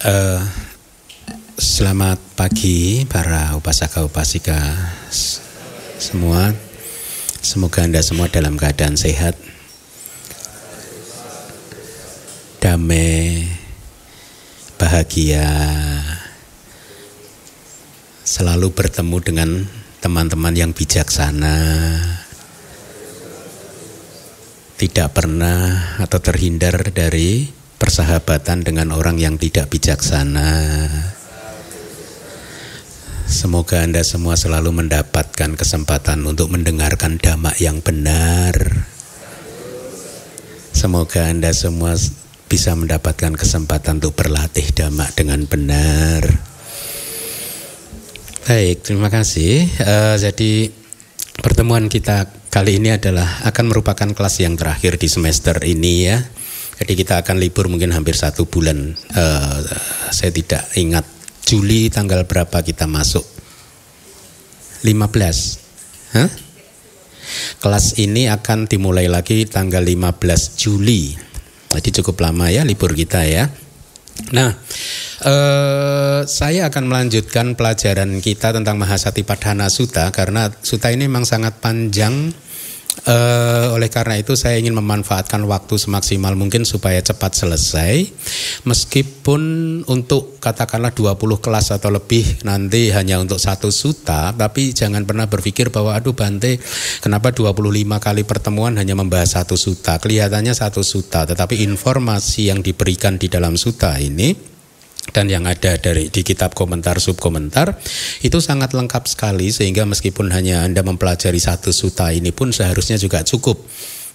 Uh, 0.00 0.40
selamat 1.60 2.16
pagi 2.32 3.04
para 3.04 3.52
upasaka 3.52 4.00
upasika 4.00 4.56
semua. 6.00 6.56
Semoga 7.44 7.84
anda 7.84 8.00
semua 8.00 8.32
dalam 8.32 8.56
keadaan 8.56 8.96
sehat, 8.96 9.36
damai, 12.64 13.44
bahagia, 14.80 15.44
selalu 18.24 18.72
bertemu 18.72 19.16
dengan 19.20 19.50
teman-teman 20.00 20.56
yang 20.56 20.72
bijaksana, 20.72 21.60
tidak 24.80 25.12
pernah 25.12 25.92
atau 26.00 26.24
terhindar 26.24 26.88
dari 26.88 27.59
persahabatan 27.90 28.62
dengan 28.62 28.94
orang 28.94 29.18
yang 29.18 29.34
tidak 29.34 29.66
bijaksana. 29.66 30.86
Semoga 33.26 33.82
Anda 33.82 34.06
semua 34.06 34.38
selalu 34.38 34.70
mendapatkan 34.70 35.58
kesempatan 35.58 36.22
untuk 36.22 36.54
mendengarkan 36.54 37.18
dhamma 37.18 37.50
yang 37.58 37.82
benar. 37.82 38.54
Semoga 40.70 41.34
Anda 41.34 41.50
semua 41.50 41.98
bisa 42.46 42.78
mendapatkan 42.78 43.34
kesempatan 43.34 43.98
untuk 43.98 44.14
berlatih 44.14 44.70
dhamma 44.70 45.10
dengan 45.18 45.50
benar. 45.50 46.22
Baik, 48.46 48.86
terima 48.86 49.10
kasih. 49.10 49.66
Uh, 49.82 50.14
jadi 50.14 50.70
pertemuan 51.42 51.90
kita 51.90 52.30
kali 52.54 52.78
ini 52.78 52.94
adalah 52.94 53.42
akan 53.50 53.66
merupakan 53.66 54.06
kelas 54.14 54.46
yang 54.46 54.54
terakhir 54.54 54.94
di 54.94 55.10
semester 55.10 55.58
ini 55.66 56.06
ya. 56.06 56.22
Jadi 56.80 56.92
kita 56.96 57.20
akan 57.20 57.36
libur 57.36 57.68
mungkin 57.68 57.92
hampir 57.92 58.16
satu 58.16 58.48
bulan. 58.48 58.96
Uh, 59.12 59.58
saya 60.10 60.32
tidak 60.32 60.64
ingat 60.80 61.04
Juli 61.44 61.92
tanggal 61.92 62.24
berapa 62.24 62.64
kita 62.64 62.88
masuk. 62.88 63.26
15. 64.80 66.16
Hah? 66.16 66.30
Kelas 67.60 68.00
ini 68.00 68.26
akan 68.32 68.64
dimulai 68.64 69.06
lagi 69.06 69.44
tanggal 69.44 69.84
15 69.84 70.56
Juli. 70.56 71.12
Jadi 71.70 71.88
cukup 72.02 72.24
lama 72.24 72.50
ya 72.50 72.66
libur 72.66 72.96
kita 72.96 73.22
ya. 73.28 73.46
Nah, 74.34 74.52
eh, 75.24 76.20
saya 76.28 76.68
akan 76.68 76.84
melanjutkan 76.92 77.56
pelajaran 77.56 78.20
kita 78.20 78.52
tentang 78.52 78.76
Mahasati 78.76 79.24
Padhana 79.24 79.72
Sutta 79.72 80.12
karena 80.12 80.52
Sutta 80.60 80.92
ini 80.92 81.08
memang 81.08 81.24
sangat 81.24 81.56
panjang 81.62 82.34
Uh, 83.00 83.70
oleh 83.78 83.86
karena 83.86 84.18
itu 84.18 84.34
saya 84.34 84.58
ingin 84.58 84.74
memanfaatkan 84.74 85.46
waktu 85.46 85.78
semaksimal 85.78 86.34
mungkin 86.34 86.66
supaya 86.66 86.98
cepat 86.98 87.38
selesai. 87.38 88.10
Meskipun 88.66 89.40
untuk 89.86 90.42
katakanlah 90.42 90.90
20 90.90 91.16
kelas 91.38 91.70
atau 91.70 91.88
lebih 91.88 92.42
nanti 92.42 92.90
hanya 92.90 93.22
untuk 93.22 93.38
satu 93.38 93.70
suta 93.70 94.34
tapi 94.34 94.74
jangan 94.74 95.06
pernah 95.06 95.30
berpikir 95.30 95.70
bahwa 95.70 95.94
aduh 95.94 96.18
Bante 96.18 96.58
kenapa 96.98 97.30
25 97.30 97.62
kali 98.02 98.22
pertemuan 98.26 98.74
hanya 98.74 98.98
membahas 98.98 99.38
satu 99.38 99.54
suta? 99.54 100.02
Kelihatannya 100.02 100.52
satu 100.52 100.82
suta 100.82 101.24
tetapi 101.24 101.62
informasi 101.62 102.50
yang 102.50 102.58
diberikan 102.58 103.16
di 103.16 103.30
dalam 103.30 103.54
suta 103.54 103.96
ini 104.02 104.49
dan 105.10 105.30
yang 105.30 105.46
ada 105.46 105.76
dari 105.78 106.08
di 106.08 106.22
kitab 106.22 106.54
komentar 106.54 106.98
subkomentar 106.98 107.78
itu 108.22 108.38
sangat 108.38 108.74
lengkap 108.74 109.06
sekali 109.06 109.50
sehingga 109.50 109.86
meskipun 109.86 110.30
hanya 110.30 110.62
Anda 110.66 110.82
mempelajari 110.86 111.38
satu 111.38 111.74
suta 111.74 112.10
ini 112.14 112.30
pun 112.30 112.54
seharusnya 112.54 112.98
juga 112.98 113.22
cukup 113.26 113.60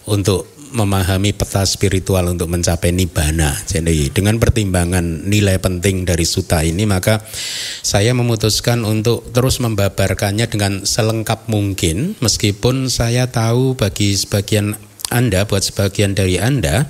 untuk 0.06 0.56
memahami 0.76 1.32
peta 1.32 1.64
spiritual 1.64 2.36
untuk 2.36 2.52
mencapai 2.52 2.92
nibbana. 2.92 3.56
Jadi 3.64 4.12
dengan 4.12 4.36
pertimbangan 4.36 5.24
nilai 5.24 5.56
penting 5.62 6.04
dari 6.04 6.28
suta 6.28 6.60
ini 6.68 6.84
maka 6.84 7.24
saya 7.80 8.12
memutuskan 8.12 8.84
untuk 8.84 9.32
terus 9.32 9.64
membabarkannya 9.64 10.46
dengan 10.52 10.84
selengkap 10.84 11.48
mungkin 11.48 12.20
meskipun 12.20 12.92
saya 12.92 13.32
tahu 13.32 13.80
bagi 13.80 14.20
sebagian 14.20 14.76
anda, 15.14 15.46
buat 15.46 15.62
sebagian 15.62 16.18
dari 16.18 16.42
Anda 16.42 16.90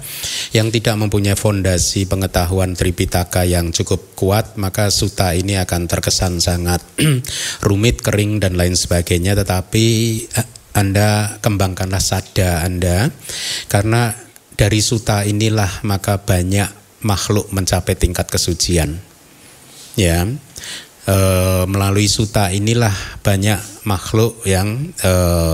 yang 0.55 0.71
tidak 0.71 0.95
mempunyai 0.95 1.35
fondasi 1.35 2.07
pengetahuan 2.07 2.71
Tripitaka 2.71 3.43
yang 3.43 3.75
cukup 3.75 4.15
kuat, 4.15 4.55
maka 4.55 4.87
suta 4.87 5.35
ini 5.35 5.59
akan 5.59 5.91
terkesan 5.91 6.39
sangat 6.39 6.79
rumit, 7.67 7.99
kering 7.99 8.39
dan 8.39 8.55
lain 8.55 8.79
sebagainya, 8.79 9.35
tetapi 9.35 9.85
eh, 10.31 10.47
Anda 10.79 11.39
kembangkanlah 11.43 11.99
sada 11.99 12.63
Anda 12.63 13.11
karena 13.67 14.15
dari 14.55 14.79
suta 14.79 15.27
inilah 15.27 15.83
maka 15.83 16.23
banyak 16.23 16.71
makhluk 17.03 17.51
mencapai 17.51 17.99
tingkat 17.99 18.31
kesucian. 18.31 19.03
Ya 19.99 20.23
e, 21.05 21.17
melalui 21.69 22.09
suta 22.09 22.49
inilah 22.51 22.93
banyak 23.21 23.57
makhluk 23.85 24.41
yang 24.43 24.91
e, 24.99 25.13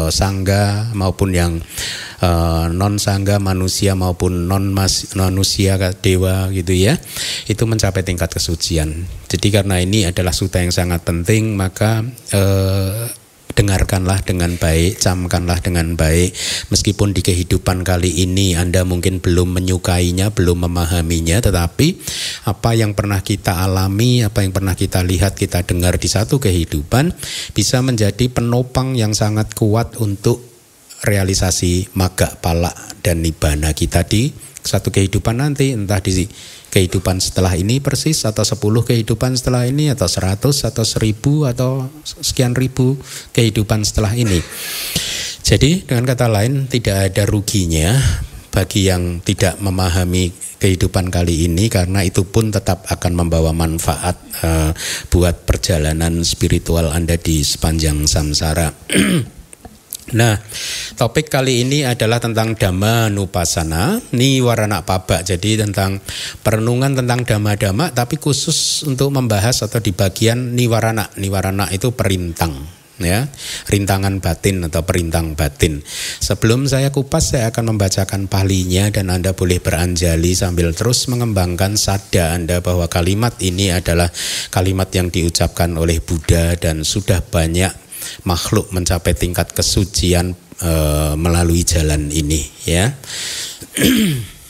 sangga 0.10 0.90
maupun 0.96 1.36
yang 1.36 1.54
e, 2.24 2.30
non 2.72 2.98
sangga 2.98 3.38
manusia 3.38 3.94
maupun 3.94 4.48
non 4.48 4.72
mas, 4.72 5.14
manusia 5.14 5.78
dewa 6.00 6.50
gitu 6.50 6.72
ya 6.74 6.98
itu 7.48 7.64
mencapai 7.68 8.02
tingkat 8.02 8.32
kesucian. 8.32 9.06
Jadi 9.28 9.48
karena 9.52 9.80
ini 9.80 10.08
adalah 10.08 10.36
suta 10.36 10.60
yang 10.64 10.72
sangat 10.72 11.04
penting 11.04 11.56
maka 11.60 12.04
e, 12.32 12.42
dengarkanlah 13.54 14.24
dengan 14.24 14.56
baik, 14.58 15.00
camkanlah 15.00 15.60
dengan 15.60 15.94
baik. 15.96 16.34
Meskipun 16.74 17.12
di 17.16 17.22
kehidupan 17.22 17.84
kali 17.86 18.24
ini 18.24 18.56
Anda 18.56 18.84
mungkin 18.88 19.20
belum 19.20 19.56
menyukainya, 19.60 20.32
belum 20.34 20.68
memahaminya, 20.68 21.44
tetapi 21.44 22.00
apa 22.48 22.72
yang 22.74 22.98
pernah 22.98 23.20
kita 23.22 23.64
alami, 23.64 24.24
apa 24.24 24.44
yang 24.44 24.52
pernah 24.56 24.74
kita 24.74 25.04
lihat, 25.04 25.36
kita 25.36 25.64
dengar 25.64 26.00
di 26.02 26.08
satu 26.10 26.40
kehidupan 26.42 27.14
bisa 27.52 27.80
menjadi 27.84 28.28
penopang 28.32 28.96
yang 28.96 29.12
sangat 29.12 29.54
kuat 29.54 30.00
untuk 30.00 30.44
realisasi 31.02 31.90
maga 31.98 32.38
pala 32.38 32.72
dan 33.02 33.26
nibana 33.26 33.74
kita 33.74 34.06
di 34.06 34.30
satu 34.62 34.94
kehidupan 34.94 35.42
nanti 35.42 35.74
entah 35.74 35.98
di 35.98 36.30
kehidupan 36.72 37.20
setelah 37.20 37.52
ini 37.54 37.84
persis 37.84 38.24
atau 38.24 38.48
10 38.48 38.58
kehidupan 38.88 39.36
setelah 39.36 39.68
ini 39.68 39.92
atau 39.92 40.08
100 40.08 40.40
atau 40.72 40.84
1000 40.88 41.52
atau 41.52 41.92
sekian 42.02 42.56
ribu 42.56 42.96
kehidupan 43.36 43.84
setelah 43.84 44.16
ini. 44.16 44.40
Jadi 45.44 45.84
dengan 45.84 46.08
kata 46.08 46.32
lain 46.32 46.72
tidak 46.72 47.12
ada 47.12 47.28
ruginya 47.28 48.00
bagi 48.56 48.88
yang 48.88 49.20
tidak 49.20 49.60
memahami 49.60 50.32
kehidupan 50.62 51.10
kali 51.10 51.50
ini 51.50 51.68
karena 51.68 52.06
itu 52.06 52.24
pun 52.24 52.54
tetap 52.54 52.86
akan 52.88 53.26
membawa 53.26 53.52
manfaat 53.52 54.16
uh, 54.46 54.72
buat 55.10 55.44
perjalanan 55.44 56.22
spiritual 56.22 56.94
Anda 56.94 57.18
di 57.18 57.42
sepanjang 57.42 58.06
samsara. 58.06 58.72
Nah, 60.12 60.36
topik 60.98 61.30
kali 61.30 61.62
ini 61.64 61.86
adalah 61.86 62.18
tentang 62.18 62.58
Dhamma 62.58 63.08
Nupasana, 63.14 64.02
Niwarana 64.12 64.82
Paba. 64.82 65.22
Jadi 65.22 65.62
tentang 65.62 66.02
perenungan 66.42 66.98
tentang 66.98 67.24
Dhamma-Dhamma 67.24 67.94
tapi 67.94 68.18
khusus 68.18 68.84
untuk 68.90 69.14
membahas 69.14 69.64
atau 69.64 69.80
di 69.80 69.94
bagian 69.94 70.58
Niwarana. 70.58 71.14
Niwarana 71.16 71.70
itu 71.72 71.94
perintang 71.94 72.82
ya 73.06 73.26
rintangan 73.68 74.22
batin 74.22 74.62
atau 74.70 74.86
perintang 74.86 75.34
batin. 75.34 75.82
Sebelum 76.22 76.70
saya 76.70 76.94
kupas 76.94 77.34
saya 77.34 77.50
akan 77.50 77.76
membacakan 77.76 78.30
palinya 78.30 78.88
dan 78.94 79.10
Anda 79.10 79.34
boleh 79.34 79.58
beranjali 79.58 80.38
sambil 80.38 80.72
terus 80.78 81.10
mengembangkan 81.10 81.76
sada 81.76 82.38
Anda 82.38 82.62
bahwa 82.62 82.86
kalimat 82.88 83.36
ini 83.42 83.74
adalah 83.74 84.10
kalimat 84.54 84.94
yang 84.94 85.10
diucapkan 85.10 85.74
oleh 85.76 86.00
Buddha 86.00 86.54
dan 86.58 86.86
sudah 86.86 87.22
banyak 87.26 87.81
makhluk 88.24 88.70
mencapai 88.74 89.14
tingkat 89.18 89.52
kesucian 89.56 90.36
e, 90.60 90.72
melalui 91.16 91.64
jalan 91.66 92.12
ini 92.12 92.42
ya. 92.68 92.92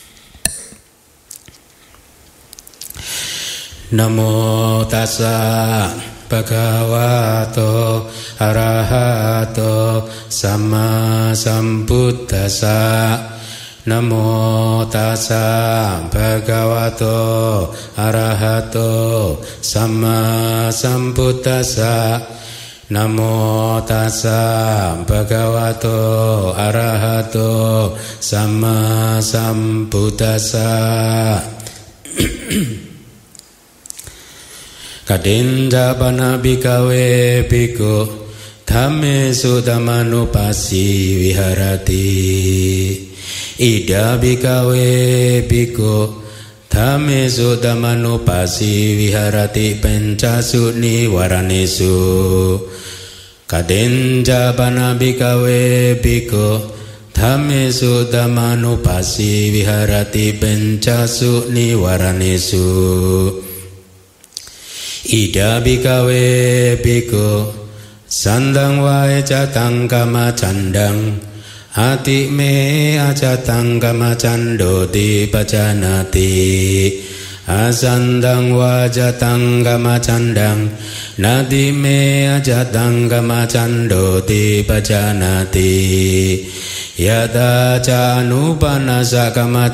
Namo 3.91 4.87
tassa 4.87 5.91
bhagavato 6.31 8.07
arahato 8.39 10.07
sama 10.31 11.35
sambuddhasa 11.35 12.79
Namo 13.81 14.85
tassa 14.93 16.07
bhagavato 16.13 17.73
arahato 17.97 19.41
sama 19.59 20.69
sambuddhasa 20.69 22.21
Namo 22.91 23.79
tassa 23.87 24.99
bhagavato 25.07 26.51
arahato 26.51 27.95
sama 28.19 29.15
sambuddhassa. 29.23 30.67
Kadinda 35.07 35.95
bana 35.95 36.35
bikawe 36.35 37.47
biku 37.47 38.27
Dhamme 38.67 39.31
sudamanupasi 39.31 41.15
viharati. 41.15 42.11
Ida 43.55 44.19
bikawe 44.19 44.83
biku 45.47 46.21
sudamanu 47.29 48.25
pasi 48.25 48.95
viharati 48.95 49.75
pencasu 49.75 50.71
niwaranesu 50.71 51.91
කදෙන්ජපනබිකවේ 53.51 55.05
පිකු 55.95 56.47
තමිසු 57.13 57.93
තමනු 58.07 58.73
පසී 58.77 59.43
විහරති 59.53 60.25
පෙන්චසු 60.33 61.31
නිවරණිසු 61.49 62.67
ඉඩබිකවේ 65.11 66.79
පිකු 66.79 67.27
සඳංවාය 68.11 69.15
චතංගම 69.21 70.15
චන්ඩං 70.33 70.97
අති 71.79 72.19
මේ 72.29 72.99
අජතංගම 72.99 74.01
චන්ඩෝදී 74.15 75.19
පචනතිී 75.27 76.87
Asandang 77.47 78.53
wa 78.53 78.85
jatang 78.85 79.65
gama 79.65 79.97
candang 79.97 80.69
Nadi 81.21 81.71
me 81.71 82.25
ajatang 82.33 83.09
gama 83.09 83.45
cando 83.45 84.25
ti 84.25 84.63
pajanati. 84.63 86.41
Yata 86.97 87.81
ca 87.85 88.23
nupana 88.25 89.05
sa 89.05 89.29
gama 89.29 89.69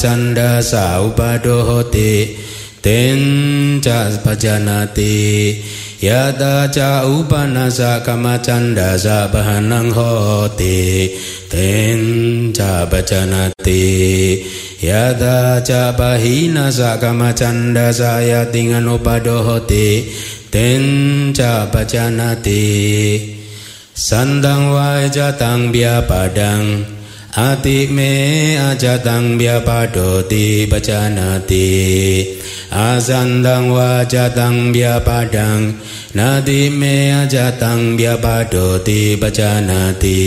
pajanati. 4.24 5.64
Yata 5.98 6.70
ca 6.70 7.10
upanasa 7.10 8.06
kama 8.06 8.38
candasa 8.38 9.34
bahanang 9.34 9.90
hoti. 9.90 11.10
Ten 11.50 12.54
ca 12.54 12.86
bacanati 12.86 14.46
Yata 14.78 15.58
ca 15.66 15.98
pahinasa 15.98 17.02
kama 17.02 17.34
candasa 17.34 18.22
yatingan 18.22 18.86
upadohoti. 18.86 20.06
Ten 20.54 21.34
ca 21.34 21.66
bacanati 21.66 23.34
Sandang 23.98 24.78
wajatang 24.78 25.74
biapadang 25.74 26.86
padang. 26.86 26.97
Ati 27.38 27.86
me 27.94 28.58
ajatang 28.58 29.38
biapadoti 29.38 30.66
bacanati. 30.66 31.70
Asandang 32.74 33.70
wajatang 33.70 34.74
biapadang 34.74 35.78
Nati 36.18 36.74
me 36.74 37.14
aja 37.14 37.54
tang 37.62 37.94
biapa 37.94 38.50
ajatang 38.50 38.58
biapadoti 38.58 39.22
bacanati. 39.22 40.26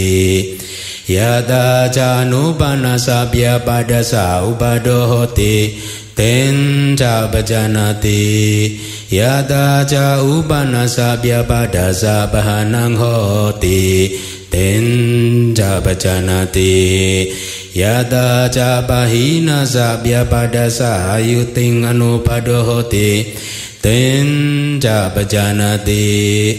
Yata 1.10 1.90
canupanasa 1.90 3.26
biapadasa 3.26 4.46
upadohoti 4.46 5.74
Tenca 6.14 7.26
bacanati. 7.26 8.78
Yata 9.10 9.82
ca 9.82 10.22
upanasa 10.22 11.18
biapadasa 11.18 12.30
bahanang 12.30 12.94
hoti 12.94 14.14
tenja 14.50 15.80
bacanati, 15.80 17.30
yada 17.72 18.50
ca 18.52 18.82
hina 19.06 19.62
sabya 19.64 20.28
pada 20.28 20.66
sayuting 20.68 21.86
anu 21.86 22.20
pada 22.20 22.44
padohoti. 22.44 23.32
Tenja 23.80 25.08
bacanati, 25.14 26.52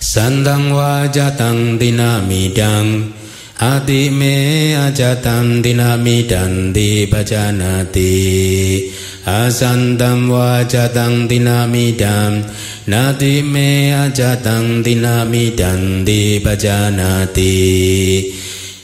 sandang 0.00 0.74
wajatang 0.74 1.78
dinamidang 1.78 3.14
adi 3.60 4.10
me 4.10 4.74
dang 4.90 5.62
dinamidanti 5.62 7.06
bajanati 7.06 8.12
asantam 9.26 10.28
wajatang 10.28 11.28
dinamidam. 11.28 12.44
Nati 12.86 13.42
me 13.42 13.92
ajatang 13.92 14.84
dinamidam. 14.84 16.04
Di 16.04 16.40
ca 16.44 16.92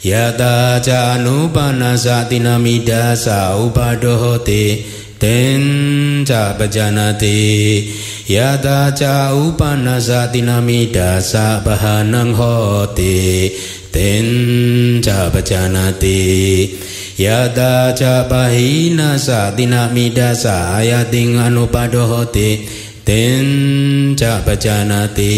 yata 0.03 0.81
janubana 0.81 1.93
satinamidasa 1.93 3.57
upadohote 3.61 4.85
ten 5.21 6.25
ca 6.25 6.57
bajanati. 6.59 7.93
Yata 8.27 8.95
ca 8.97 9.35
upanasa 9.37 10.33
dinamidasa 10.33 11.61
bahanang 11.63 12.33
hote 12.33 13.53
ten 13.93 15.03
ca 15.03 15.29
bajanati. 15.29 16.79
yada 17.21 17.93
ca 17.93 18.25
bahina 18.25 19.21
sa 19.21 19.53
dinamida 19.53 20.33
sa 20.33 20.81
ayating 20.81 21.37
anupadohoti 21.37 22.65
ten 23.05 24.17
ca 24.17 24.41
bajanati 24.41 25.37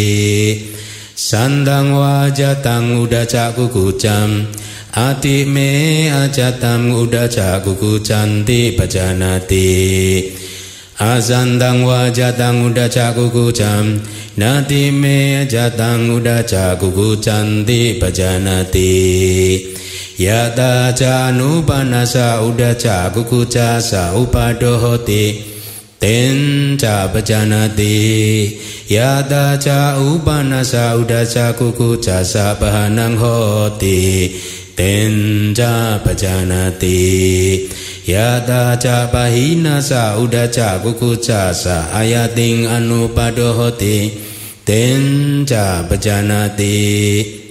sandang 1.18 1.90
wajatang 1.90 3.02
Uda 3.02 3.26
ca 3.26 3.50
kukucam 3.50 4.46
ati 4.94 5.42
me 5.42 6.06
ajatam 6.22 6.94
udah 7.02 7.26
ca 7.26 7.58
kukucanti 7.58 8.78
Azandang 8.78 9.42
Asandang 11.02 11.82
wajatang 11.82 12.62
udah 12.62 12.86
caku 12.86 13.26
kucam 13.34 13.98
Nati 14.38 14.94
me 14.94 15.48
jatang 15.50 16.14
udah 16.14 16.46
caku 16.46 16.94
kucanti 16.94 17.98
bajanati 17.98 18.92
Ya 20.18 20.52
Yata 20.52 20.92
janu 20.92 21.64
panasa 21.64 22.42
udaca 22.44 23.08
kukuca 23.14 23.80
sa 23.80 24.12
upadohoti 24.12 25.40
Ten 25.98 26.76
ca 26.76 27.08
pejanati 27.08 28.52
Yata 28.92 29.56
ca 29.56 29.96
upanasa 29.96 31.00
udaca 31.00 31.56
kukuca 31.56 32.20
sa 32.24 32.52
bahanang 32.60 33.16
hoti 33.16 34.36
Ten 34.76 35.54
ca 35.56 35.96
Ya 36.04 36.76
Yata 38.04 38.76
ca 38.76 39.08
pahinasa 39.08 40.20
udaca 40.20 40.76
kukuca 40.84 41.54
sa 41.56 41.88
ayating 41.96 42.68
anupadohoti 42.68 44.12
Ten 44.60 45.46
ca 45.48 45.88
pejanati 45.88 47.41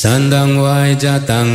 Sandang 0.00 0.56
jatang 0.96 1.52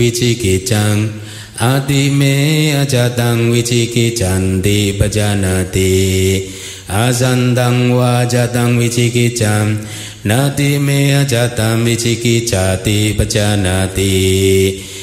vichikicang 0.00 1.12
Adime 1.60 2.72
ajatang 2.80 3.52
vichikicang 3.52 4.64
di 4.64 4.96
bajanati 4.96 6.40
Asandang 6.88 7.92
jatang 8.32 8.80
vichikicang 8.80 9.76
Nati 10.24 10.80
me 10.80 11.20
ajatam 11.20 11.84
vichikicati 11.84 13.12
bajanati 13.12 14.16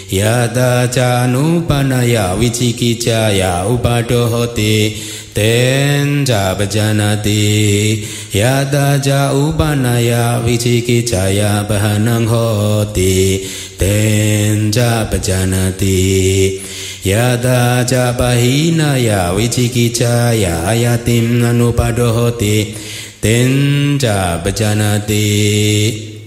Yada 0.10 0.90
canupanaya 0.90 2.34
vichikicaya 2.42 3.70
upadohoti 3.70 4.98
tenja 5.40 6.52
bejanati 6.60 8.04
yada 8.36 9.00
ja 9.00 9.32
jau 9.32 9.56
banaya 9.56 10.44
jaya 10.44 11.64
bahanang 11.64 12.28
hoti 12.28 13.48
tenja 13.80 15.08
bejanati 15.08 16.60
yada 17.08 17.88
jabahinaya 17.88 19.32
jaya 19.96 20.56
ayatim 20.68 21.40
nanupadohoti 21.40 22.76
tenja 23.24 24.44
bejanati 24.44 26.20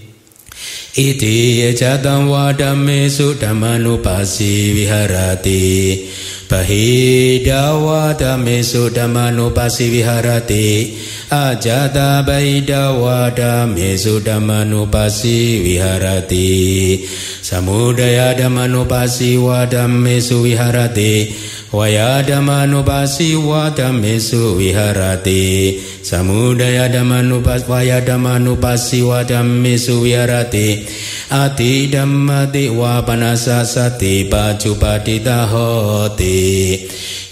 Iti 0.92 1.64
ejatan 1.72 2.28
wadame 2.28 3.08
sudamanu 3.08 4.04
pasi 4.04 4.76
viharati 4.76 6.04
Bahidawadamesu 6.50 8.88
dhamanupasi 8.90 9.88
viharati 9.90 10.94
Ajata 11.30 12.22
bahidawadamesu 12.22 14.20
dhamanupasi 14.20 15.58
viharati 15.60 17.00
Samudaya 17.42 18.34
dhamanupasi 18.34 19.36
wadamesu 19.36 20.42
viharati 20.42 21.34
Waya 21.72 22.20
damanu 22.22 22.84
pasi 22.84 23.32
wadamesu 23.34 24.56
wiharati. 24.56 25.80
Samudaya 26.02 26.88
damanu 26.88 27.40
pasi 27.40 27.64
Waya 27.68 28.00
damanu 28.00 28.56
pasi 28.56 29.02
wadamesu 29.02 30.02
wiharati. 30.02 30.84
Ati 31.30 31.86
damati 31.86 32.68
wapanasa 32.68 33.64
sati 33.64 34.24
Pacupati 34.28 35.20
tahoti. 35.20 36.80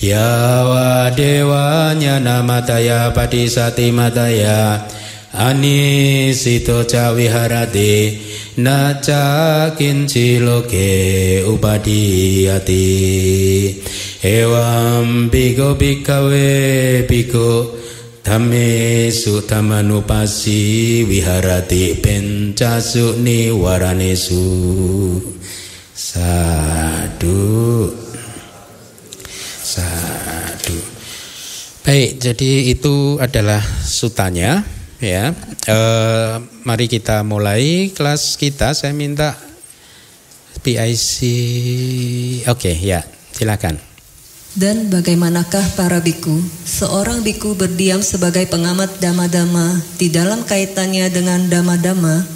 Ya 0.00 0.24
wadewanya 0.64 2.20
namataya 2.20 3.10
Pati 3.10 3.44
sati 3.50 3.92
mataya. 3.92 4.80
Anisito 5.36 6.84
ca 6.88 7.10
wiharati. 7.12 8.18
Na 8.56 8.94
cakin 9.00 10.06
ciloke 10.08 11.40
upadiyati 11.48 12.80
Ya 13.64 13.72
Ewam 14.20 15.32
biko 15.32 15.80
bikawe 15.80 16.52
biko 17.08 17.72
Dhamesu 18.20 19.40
dhamanupasi 19.48 20.60
wiharati 21.08 21.96
pencasu 22.04 23.16
waranesu 23.56 24.44
Sadu 25.96 27.40
Sadu 29.64 30.78
Baik, 31.80 32.20
jadi 32.20 32.76
itu 32.76 33.16
adalah 33.16 33.64
sutanya 33.80 34.68
ya. 35.00 35.32
E, 35.64 35.78
mari 36.68 36.92
kita 36.92 37.24
mulai 37.24 37.88
kelas 37.96 38.36
kita. 38.36 38.76
Saya 38.76 38.92
minta 38.92 39.32
PIC. 40.60 41.24
Oke, 42.52 42.76
ya, 42.76 43.00
silakan. 43.32 43.89
Dan 44.50 44.90
bagaimanakah 44.90 45.78
para 45.78 46.02
biku? 46.02 46.42
Seorang 46.66 47.22
biku 47.22 47.54
berdiam 47.54 48.02
sebagai 48.02 48.50
pengamat 48.50 48.98
dama-dama 48.98 49.78
di 49.94 50.10
dalam 50.10 50.42
kaitannya 50.42 51.06
dengan 51.06 51.46
dama-dama. 51.46 52.26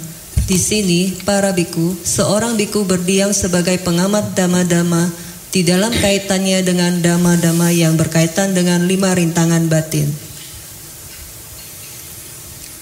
Di 0.47 0.55
sini, 0.55 1.11
para 1.27 1.51
biku, 1.51 1.91
seorang 2.07 2.55
biku 2.55 2.87
berdiam 2.87 3.35
sebagai 3.35 3.75
pengamat 3.83 4.31
dama-dama 4.31 5.11
di 5.51 5.67
dalam 5.67 5.91
kaitannya 5.91 6.63
dengan 6.63 7.03
dama-dama 7.03 7.75
yang 7.75 7.99
berkaitan 7.99 8.55
dengan 8.55 8.87
lima 8.87 9.11
rintangan 9.11 9.67
batin. 9.67 10.24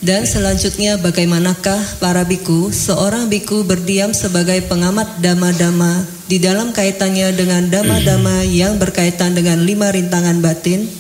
Dan 0.04 0.28
selanjutnya 0.28 1.00
bagaimanakah 1.00 2.04
para 2.04 2.28
biku, 2.28 2.76
seorang 2.76 3.32
biku 3.32 3.64
berdiam 3.64 4.12
sebagai 4.12 4.60
pengamat 4.68 5.24
dama-dama 5.24 6.04
di 6.28 6.44
dalam 6.44 6.76
kaitannya 6.76 7.32
dengan 7.32 7.72
dama-dama 7.72 8.44
yang 8.60 8.76
berkaitan 8.76 9.32
dengan 9.32 9.64
lima 9.64 9.96
rintangan 9.96 10.44
batin? 10.44 10.92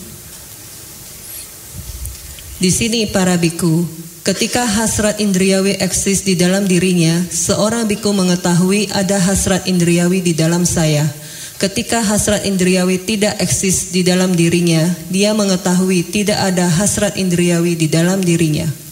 Di 2.63 2.71
sini 2.71 3.03
para 3.11 3.35
biku, 3.35 3.83
ketika 4.23 4.63
hasrat 4.63 5.19
indriawi 5.19 5.75
eksis 5.83 6.23
di 6.23 6.39
dalam 6.39 6.63
dirinya, 6.63 7.27
seorang 7.27 7.91
biku 7.91 8.15
mengetahui 8.15 8.87
ada 8.95 9.19
hasrat 9.19 9.67
indriawi 9.67 10.23
di 10.23 10.31
dalam 10.31 10.63
saya. 10.63 11.03
Ketika 11.59 11.99
hasrat 11.99 12.47
indriawi 12.47 13.03
tidak 13.03 13.35
eksis 13.43 13.91
di 13.91 13.99
dalam 13.99 14.31
dirinya, 14.31 14.87
dia 15.11 15.35
mengetahui 15.35 16.07
tidak 16.07 16.39
ada 16.39 16.71
hasrat 16.71 17.19
indriawi 17.19 17.75
di 17.75 17.91
dalam 17.91 18.23
dirinya. 18.23 18.82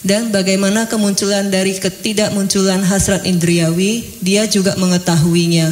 Dan 0.00 0.32
bagaimana 0.32 0.88
kemunculan 0.88 1.52
dari 1.52 1.76
ketidakmunculan 1.76 2.80
hasrat 2.80 3.28
indriawi, 3.28 4.16
dia 4.24 4.48
juga 4.48 4.72
mengetahuinya. 4.80 5.68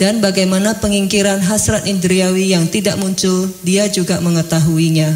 Dan 0.00 0.24
bagaimana 0.24 0.80
pengingkiran 0.80 1.44
hasrat 1.44 1.84
indriawi 1.84 2.56
yang 2.56 2.68
tidak 2.72 2.96
muncul, 2.96 3.52
dia 3.60 3.88
juga 3.92 4.20
mengetahuinya. 4.24 5.12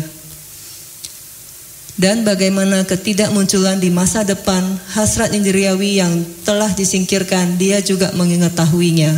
Dan 2.01 2.25
bagaimana 2.25 2.85
ketidakmunculan 2.85 3.81
di 3.81 3.93
masa 3.93 4.25
depan 4.25 4.65
hasrat 4.93 5.33
indriawi 5.37 6.01
yang 6.01 6.25
telah 6.45 6.73
disingkirkan, 6.73 7.57
dia 7.61 7.81
juga 7.81 8.13
mengetahuinya. 8.13 9.13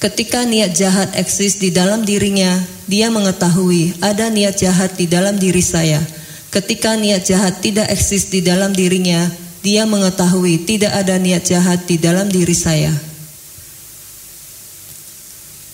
Ketika 0.00 0.44
niat 0.44 0.76
jahat 0.76 1.16
eksis 1.16 1.60
di 1.60 1.72
dalam 1.72 2.04
dirinya, 2.04 2.56
dia 2.88 3.08
mengetahui 3.08 4.00
ada 4.00 4.32
niat 4.32 4.56
jahat 4.56 4.96
di 4.96 5.04
dalam 5.10 5.36
diri 5.36 5.60
saya 5.60 6.17
Ketika 6.58 6.98
niat 6.98 7.22
jahat 7.22 7.62
tidak 7.62 7.86
eksis 7.86 8.34
di 8.34 8.42
dalam 8.42 8.74
dirinya, 8.74 9.30
dia 9.62 9.86
mengetahui 9.86 10.66
tidak 10.66 10.90
ada 10.90 11.14
niat 11.14 11.46
jahat 11.46 11.86
di 11.86 12.02
dalam 12.02 12.26
diri 12.26 12.50
saya. 12.50 12.90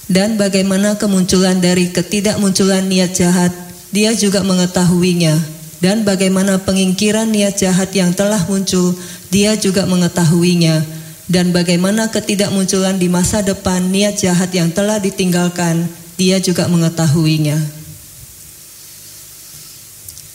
Dan 0.05 0.37
bagaimana 0.37 1.01
kemunculan 1.01 1.57
dari 1.65 1.89
ketidakmunculan 1.89 2.85
niat 2.85 3.17
jahat, 3.17 3.49
dia 3.97 4.13
juga 4.13 4.45
mengetahuinya. 4.45 5.33
Dan 5.81 6.05
bagaimana 6.05 6.61
pengingkiran 6.61 7.33
niat 7.33 7.65
jahat 7.65 7.89
yang 7.97 8.13
telah 8.13 8.45
muncul, 8.45 8.93
dia 9.33 9.57
juga 9.57 9.89
mengetahuinya. 9.89 10.85
Dan 11.33 11.57
bagaimana 11.57 12.13
ketidakmunculan 12.13 13.01
di 13.01 13.09
masa 13.09 13.41
depan 13.41 13.89
niat 13.89 14.21
jahat 14.21 14.53
yang 14.53 14.69
telah 14.69 15.01
ditinggalkan, 15.01 15.89
dia 16.21 16.37
juga 16.45 16.69
mengetahuinya. 16.69 17.84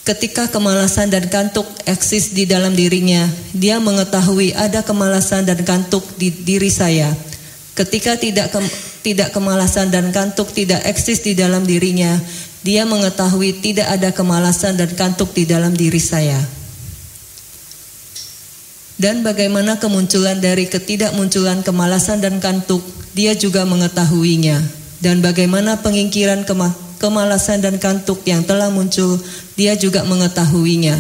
Ketika 0.10 0.50
kemalasan 0.50 1.13
dan 1.13 1.30
kantuk 1.30 1.70
eksis 1.86 2.34
di 2.34 2.50
dalam 2.50 2.74
dirinya, 2.74 3.30
dia 3.54 3.78
mengetahui 3.78 4.58
ada 4.58 4.82
kemalasan 4.82 5.46
dan 5.46 5.62
kantuk 5.62 6.01
di 6.18 6.34
diri 6.34 6.74
saya. 6.74 7.13
Ketika 7.78 8.18
tidak 8.18 8.50
ke, 8.50 8.58
tidak 9.06 9.30
kemalasan 9.38 9.94
dan 9.94 10.10
kantuk 10.10 10.50
tidak 10.50 10.82
eksis 10.89 11.22
di 11.22 11.38
dalam 11.38 11.62
dirinya, 11.62 12.18
dia 12.66 12.89
mengetahui 12.89 13.62
tidak 13.62 13.86
ada 13.86 14.10
kemalasan 14.10 14.82
dan 14.82 14.89
kantuk 14.98 15.30
di 15.38 15.46
dalam 15.46 15.78
diri 15.78 16.01
saya. 16.01 16.42
Dan 18.98 19.22
bagaimana 19.22 19.78
kemunculan 19.78 20.42
dari 20.42 20.66
ketidakmunculan 20.66 21.62
kemalasan 21.62 22.18
dan 22.18 22.42
kantuk, 22.42 22.82
dia 23.13 23.38
juga 23.38 23.62
mengetahuinya. 23.62 24.58
Dan 25.06 25.22
bagaimana 25.22 25.78
pengingkiran 25.86 26.50
kemalasan 26.50 26.88
kemalasan 27.00 27.63
dan 27.63 27.79
kantuk 27.79 28.22
yang 28.27 28.44
telah 28.44 28.68
muncul, 28.70 29.18
dia 29.56 29.74
juga 29.79 30.03
mengetahuinya. 30.03 31.00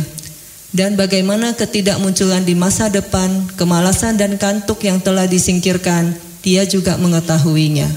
Dan 0.71 0.95
bagaimana 0.95 1.53
ketidakmunculan 1.53 2.47
di 2.47 2.55
masa 2.55 2.87
depan, 2.87 3.51
kemalasan 3.59 4.15
dan 4.15 4.39
kantuk 4.39 4.79
yang 4.85 5.03
telah 5.03 5.27
disingkirkan, 5.27 6.15
dia 6.39 6.63
juga 6.63 6.95
mengetahuinya. 6.95 7.89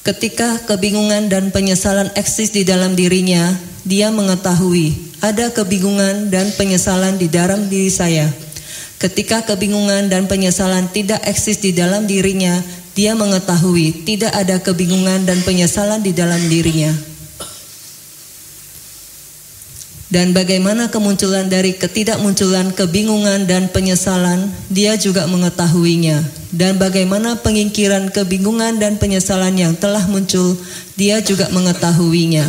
Ketika 0.00 0.60
kebingungan 0.66 1.30
dan 1.30 1.54
penyesalan 1.54 2.10
eksis 2.16 2.50
di 2.50 2.66
dalam 2.66 2.98
dirinya, 2.98 3.54
dia 3.86 4.10
mengetahui 4.10 5.10
ada 5.20 5.52
kebingungan 5.52 6.32
dan 6.32 6.48
penyesalan 6.56 7.20
di 7.20 7.28
dalam 7.28 7.68
diri 7.68 7.92
saya. 7.92 8.26
Ketika 9.00 9.44
kebingungan 9.44 10.12
dan 10.12 10.28
penyesalan 10.28 10.88
tidak 10.92 11.24
eksis 11.24 11.60
di 11.60 11.72
dalam 11.72 12.04
dirinya, 12.04 12.60
dia 12.94 13.14
mengetahui 13.14 14.04
tidak 14.08 14.34
ada 14.34 14.58
kebingungan 14.58 15.22
dan 15.26 15.38
penyesalan 15.46 16.02
di 16.02 16.10
dalam 16.10 16.40
dirinya. 16.50 16.90
Dan 20.10 20.34
bagaimana 20.34 20.90
kemunculan 20.90 21.46
dari 21.46 21.78
ketidakmunculan 21.78 22.74
kebingungan 22.74 23.46
dan 23.46 23.70
penyesalan, 23.70 24.50
dia 24.66 24.98
juga 24.98 25.30
mengetahuinya. 25.30 26.26
Dan 26.50 26.82
bagaimana 26.82 27.38
pengingkiran 27.38 28.10
kebingungan 28.10 28.82
dan 28.82 28.98
penyesalan 28.98 29.54
yang 29.54 29.78
telah 29.78 30.02
muncul, 30.10 30.58
dia 30.98 31.22
juga 31.22 31.46
mengetahuinya. 31.54 32.42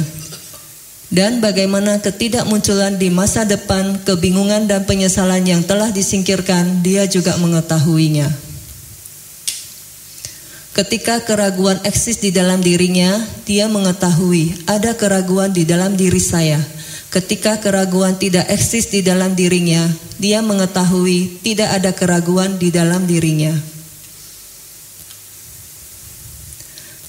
Dan 1.13 1.37
bagaimana 1.37 2.01
ketidakmunculan 2.01 2.97
di 2.97 3.13
masa 3.13 3.45
depan 3.45 4.01
kebingungan 4.09 4.65
dan 4.65 4.89
penyesalan 4.89 5.45
yang 5.45 5.61
telah 5.61 5.93
disingkirkan, 5.93 6.81
dia 6.81 7.05
juga 7.05 7.37
mengetahuinya. 7.37 8.50
Ketika 10.71 11.19
keraguan 11.27 11.83
eksis 11.83 12.23
di 12.23 12.31
dalam 12.31 12.63
dirinya, 12.63 13.19
dia 13.43 13.67
mengetahui 13.67 14.71
ada 14.71 14.95
keraguan 14.95 15.51
di 15.51 15.67
dalam 15.67 15.99
diri 15.99 16.23
saya. 16.23 16.63
Ketika 17.11 17.59
keraguan 17.59 18.15
tidak 18.15 18.47
eksis 18.47 18.87
di 18.87 19.03
dalam 19.03 19.35
dirinya, 19.35 19.83
dia 20.15 20.39
mengetahui 20.39 21.43
tidak 21.43 21.75
ada 21.75 21.91
keraguan 21.91 22.55
di 22.55 22.71
dalam 22.71 23.03
dirinya. 23.03 23.51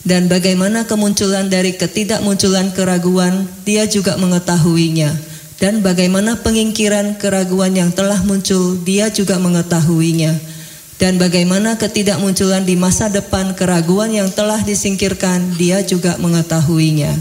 Dan 0.02 0.26
bagaimana 0.26 0.82
kemunculan 0.90 1.46
dari 1.46 1.78
ketidakmunculan 1.78 2.74
keraguan, 2.74 3.46
dia 3.62 3.86
juga 3.86 4.18
mengetahuinya. 4.18 5.14
Dan 5.62 5.86
bagaimana 5.86 6.34
pengingkiran 6.42 7.14
keraguan 7.14 7.78
yang 7.78 7.94
telah 7.94 8.18
muncul, 8.26 8.74
dia 8.82 9.06
juga 9.14 9.38
mengetahuinya 9.38 10.51
dan 11.00 11.16
bagaimana 11.20 11.76
ketidakmunculan 11.80 12.62
di 12.64 12.76
masa 12.76 13.08
depan 13.08 13.56
keraguan 13.56 14.12
yang 14.12 14.28
telah 14.32 14.60
disingkirkan, 14.62 15.56
dia 15.56 15.82
juga 15.82 16.16
mengetahuinya. 16.20 17.12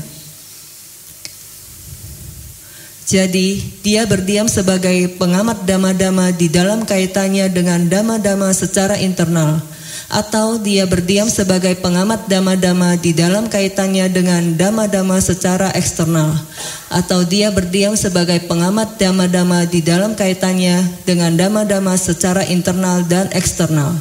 Jadi, 3.12 3.60
dia 3.84 4.08
berdiam 4.08 4.48
sebagai 4.48 5.20
pengamat 5.20 5.68
dama-dama 5.68 6.32
di 6.32 6.48
dalam 6.48 6.88
kaitannya 6.88 7.52
dengan 7.52 7.84
dama-dama 7.92 8.48
secara 8.56 8.96
internal 8.96 9.60
atau 10.12 10.60
dia 10.60 10.84
berdiam 10.84 11.32
sebagai 11.32 11.72
pengamat 11.80 12.28
dama-dama 12.28 13.00
di 13.00 13.16
dalam 13.16 13.48
kaitannya 13.48 14.12
dengan 14.12 14.44
dama-dama 14.60 15.16
secara 15.24 15.72
eksternal, 15.72 16.36
atau 16.92 17.24
dia 17.24 17.48
berdiam 17.48 17.96
sebagai 17.96 18.44
pengamat 18.44 19.00
dama-dama 19.00 19.64
di 19.64 19.80
dalam 19.80 20.12
kaitannya 20.12 20.84
dengan 21.08 21.32
dama-dama 21.40 21.96
secara 21.96 22.44
internal 22.52 23.08
dan 23.08 23.32
eksternal, 23.32 23.96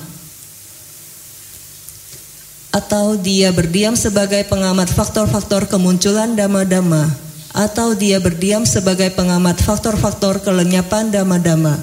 atau 2.75 3.15
dia 3.15 3.55
berdiam 3.55 3.95
sebagai 3.95 4.43
pengamat 4.51 4.91
faktor-faktor 4.91 5.71
kemunculan 5.71 6.35
dama-dama, 6.35 7.07
atau 7.55 7.95
dia 7.95 8.19
berdiam 8.19 8.67
sebagai 8.67 9.15
pengamat 9.15 9.63
faktor-faktor 9.63 10.43
kelenyapan 10.43 11.15
dama-dama 11.15 11.79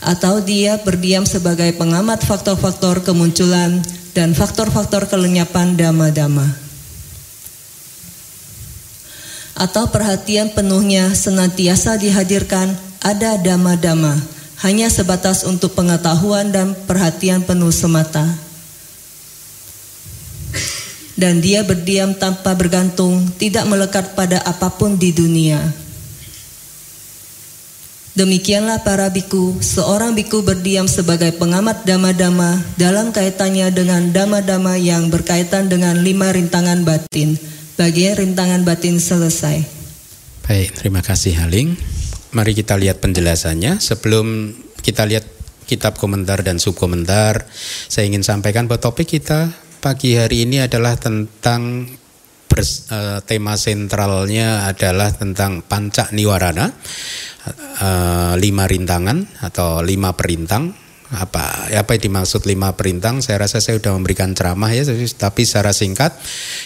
atau 0.00 0.44
dia 0.44 0.76
berdiam 0.84 1.24
sebagai 1.24 1.72
pengamat 1.76 2.20
faktor-faktor 2.24 3.00
kemunculan 3.00 3.80
dan 4.12 4.32
faktor-faktor 4.32 5.08
kelenyapan 5.08 5.76
dama-dama. 5.76 6.44
Atau 9.56 9.88
perhatian 9.88 10.52
penuhnya 10.52 11.16
senantiasa 11.16 11.96
dihadirkan 11.96 12.76
ada 13.00 13.40
dama-dama, 13.40 14.12
hanya 14.60 14.92
sebatas 14.92 15.48
untuk 15.48 15.72
pengetahuan 15.72 16.52
dan 16.52 16.76
perhatian 16.84 17.40
penuh 17.40 17.72
semata. 17.72 18.24
Dan 21.16 21.40
dia 21.40 21.64
berdiam 21.64 22.12
tanpa 22.12 22.52
bergantung, 22.52 23.24
tidak 23.40 23.64
melekat 23.64 24.12
pada 24.12 24.44
apa 24.44 24.68
pun 24.68 25.00
di 25.00 25.16
dunia. 25.16 25.85
Demikianlah 28.16 28.80
para 28.80 29.12
biku, 29.12 29.60
seorang 29.60 30.16
biku 30.16 30.40
berdiam 30.40 30.88
sebagai 30.88 31.36
pengamat 31.36 31.84
dama-dama 31.84 32.64
dalam 32.80 33.12
kaitannya 33.12 33.68
dengan 33.68 34.08
dama-dama 34.08 34.80
yang 34.80 35.12
berkaitan 35.12 35.68
dengan 35.68 36.00
lima 36.00 36.32
rintangan 36.32 36.80
batin. 36.80 37.36
Bagian 37.76 38.16
rintangan 38.16 38.64
batin 38.64 38.96
selesai. 38.96 39.68
Baik, 40.48 40.72
terima 40.80 41.04
kasih 41.04 41.36
Haling. 41.36 41.76
Mari 42.32 42.56
kita 42.56 42.80
lihat 42.80 43.04
penjelasannya. 43.04 43.84
Sebelum 43.84 44.56
kita 44.80 45.04
lihat 45.04 45.28
kitab 45.68 46.00
komentar 46.00 46.40
dan 46.40 46.56
subkomentar, 46.56 47.44
saya 47.84 48.08
ingin 48.08 48.24
sampaikan 48.24 48.64
bahwa 48.64 48.80
topik 48.80 49.12
kita 49.12 49.52
pagi 49.84 50.16
hari 50.16 50.48
ini 50.48 50.64
adalah 50.64 50.96
tentang 50.96 51.84
bers, 52.56 52.88
uh, 52.88 53.20
tema 53.20 53.60
sentralnya 53.60 54.64
adalah 54.64 55.12
tentang 55.12 55.60
panca 55.60 56.08
niwarana 56.16 56.72
uh, 56.72 58.32
lima 58.40 58.64
rintangan 58.64 59.44
atau 59.44 59.84
lima 59.84 60.16
perintang 60.16 60.85
apa 61.06 61.70
apa 61.70 61.90
yang 61.94 62.10
dimaksud 62.10 62.50
lima 62.50 62.74
perintang? 62.74 63.22
Saya 63.22 63.46
rasa 63.46 63.62
saya 63.62 63.78
sudah 63.78 63.94
memberikan 63.94 64.34
ceramah 64.34 64.74
ya 64.74 64.82
tapi 65.14 65.46
secara 65.46 65.70
singkat 65.70 66.18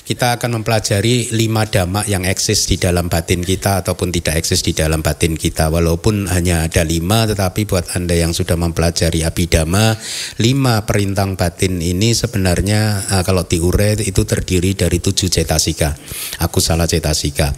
kita 0.09 0.41
akan 0.41 0.61
mempelajari 0.61 1.29
lima 1.37 1.69
dhamma 1.69 2.09
yang 2.09 2.25
eksis 2.25 2.65
di 2.65 2.81
dalam 2.81 3.13
batin 3.13 3.45
kita 3.45 3.85
ataupun 3.85 4.09
tidak 4.09 4.41
eksis 4.41 4.65
di 4.65 4.73
dalam 4.73 5.05
batin 5.05 5.37
kita. 5.37 5.69
Walaupun 5.69 6.33
hanya 6.33 6.65
ada 6.65 6.81
lima 6.89 7.29
tetapi 7.29 7.69
buat 7.69 7.93
anda 7.93 8.17
yang 8.17 8.33
sudah 8.33 8.57
mempelajari 8.57 9.29
abidama 9.29 9.93
lima 10.41 10.89
perintang 10.89 11.37
batin 11.37 11.77
ini 11.85 12.17
sebenarnya 12.17 13.13
uh, 13.13 13.23
kalau 13.29 13.45
diure 13.45 14.01
itu 14.01 14.25
terdiri 14.25 14.73
dari 14.73 15.05
tujuh 15.05 15.29
cetasika. 15.29 15.93
Aku 16.41 16.65
salah 16.65 16.89
cetasika. 16.89 17.53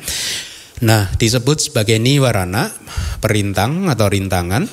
Nah 0.83 1.15
disebut 1.15 1.71
sebagai 1.71 2.03
niwarana 2.03 2.75
perintang 3.23 3.87
atau 3.87 4.11
rintangan 4.11 4.67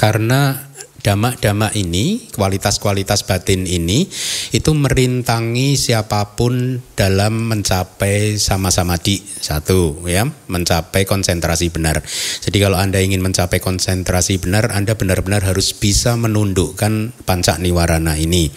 karena 0.00 0.69
Dama-dama 1.00 1.72
ini, 1.72 2.28
kualitas-kualitas 2.36 3.24
batin 3.24 3.64
ini 3.64 4.04
itu 4.52 4.70
merintangi 4.76 5.72
siapa 5.80 6.36
pun 6.36 6.84
dalam 6.92 7.48
mencapai 7.48 8.36
sama-sama 8.36 9.00
di 9.00 9.16
satu 9.20 10.04
ya, 10.04 10.28
mencapai 10.28 11.08
konsentrasi 11.08 11.72
benar. 11.72 12.04
Jadi 12.44 12.60
kalau 12.60 12.76
Anda 12.76 13.00
ingin 13.00 13.24
mencapai 13.24 13.64
konsentrasi 13.64 14.44
benar, 14.44 14.76
Anda 14.76 14.92
benar-benar 14.92 15.40
harus 15.48 15.72
bisa 15.72 16.20
menundukkan 16.20 17.16
pancak 17.24 17.56
niwarana 17.64 18.20
ini. 18.20 18.52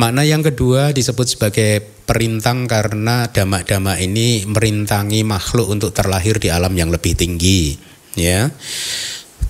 Makna 0.00 0.24
yang 0.24 0.40
kedua 0.40 0.96
disebut 0.96 1.36
sebagai 1.36 1.84
perintang 2.04 2.64
karena 2.64 3.28
dama-dama 3.28 3.96
ini 4.00 4.44
merintangi 4.48 5.24
makhluk 5.24 5.72
untuk 5.72 5.92
terlahir 5.96 6.36
di 6.40 6.52
alam 6.52 6.72
yang 6.76 6.92
lebih 6.92 7.16
tinggi 7.16 7.76
ya 8.14 8.52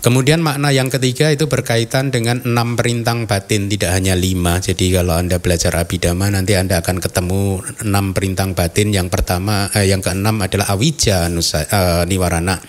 Kemudian 0.04 0.44
makna 0.44 0.68
yang 0.68 0.92
ketiga 0.92 1.32
itu 1.32 1.48
berkaitan 1.48 2.12
dengan 2.12 2.36
enam 2.44 2.76
perintang 2.76 3.24
batin, 3.24 3.72
tidak 3.72 3.96
hanya 3.96 4.12
lima. 4.12 4.60
Jadi 4.60 4.92
kalau 4.92 5.16
Anda 5.16 5.40
belajar 5.40 5.72
Abhidhamma 5.80 6.28
nanti 6.28 6.52
Anda 6.60 6.84
akan 6.84 7.00
ketemu 7.00 7.64
enam 7.88 8.12
perintang 8.12 8.52
batin. 8.52 8.92
Yang 8.92 9.08
pertama, 9.08 9.72
eh, 9.72 9.88
yang 9.88 10.04
keenam 10.04 10.44
adalah 10.44 10.76
awija 10.76 11.32
nusa, 11.32 11.64
eh, 11.64 12.04
niwarana 12.04 12.60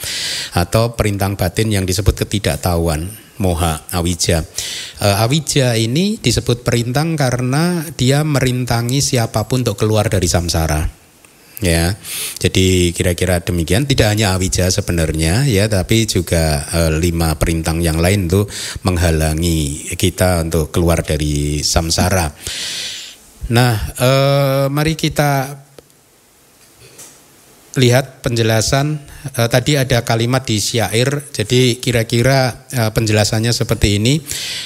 atau 0.55 0.95
perintang 0.95 1.35
batin 1.35 1.75
yang 1.75 1.83
disebut 1.83 2.23
ketidaktahuan 2.23 3.11
moha 3.43 3.83
awija. 3.91 4.47
Uh, 5.03 5.19
awija 5.19 5.75
ini 5.75 6.15
disebut 6.15 6.63
perintang 6.63 7.19
karena 7.19 7.83
dia 7.99 8.23
merintangi 8.23 9.03
siapa 9.03 9.43
pun 9.43 9.67
untuk 9.67 9.75
keluar 9.75 10.07
dari 10.07 10.31
samsara 10.31 11.04
ya. 11.63 11.95
Jadi 12.39 12.91
kira-kira 12.91 13.39
demikian 13.43 13.87
tidak 13.87 14.15
hanya 14.15 14.35
awija 14.35 14.67
sebenarnya 14.71 15.47
ya 15.47 15.67
tapi 15.71 16.07
juga 16.07 16.63
e, 16.71 16.79
lima 16.99 17.35
perintang 17.39 17.79
yang 17.79 17.99
lain 17.99 18.27
itu 18.27 18.47
menghalangi 18.83 19.91
kita 19.95 20.43
untuk 20.43 20.71
keluar 20.71 21.03
dari 21.03 21.61
samsara. 21.61 22.31
Nah, 23.45 23.73
e, 23.93 24.09
mari 24.73 24.97
kita 24.97 25.64
lihat 27.75 28.23
penjelasan 28.23 29.03
uh, 29.35 29.47
tadi 29.51 29.75
ada 29.75 30.07
kalimat 30.07 30.47
di 30.47 30.63
syair 30.63 31.27
jadi 31.35 31.75
kira-kira 31.83 32.67
uh, 32.71 32.91
penjelasannya 32.95 33.51
seperti 33.51 33.99
ini. 33.99 34.23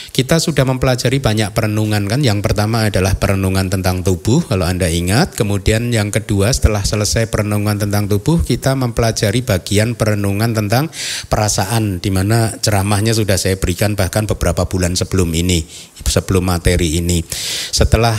Kita 0.09 0.35
sudah 0.35 0.67
mempelajari 0.67 1.23
banyak 1.23 1.55
perenungan 1.55 2.03
kan? 2.05 2.19
Yang 2.19 2.43
pertama 2.43 2.91
adalah 2.91 3.15
perenungan 3.15 3.71
tentang 3.71 4.03
tubuh 4.03 4.43
kalau 4.45 4.67
Anda 4.67 4.91
ingat. 4.91 5.31
Kemudian 5.33 5.95
yang 5.95 6.11
kedua 6.11 6.51
setelah 6.51 6.83
selesai 6.83 7.31
perenungan 7.31 7.79
tentang 7.79 8.11
tubuh 8.11 8.43
kita 8.43 8.75
mempelajari 8.75 9.41
bagian 9.47 9.95
perenungan 9.95 10.51
tentang 10.51 10.91
perasaan 11.31 12.03
di 12.03 12.11
mana 12.11 12.51
ceramahnya 12.59 13.15
sudah 13.15 13.39
saya 13.39 13.55
berikan 13.55 13.95
bahkan 13.95 14.27
beberapa 14.27 14.67
bulan 14.67 14.99
sebelum 14.99 15.31
ini 15.31 15.63
sebelum 16.03 16.51
materi 16.51 16.99
ini. 16.99 17.23
Setelah 17.71 18.17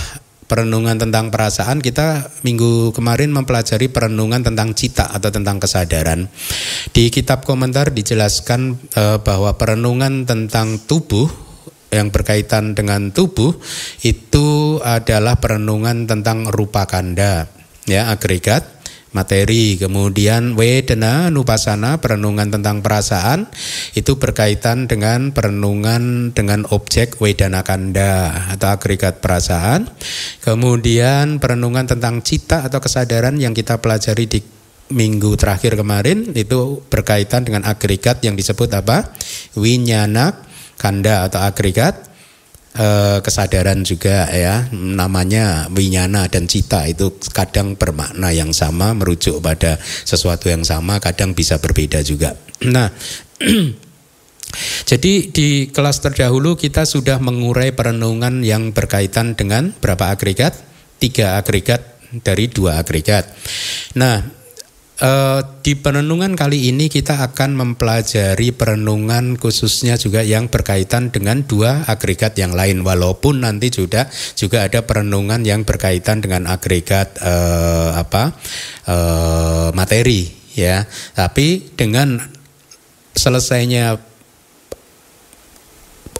perenungan 0.50 0.98
tentang 0.98 1.30
perasaan 1.30 1.78
kita 1.78 2.42
minggu 2.42 2.90
kemarin 2.90 3.30
mempelajari 3.30 3.86
perenungan 3.86 4.42
tentang 4.42 4.74
cita 4.74 5.06
atau 5.14 5.30
tentang 5.30 5.62
kesadaran. 5.62 6.26
Di 6.90 7.06
kitab 7.14 7.46
komentar 7.46 7.94
dijelaskan 7.94 8.74
e, 8.90 9.22
bahwa 9.22 9.54
perenungan 9.54 10.26
tentang 10.26 10.82
tubuh 10.82 11.30
yang 11.94 12.10
berkaitan 12.10 12.74
dengan 12.74 13.14
tubuh 13.14 13.54
itu 14.02 14.78
adalah 14.82 15.38
perenungan 15.38 16.10
tentang 16.10 16.50
rupa 16.50 16.90
kanda 16.90 17.46
ya 17.86 18.10
agregat 18.10 18.79
materi. 19.10 19.78
Kemudian 19.78 20.54
wedana 20.58 21.30
nupasana 21.30 21.98
perenungan 21.98 22.50
tentang 22.50 22.82
perasaan 22.82 23.46
itu 23.94 24.18
berkaitan 24.18 24.86
dengan 24.90 25.30
perenungan 25.34 26.34
dengan 26.34 26.66
objek 26.70 27.18
wedana 27.22 27.62
kanda 27.62 28.50
atau 28.54 28.68
agregat 28.74 29.22
perasaan. 29.22 29.86
Kemudian 30.42 31.38
perenungan 31.38 31.86
tentang 31.86 32.22
cita 32.22 32.66
atau 32.66 32.78
kesadaran 32.82 33.38
yang 33.38 33.54
kita 33.54 33.78
pelajari 33.78 34.26
di 34.26 34.40
minggu 34.90 35.38
terakhir 35.38 35.78
kemarin 35.78 36.34
itu 36.34 36.82
berkaitan 36.90 37.46
dengan 37.46 37.62
agregat 37.62 38.26
yang 38.26 38.34
disebut 38.34 38.74
apa? 38.74 39.14
Winyana 39.54 40.34
kanda 40.74 41.30
atau 41.30 41.38
agregat 41.46 42.09
eh, 42.80 43.18
kesadaran 43.20 43.84
juga 43.84 44.24
ya 44.32 44.72
namanya 44.72 45.68
winyana 45.68 46.32
dan 46.32 46.48
cita 46.48 46.88
itu 46.88 47.12
kadang 47.36 47.76
bermakna 47.76 48.32
yang 48.32 48.56
sama 48.56 48.96
merujuk 48.96 49.44
pada 49.44 49.76
sesuatu 50.08 50.48
yang 50.48 50.64
sama 50.64 50.96
kadang 50.96 51.36
bisa 51.36 51.60
berbeda 51.60 52.00
juga 52.00 52.32
nah 52.74 52.88
Jadi 54.90 55.30
di 55.30 55.70
kelas 55.70 56.02
terdahulu 56.02 56.58
kita 56.58 56.82
sudah 56.82 57.22
mengurai 57.22 57.70
perenungan 57.70 58.42
yang 58.42 58.74
berkaitan 58.74 59.38
dengan 59.38 59.70
berapa 59.78 60.10
agregat? 60.10 60.58
Tiga 60.98 61.38
agregat 61.38 62.02
dari 62.26 62.50
dua 62.50 62.82
agregat. 62.82 63.30
Nah, 63.94 64.39
Uh, 65.00 65.40
di 65.64 65.80
perenungan 65.80 66.36
kali 66.36 66.68
ini 66.68 66.92
kita 66.92 67.24
akan 67.24 67.56
mempelajari 67.56 68.52
perenungan 68.52 69.40
khususnya 69.40 69.96
juga 69.96 70.20
yang 70.20 70.52
berkaitan 70.52 71.08
dengan 71.08 71.40
dua 71.40 71.88
agregat 71.88 72.36
yang 72.36 72.52
lain. 72.52 72.84
Walaupun 72.84 73.40
nanti 73.40 73.72
juga 73.72 74.12
juga 74.36 74.68
ada 74.68 74.84
perenungan 74.84 75.40
yang 75.40 75.64
berkaitan 75.64 76.20
dengan 76.20 76.44
agregat 76.52 77.16
uh, 77.24 77.96
apa 77.96 78.36
uh, 78.92 79.72
materi 79.72 80.28
ya. 80.52 80.84
Tapi 81.16 81.72
dengan 81.72 82.20
selesainya 83.16 83.96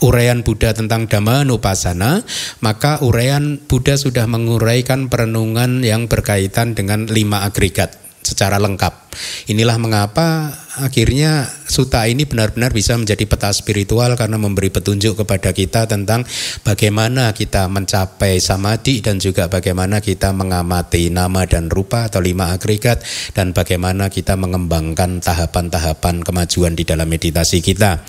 uraian 0.01 0.40
Buddha 0.40 0.73
tentang 0.73 1.05
Dhamma 1.05 1.45
Nupasana, 1.45 2.25
maka 2.64 3.05
uraian 3.05 3.61
Buddha 3.61 4.01
sudah 4.01 4.25
menguraikan 4.25 5.12
perenungan 5.12 5.85
yang 5.85 6.09
berkaitan 6.09 6.73
dengan 6.73 7.05
lima 7.12 7.45
agregat 7.45 8.09
secara 8.40 8.57
lengkap. 8.57 9.12
Inilah 9.53 9.76
mengapa 9.76 10.48
akhirnya 10.81 11.44
suta 11.68 12.09
ini 12.09 12.24
benar-benar 12.24 12.72
bisa 12.72 12.96
menjadi 12.96 13.29
peta 13.29 13.53
spiritual 13.53 14.16
karena 14.16 14.40
memberi 14.40 14.72
petunjuk 14.72 15.20
kepada 15.20 15.53
kita 15.53 15.85
tentang 15.85 16.24
bagaimana 16.64 17.37
kita 17.37 17.68
mencapai 17.68 18.40
samadhi 18.40 19.05
dan 19.05 19.20
juga 19.20 19.53
bagaimana 19.53 20.00
kita 20.00 20.33
mengamati 20.33 21.12
nama 21.12 21.44
dan 21.44 21.68
rupa 21.68 22.09
atau 22.09 22.24
lima 22.24 22.57
agregat 22.57 23.05
dan 23.37 23.53
bagaimana 23.53 24.09
kita 24.09 24.40
mengembangkan 24.40 25.20
tahapan-tahapan 25.20 26.24
kemajuan 26.24 26.72
di 26.72 26.88
dalam 26.88 27.12
meditasi 27.12 27.61
kita. 27.61 28.00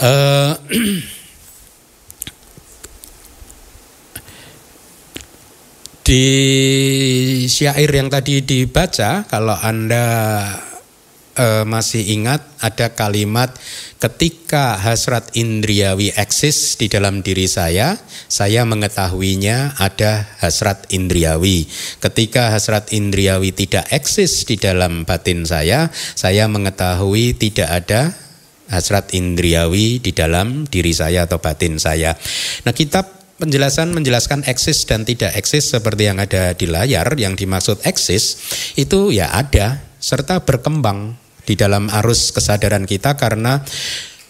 Uh, 0.00 0.56
di 6.08 6.24
syair 7.48 7.90
yang 7.90 8.12
tadi 8.12 8.44
dibaca, 8.44 9.26
kalau 9.26 9.56
Anda 9.58 10.06
uh, 11.38 11.64
masih 11.64 12.04
ingat 12.14 12.42
ada 12.58 12.92
kalimat 12.92 13.54
ketika 13.98 14.78
hasrat 14.78 15.34
indriawi 15.34 16.14
eksis 16.14 16.78
di 16.78 16.86
dalam 16.90 17.22
diri 17.22 17.46
saya, 17.46 17.98
saya 18.26 18.66
mengetahuinya 18.66 19.78
ada 19.78 20.26
hasrat 20.38 20.86
indriawi. 20.94 21.66
Ketika 21.98 22.54
hasrat 22.54 22.94
indriawi 22.94 23.50
tidak 23.50 23.90
eksis 23.90 24.46
di 24.46 24.54
dalam 24.58 25.02
batin 25.02 25.46
saya, 25.46 25.90
saya 25.94 26.46
mengetahui 26.46 27.34
tidak 27.34 27.68
ada 27.70 28.14
hasrat 28.68 29.16
indriawi 29.16 29.98
di 29.98 30.12
dalam 30.12 30.68
diri 30.68 30.92
saya 30.92 31.24
atau 31.24 31.40
batin 31.40 31.80
saya. 31.80 32.12
Nah, 32.68 32.76
kitab 32.76 33.17
penjelasan 33.38 33.94
menjelaskan 33.94 34.42
eksis 34.44 34.84
dan 34.84 35.06
tidak 35.06 35.32
eksis 35.38 35.70
seperti 35.70 36.10
yang 36.10 36.18
ada 36.18 36.52
di 36.58 36.66
layar 36.66 37.06
yang 37.14 37.38
dimaksud 37.38 37.86
eksis 37.86 38.24
itu 38.74 39.14
ya 39.14 39.30
ada 39.30 39.78
serta 40.02 40.42
berkembang 40.42 41.14
di 41.46 41.54
dalam 41.54 41.88
arus 41.88 42.34
kesadaran 42.34 42.84
kita 42.84 43.14
karena 43.14 43.62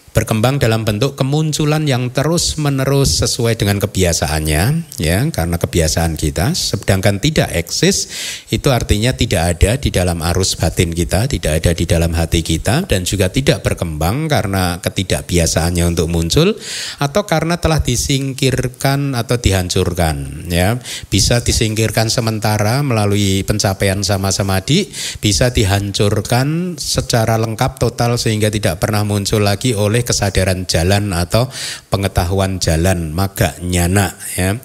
berkembang 0.09 0.57
dalam 0.57 0.83
bentuk 0.83 1.13
kemunculan 1.13 1.85
yang 1.85 2.09
terus 2.09 2.57
menerus 2.57 3.21
sesuai 3.21 3.55
dengan 3.55 3.77
kebiasaannya 3.77 4.63
ya 4.97 5.19
karena 5.29 5.55
kebiasaan 5.61 6.17
kita. 6.17 6.51
Sedangkan 6.57 7.21
tidak 7.21 7.53
eksis 7.53 8.09
itu 8.49 8.73
artinya 8.73 9.13
tidak 9.13 9.57
ada 9.57 9.71
di 9.77 9.89
dalam 9.93 10.19
arus 10.33 10.57
batin 10.57 10.91
kita 10.91 11.29
tidak 11.29 11.61
ada 11.63 11.71
di 11.77 11.85
dalam 11.85 12.11
hati 12.17 12.41
kita 12.41 12.89
dan 12.89 13.05
juga 13.05 13.29
tidak 13.29 13.61
berkembang 13.61 14.25
karena 14.25 14.81
ketidakbiasaannya 14.81 15.85
untuk 15.95 16.09
muncul 16.09 16.57
atau 16.97 17.23
karena 17.29 17.61
telah 17.61 17.79
disingkirkan 17.85 19.13
atau 19.13 19.37
dihancurkan 19.37 20.49
ya. 20.49 20.81
Bisa 21.07 21.45
disingkirkan 21.45 22.09
sementara 22.09 22.81
melalui 22.81 23.45
pencapaian 23.45 24.01
sama 24.01 24.33
samadhi 24.33 24.89
bisa 25.21 25.53
dihancurkan 25.53 26.75
secara 26.75 27.37
lengkap 27.37 27.77
total 27.77 28.17
sehingga 28.17 28.49
tidak 28.49 28.81
pernah 28.81 29.05
muncul 29.05 29.43
lagi 29.43 29.77
oleh 29.77 29.98
oleh 29.99 30.07
kesadaran 30.07 30.63
jalan 30.63 31.11
atau 31.11 31.51
pengetahuan 31.91 32.63
jalan 32.63 33.11
maga 33.11 33.51
nyana 33.59 34.15
ya. 34.39 34.55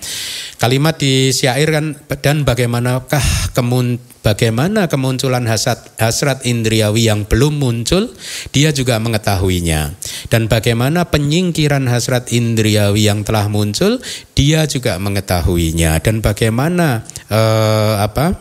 Kalimat 0.62 0.94
di 0.94 1.35
syair 1.35 1.75
kan 1.75 1.99
dan 2.23 2.47
bagaimanakah 2.47 3.51
kemun 3.51 3.99
bagaimana 4.23 4.87
kemunculan 4.87 5.42
hasrat 5.51 5.90
hasrat 5.99 6.47
indriawi 6.47 7.11
yang 7.11 7.27
belum 7.27 7.59
muncul? 7.59 8.14
Dia 8.55 8.70
juga 8.70 9.03
mengetahuinya. 9.03 9.99
Dan 10.31 10.47
bagaimana 10.47 11.11
penyingkiran 11.11 11.90
hasrat 11.90 12.31
indriawi 12.31 13.11
yang 13.11 13.27
telah 13.27 13.51
muncul? 13.51 13.99
Dia 14.38 14.70
juga 14.70 15.03
mengetahuinya. 15.03 15.99
Dan 15.99 16.23
bagaimana 16.23 17.03
uh, 17.27 17.99
apa 17.99 18.38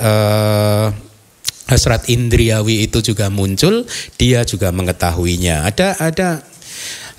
uh, 0.00 1.11
hasrat 1.66 2.10
indriawi 2.10 2.86
itu 2.86 3.02
juga 3.02 3.30
muncul, 3.30 3.86
dia 4.18 4.42
juga 4.42 4.74
mengetahuinya. 4.74 5.66
Ada 5.68 5.88
ada 5.98 6.28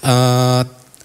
uh, 0.04 0.62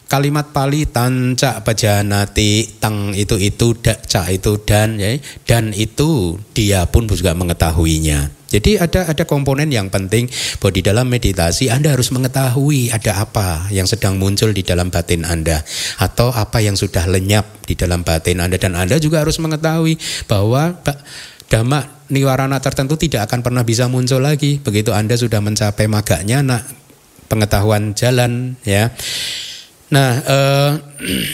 kalimat 0.08 0.50
Pali 0.56 0.88
tanca 0.88 1.60
pajanati 1.60 2.80
tang 2.80 3.12
itu 3.12 3.36
itu 3.36 3.76
ca 3.84 4.22
itu 4.32 4.56
dan 4.64 4.96
ya 4.96 5.20
dan 5.44 5.76
itu 5.76 6.40
dia 6.56 6.88
pun 6.88 7.04
juga 7.06 7.36
mengetahuinya. 7.36 8.38
Jadi 8.48 8.80
ada 8.80 9.04
ada 9.12 9.28
komponen 9.28 9.68
yang 9.68 9.92
penting 9.92 10.24
bahwa 10.56 10.72
di 10.72 10.80
dalam 10.80 11.04
meditasi 11.12 11.68
Anda 11.68 11.92
harus 11.92 12.08
mengetahui 12.08 12.88
ada 12.88 13.20
apa 13.20 13.68
yang 13.68 13.84
sedang 13.84 14.16
muncul 14.16 14.56
di 14.56 14.64
dalam 14.64 14.88
batin 14.88 15.28
Anda 15.28 15.60
atau 16.00 16.32
apa 16.32 16.64
yang 16.64 16.72
sudah 16.72 17.04
lenyap 17.12 17.44
di 17.68 17.76
dalam 17.76 18.08
batin 18.08 18.40
Anda 18.40 18.56
dan 18.56 18.72
Anda 18.72 18.96
juga 18.96 19.20
harus 19.20 19.36
mengetahui 19.36 20.00
bahwa 20.32 20.80
dhamma 21.48 22.04
niwarana 22.12 22.60
tertentu 22.60 22.96
tidak 22.96 23.28
akan 23.28 23.44
pernah 23.44 23.64
bisa 23.64 23.88
muncul 23.88 24.20
lagi 24.20 24.60
begitu 24.60 24.92
Anda 24.92 25.16
sudah 25.16 25.40
mencapai 25.40 25.88
maganya 25.88 26.44
nak 26.44 26.62
pengetahuan 27.28 27.92
jalan 27.92 28.56
ya. 28.64 28.92
Nah, 29.88 30.10
eh, 30.20 30.70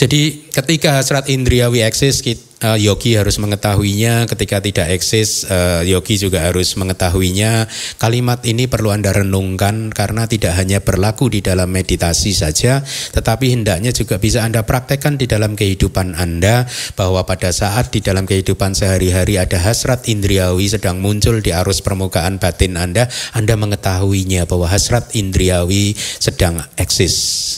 jadi 0.00 0.22
ketika 0.50 0.98
hasrat 0.98 1.30
indriawi 1.30 1.82
eksis 1.82 2.22
uh, 2.62 2.78
yogi 2.78 3.18
harus 3.18 3.36
mengetahuinya, 3.36 4.24
ketika 4.30 4.62
tidak 4.62 4.88
eksis 4.94 5.44
uh, 5.48 5.82
yogi 5.84 6.16
juga 6.16 6.46
harus 6.46 6.72
mengetahuinya. 6.78 7.68
Kalimat 8.00 8.40
ini 8.48 8.70
perlu 8.70 8.94
Anda 8.94 9.12
renungkan 9.12 9.92
karena 9.92 10.24
tidak 10.30 10.56
hanya 10.56 10.80
berlaku 10.80 11.28
di 11.28 11.44
dalam 11.44 11.68
meditasi 11.72 12.32
saja, 12.32 12.80
tetapi 13.12 13.52
hendaknya 13.52 13.92
juga 13.92 14.16
bisa 14.16 14.44
Anda 14.46 14.64
praktekkan 14.64 15.20
di 15.20 15.26
dalam 15.28 15.58
kehidupan 15.58 16.16
Anda 16.16 16.64
bahwa 16.94 17.26
pada 17.26 17.50
saat 17.52 17.92
di 17.92 18.00
dalam 18.00 18.24
kehidupan 18.24 18.72
sehari-hari 18.72 19.36
ada 19.36 19.58
hasrat 19.60 20.08
indriawi 20.08 20.70
sedang 20.70 21.02
muncul 21.02 21.42
di 21.42 21.52
arus 21.52 21.82
permukaan 21.84 22.38
batin 22.40 22.78
Anda, 22.78 23.10
Anda 23.36 23.54
mengetahuinya 23.58 24.48
bahwa 24.48 24.70
hasrat 24.70 25.12
indriawi 25.12 25.96
sedang 25.96 26.62
eksis 26.78 27.14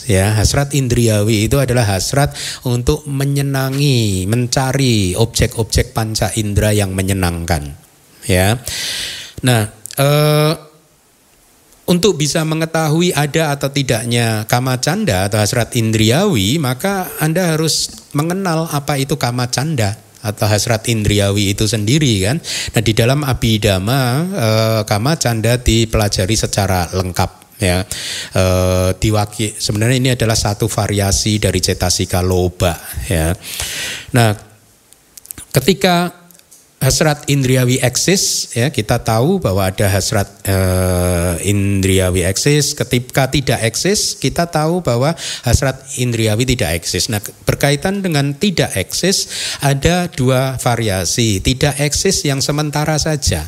ya. 0.09 0.31
Hasrat 0.39 0.73
indriawi 0.73 1.47
itu 1.51 1.59
adalah 1.59 1.85
hasrat 1.85 2.31
untuk 2.63 3.03
menyenangi, 3.05 4.23
mencari 4.29 4.88
objek-objek 5.17 5.91
panca 5.91 6.31
indera 6.37 6.73
yang 6.75 6.93
menyenangkan. 6.93 7.73
Ya. 8.25 8.59
Nah, 9.41 9.71
eh, 9.97 10.53
untuk 11.89 12.21
bisa 12.21 12.45
mengetahui 12.45 13.17
ada 13.17 13.57
atau 13.57 13.73
tidaknya 13.73 14.45
kama 14.45 14.77
canda 14.77 15.25
atau 15.25 15.41
hasrat 15.41 15.73
indriawi, 15.73 16.61
maka 16.61 17.09
Anda 17.17 17.57
harus 17.57 18.05
mengenal 18.13 18.69
apa 18.69 19.01
itu 19.01 19.17
kama 19.17 19.49
canda 19.49 19.97
atau 20.19 20.45
hasrat 20.45 20.85
indriawi 20.91 21.57
itu 21.57 21.65
sendiri 21.65 22.29
kan. 22.29 22.37
Nah, 22.77 22.81
di 22.85 22.93
dalam 22.93 23.25
abidama 23.25 23.99
eh, 24.29 24.81
kama 24.85 25.17
canda 25.17 25.57
dipelajari 25.57 26.35
secara 26.37 26.85
lengkap 26.93 27.39
ya 27.59 27.83
e, 28.31 28.43
diwaki 28.95 29.59
sebenarnya 29.59 29.97
ini 29.99 30.09
adalah 30.15 30.33
satu 30.39 30.71
variasi 30.71 31.43
dari 31.43 31.59
cetasika 31.59 32.23
loba 32.23 32.71
ya 33.11 33.35
nah 34.15 34.48
ketika 35.53 36.13
hasrat 36.79 37.27
indriawi 37.27 37.75
eksis 37.83 38.55
ya 38.55 38.71
kita 38.71 39.03
tahu 39.03 39.43
bahwa 39.43 39.67
ada 39.67 39.91
hasrat 39.91 40.31
e, 40.47 40.55
indriawi 41.51 42.23
eksis 42.23 42.71
ketika 42.71 43.27
tidak 43.27 43.59
eksis 43.67 44.15
kita 44.15 44.47
tahu 44.47 44.79
bahwa 44.79 45.11
hasrat 45.43 45.75
indriawi 45.99 46.47
tidak 46.47 46.79
eksis 46.79 47.11
nah 47.11 47.19
berkaitan 47.43 47.99
dengan 47.99 48.31
tidak 48.31 48.71
eksis 48.79 49.27
ada 49.59 50.07
dua 50.07 50.55
variasi 50.55 51.43
tidak 51.43 51.75
eksis 51.83 52.23
yang 52.23 52.39
sementara 52.39 52.95
saja 52.95 53.43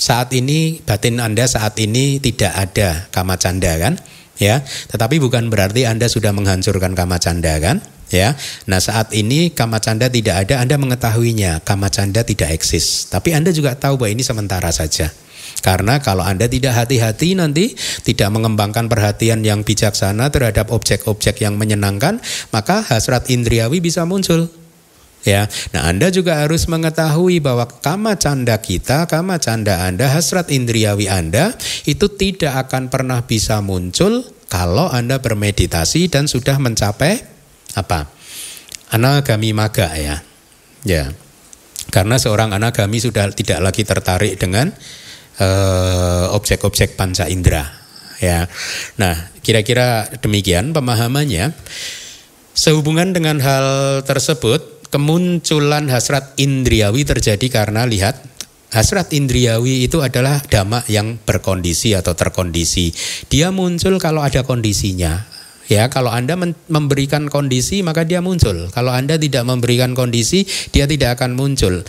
saat 0.00 0.32
ini 0.32 0.80
batin 0.80 1.20
Anda 1.20 1.44
saat 1.44 1.76
ini 1.76 2.16
tidak 2.24 2.56
ada 2.56 3.04
kama 3.12 3.36
canda 3.36 3.76
kan? 3.76 4.00
Ya, 4.40 4.64
tetapi 4.64 5.20
bukan 5.20 5.52
berarti 5.52 5.84
Anda 5.84 6.08
sudah 6.08 6.32
menghancurkan 6.32 6.96
kama 6.96 7.20
canda 7.20 7.60
kan? 7.60 7.84
Ya. 8.10 8.34
Nah, 8.66 8.82
saat 8.82 9.14
ini 9.14 9.54
kama 9.54 9.78
canda 9.78 10.10
tidak 10.10 10.46
ada, 10.46 10.58
Anda 10.58 10.74
mengetahuinya, 10.76 11.62
kama 11.62 11.88
canda 11.94 12.26
tidak 12.26 12.50
eksis. 12.58 13.06
Tapi 13.06 13.30
Anda 13.30 13.54
juga 13.54 13.78
tahu 13.78 14.02
bahwa 14.02 14.10
ini 14.10 14.26
sementara 14.26 14.74
saja. 14.74 15.14
Karena 15.62 16.00
kalau 16.00 16.24
Anda 16.24 16.50
tidak 16.50 16.74
hati-hati 16.74 17.36
nanti 17.36 17.76
tidak 18.02 18.32
mengembangkan 18.32 18.88
perhatian 18.88 19.44
yang 19.44 19.62
bijaksana 19.62 20.32
terhadap 20.32 20.72
objek-objek 20.72 21.44
yang 21.44 21.54
menyenangkan, 21.54 22.18
maka 22.50 22.82
hasrat 22.82 23.28
indriawi 23.28 23.78
bisa 23.78 24.02
muncul. 24.08 24.48
Ya, 25.20 25.52
nah 25.76 25.84
Anda 25.84 26.08
juga 26.08 26.40
harus 26.40 26.64
mengetahui 26.64 27.44
bahwa 27.44 27.68
kama 27.68 28.16
canda 28.16 28.56
kita, 28.56 29.04
kama 29.04 29.36
canda 29.36 29.84
Anda, 29.84 30.08
hasrat 30.08 30.48
indriawi 30.48 31.12
Anda 31.12 31.52
itu 31.84 32.08
tidak 32.08 32.68
akan 32.68 32.88
pernah 32.88 33.20
bisa 33.28 33.60
muncul 33.60 34.24
kalau 34.48 34.88
Anda 34.88 35.20
bermeditasi 35.20 36.08
dan 36.08 36.24
sudah 36.24 36.56
mencapai 36.56 37.20
apa? 37.76 38.10
Anagami 38.90 39.54
maga 39.54 39.90
ya. 39.94 40.22
Ya. 40.82 41.12
Karena 41.90 42.16
seorang 42.22 42.54
anagami 42.54 43.02
sudah 43.02 43.30
tidak 43.34 43.58
lagi 43.60 43.82
tertarik 43.82 44.38
dengan 44.38 44.70
uh, 45.38 46.30
objek-objek 46.34 46.94
panca 46.94 47.26
indera. 47.26 47.66
Ya. 48.20 48.46
Nah, 49.00 49.32
kira-kira 49.40 50.06
demikian 50.20 50.76
pemahamannya. 50.76 51.56
Sehubungan 52.52 53.16
dengan 53.16 53.40
hal 53.40 53.66
tersebut, 54.04 54.90
kemunculan 54.92 55.88
hasrat 55.88 56.36
indriawi 56.36 57.06
terjadi 57.06 57.46
karena 57.48 57.86
lihat 57.88 58.20
hasrat 58.74 59.10
indriawi 59.16 59.86
itu 59.86 60.02
adalah 60.02 60.42
dhamma 60.44 60.84
yang 60.90 61.16
berkondisi 61.22 61.96
atau 61.96 62.12
terkondisi. 62.12 62.92
Dia 63.30 63.48
muncul 63.54 63.96
kalau 63.96 64.20
ada 64.20 64.44
kondisinya. 64.44 65.39
Ya, 65.70 65.86
kalau 65.86 66.10
Anda 66.10 66.34
memberikan 66.66 67.30
kondisi 67.30 67.86
maka 67.86 68.02
dia 68.02 68.18
muncul. 68.18 68.66
Kalau 68.74 68.90
Anda 68.90 69.14
tidak 69.14 69.46
memberikan 69.46 69.94
kondisi, 69.94 70.42
dia 70.74 70.90
tidak 70.90 71.22
akan 71.22 71.38
muncul. 71.38 71.86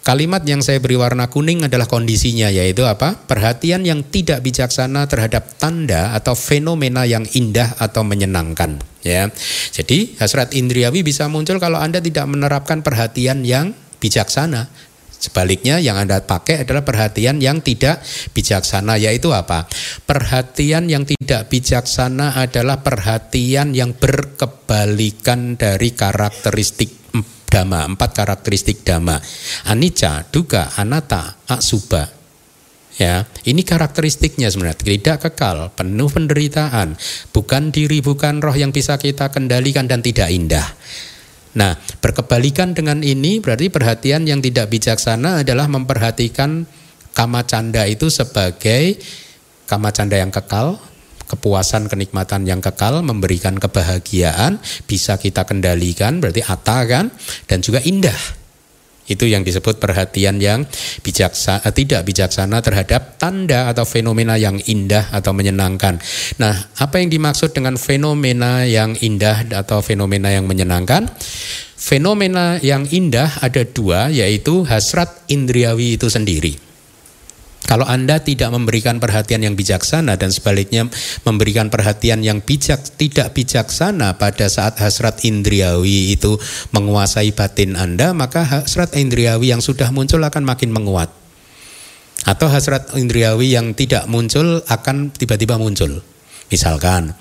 Kalimat 0.00 0.42
yang 0.48 0.64
saya 0.64 0.80
beri 0.80 0.96
warna 0.96 1.28
kuning 1.28 1.68
adalah 1.68 1.84
kondisinya 1.84 2.48
yaitu 2.48 2.88
apa? 2.88 3.20
Perhatian 3.28 3.84
yang 3.84 4.00
tidak 4.02 4.40
bijaksana 4.40 5.04
terhadap 5.04 5.60
tanda 5.60 6.16
atau 6.16 6.32
fenomena 6.32 7.04
yang 7.04 7.28
indah 7.36 7.76
atau 7.76 8.00
menyenangkan 8.00 8.80
ya. 9.04 9.28
Jadi 9.70 10.16
hasrat 10.16 10.56
indriawi 10.56 11.04
bisa 11.04 11.28
muncul 11.28 11.60
kalau 11.60 11.76
Anda 11.76 12.00
tidak 12.00 12.24
menerapkan 12.32 12.80
perhatian 12.80 13.44
yang 13.44 13.76
bijaksana. 14.00 14.72
Sebaliknya 15.20 15.76
yang 15.76 16.00
Anda 16.00 16.24
pakai 16.24 16.64
adalah 16.64 16.80
perhatian 16.80 17.44
yang 17.44 17.60
tidak 17.60 18.00
bijaksana 18.32 18.96
yaitu 18.96 19.36
apa? 19.36 19.68
Perhatian 20.08 20.88
yang 20.88 21.04
tidak 21.04 21.52
bijaksana 21.52 22.40
adalah 22.40 22.80
perhatian 22.80 23.76
yang 23.76 23.92
berkebalikan 23.92 25.60
dari 25.60 25.92
karakteristik 25.92 27.12
dhamma, 27.52 27.84
empat 27.84 28.10
karakteristik 28.16 28.80
dhamma. 28.80 29.20
Anicca, 29.68 30.24
duga, 30.32 30.72
anatta, 30.80 31.36
asuba. 31.52 32.16
Ya, 32.96 33.28
ini 33.48 33.64
karakteristiknya 33.64 34.52
sebenarnya 34.52 34.80
tidak 34.80 35.18
kekal, 35.24 35.72
penuh 35.72 36.08
penderitaan, 36.12 37.00
bukan 37.32 37.72
diri, 37.72 38.04
bukan 38.04 38.44
roh 38.44 38.52
yang 38.52 38.72
bisa 38.76 39.00
kita 39.00 39.32
kendalikan 39.32 39.88
dan 39.88 40.04
tidak 40.04 40.28
indah. 40.28 40.68
Nah, 41.50 41.74
berkebalikan 41.98 42.78
dengan 42.78 43.02
ini 43.02 43.42
berarti 43.42 43.72
perhatian 43.72 44.22
yang 44.26 44.38
tidak 44.38 44.70
bijaksana 44.70 45.42
adalah 45.42 45.66
memperhatikan 45.66 46.62
kama 47.10 47.42
canda 47.42 47.90
itu 47.90 48.06
sebagai 48.06 49.02
kama 49.66 49.90
canda 49.90 50.14
yang 50.14 50.30
kekal, 50.30 50.78
kepuasan 51.30 51.86
kenikmatan 51.86 52.42
yang 52.42 52.58
kekal 52.58 53.06
memberikan 53.06 53.54
kebahagiaan 53.54 54.58
bisa 54.90 55.14
kita 55.14 55.46
kendalikan 55.46 56.18
berarti 56.18 56.42
ata 56.42 56.82
kan 56.90 57.14
dan 57.46 57.62
juga 57.62 57.78
indah 57.86 58.39
itu 59.10 59.26
yang 59.26 59.42
disebut 59.42 59.82
perhatian 59.82 60.38
yang 60.38 60.62
bijaksana 61.02 61.66
eh, 61.66 61.74
tidak 61.74 62.06
bijaksana 62.06 62.62
terhadap 62.62 63.18
tanda 63.18 63.66
atau 63.66 63.82
fenomena 63.82 64.38
yang 64.38 64.62
indah 64.62 65.10
atau 65.10 65.34
menyenangkan. 65.34 65.98
Nah, 66.38 66.54
apa 66.78 67.02
yang 67.02 67.10
dimaksud 67.10 67.50
dengan 67.50 67.74
fenomena 67.74 68.62
yang 68.62 68.94
indah 68.94 69.50
atau 69.50 69.82
fenomena 69.82 70.30
yang 70.30 70.46
menyenangkan? 70.46 71.10
Fenomena 71.80 72.60
yang 72.60 72.84
indah 72.86 73.40
ada 73.40 73.64
dua, 73.64 74.12
yaitu 74.12 74.62
hasrat 74.68 75.26
indriawi 75.32 75.96
itu 75.98 76.12
sendiri. 76.12 76.69
Kalau 77.70 77.86
Anda 77.86 78.18
tidak 78.18 78.50
memberikan 78.50 78.98
perhatian 78.98 79.46
yang 79.46 79.54
bijaksana 79.54 80.18
dan 80.18 80.34
sebaliknya 80.34 80.90
memberikan 81.22 81.70
perhatian 81.70 82.18
yang 82.18 82.42
bijak 82.42 82.82
tidak 82.98 83.30
bijaksana 83.30 84.18
pada 84.18 84.50
saat 84.50 84.82
hasrat 84.82 85.22
indriawi 85.22 86.18
itu 86.18 86.34
menguasai 86.74 87.30
batin 87.30 87.78
Anda, 87.78 88.10
maka 88.10 88.42
hasrat 88.42 88.98
indriawi 88.98 89.54
yang 89.54 89.62
sudah 89.62 89.94
muncul 89.94 90.18
akan 90.18 90.42
makin 90.42 90.74
menguat. 90.74 91.14
Atau 92.26 92.50
hasrat 92.50 92.90
indriawi 92.98 93.54
yang 93.54 93.70
tidak 93.78 94.10
muncul 94.10 94.66
akan 94.66 95.14
tiba-tiba 95.14 95.54
muncul. 95.54 96.02
Misalkan 96.50 97.14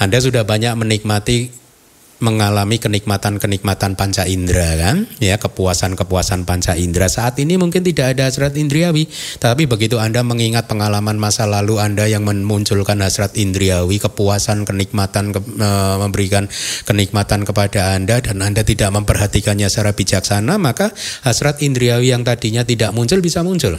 Anda 0.00 0.16
sudah 0.16 0.48
banyak 0.48 0.80
menikmati 0.80 1.52
mengalami 2.24 2.80
kenikmatan-kenikmatan 2.80 4.00
panca 4.00 4.24
indera 4.24 4.80
kan? 4.80 5.04
Ya 5.20 5.36
kepuasan-kepuasan 5.36 6.48
panca 6.48 6.72
indera. 6.72 7.12
Saat 7.12 7.36
ini 7.36 7.60
mungkin 7.60 7.84
tidak 7.84 8.16
ada 8.16 8.24
hasrat 8.24 8.56
indriawi 8.56 9.04
tapi 9.36 9.68
begitu 9.68 10.00
Anda 10.00 10.24
mengingat 10.24 10.64
pengalaman 10.64 11.20
masa 11.20 11.44
lalu 11.44 11.76
Anda 11.76 12.08
yang 12.08 12.24
memunculkan 12.24 13.04
hasrat 13.04 13.36
indriawi 13.36 14.00
kepuasan 14.00 14.64
kenikmatan 14.64 15.36
ke, 15.36 15.40
e, 15.44 15.70
memberikan 16.00 16.48
kenikmatan 16.88 17.44
kepada 17.44 17.92
Anda 17.92 18.24
dan 18.24 18.40
Anda 18.40 18.64
tidak 18.64 18.88
memperhatikannya 18.96 19.68
secara 19.68 19.92
bijaksana 19.92 20.56
maka 20.56 20.96
hasrat 21.26 21.60
indriawi 21.60 22.16
yang 22.16 22.24
tadinya 22.24 22.64
tidak 22.64 22.96
muncul 22.96 23.20
bisa 23.20 23.44
muncul 23.44 23.76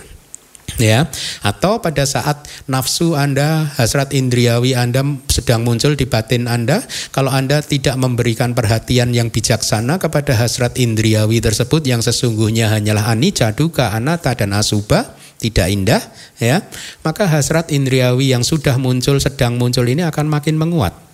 ya. 0.82 1.08
Atau 1.46 1.80
pada 1.80 2.04
saat 2.04 2.46
nafsu 2.66 3.14
Anda 3.14 3.70
hasrat 3.78 4.12
indriawi 4.12 4.74
Anda 4.74 5.06
sedang 5.30 5.64
muncul 5.64 5.94
di 5.94 6.10
batin 6.10 6.50
Anda 6.50 6.84
kalau 7.14 7.32
Anda 7.32 7.62
tidak 7.62 7.96
memberikan 8.00 8.58
perhatian 8.58 9.14
yang 9.14 9.30
bijaksana 9.30 10.02
kepada 10.02 10.36
hasrat 10.36 10.76
indriawi 10.82 11.40
tersebut 11.40 11.86
yang 11.86 12.02
sesungguhnya 12.02 12.74
hanyalah 12.74 13.12
anicca 13.12 13.54
duka 13.54 13.94
anatta 13.94 14.34
dan 14.34 14.54
asuba 14.58 15.16
tidak 15.36 15.68
indah 15.68 16.02
ya 16.40 16.64
maka 17.04 17.28
hasrat 17.28 17.70
indriawi 17.70 18.32
yang 18.32 18.42
sudah 18.42 18.80
muncul 18.80 19.20
sedang 19.20 19.60
muncul 19.60 19.84
ini 19.84 20.02
akan 20.08 20.26
makin 20.32 20.56
menguat 20.56 21.06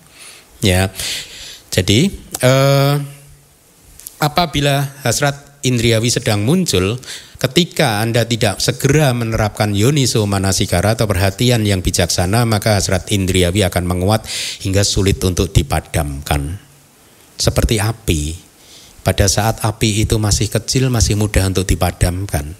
ya. 0.62 0.88
Jadi 1.72 2.08
eh, 2.40 2.94
apabila 4.22 5.02
hasrat 5.02 5.34
indriawi 5.66 6.08
sedang 6.08 6.46
muncul 6.46 6.96
Ketika 7.42 7.98
Anda 7.98 8.22
tidak 8.22 8.62
segera 8.62 9.10
menerapkan 9.10 9.74
yoniso 9.74 10.22
manasikara 10.30 10.94
atau 10.94 11.10
perhatian 11.10 11.66
yang 11.66 11.82
bijaksana, 11.82 12.46
maka 12.46 12.78
hasrat 12.78 13.10
indriawi 13.10 13.66
akan 13.66 13.82
menguat 13.82 14.22
hingga 14.62 14.86
sulit 14.86 15.18
untuk 15.26 15.50
dipadamkan. 15.50 16.62
Seperti 17.34 17.82
api. 17.82 18.38
Pada 19.02 19.26
saat 19.26 19.58
api 19.66 20.06
itu 20.06 20.22
masih 20.22 20.54
kecil, 20.54 20.86
masih 20.86 21.18
mudah 21.18 21.50
untuk 21.50 21.66
dipadamkan. 21.66 22.54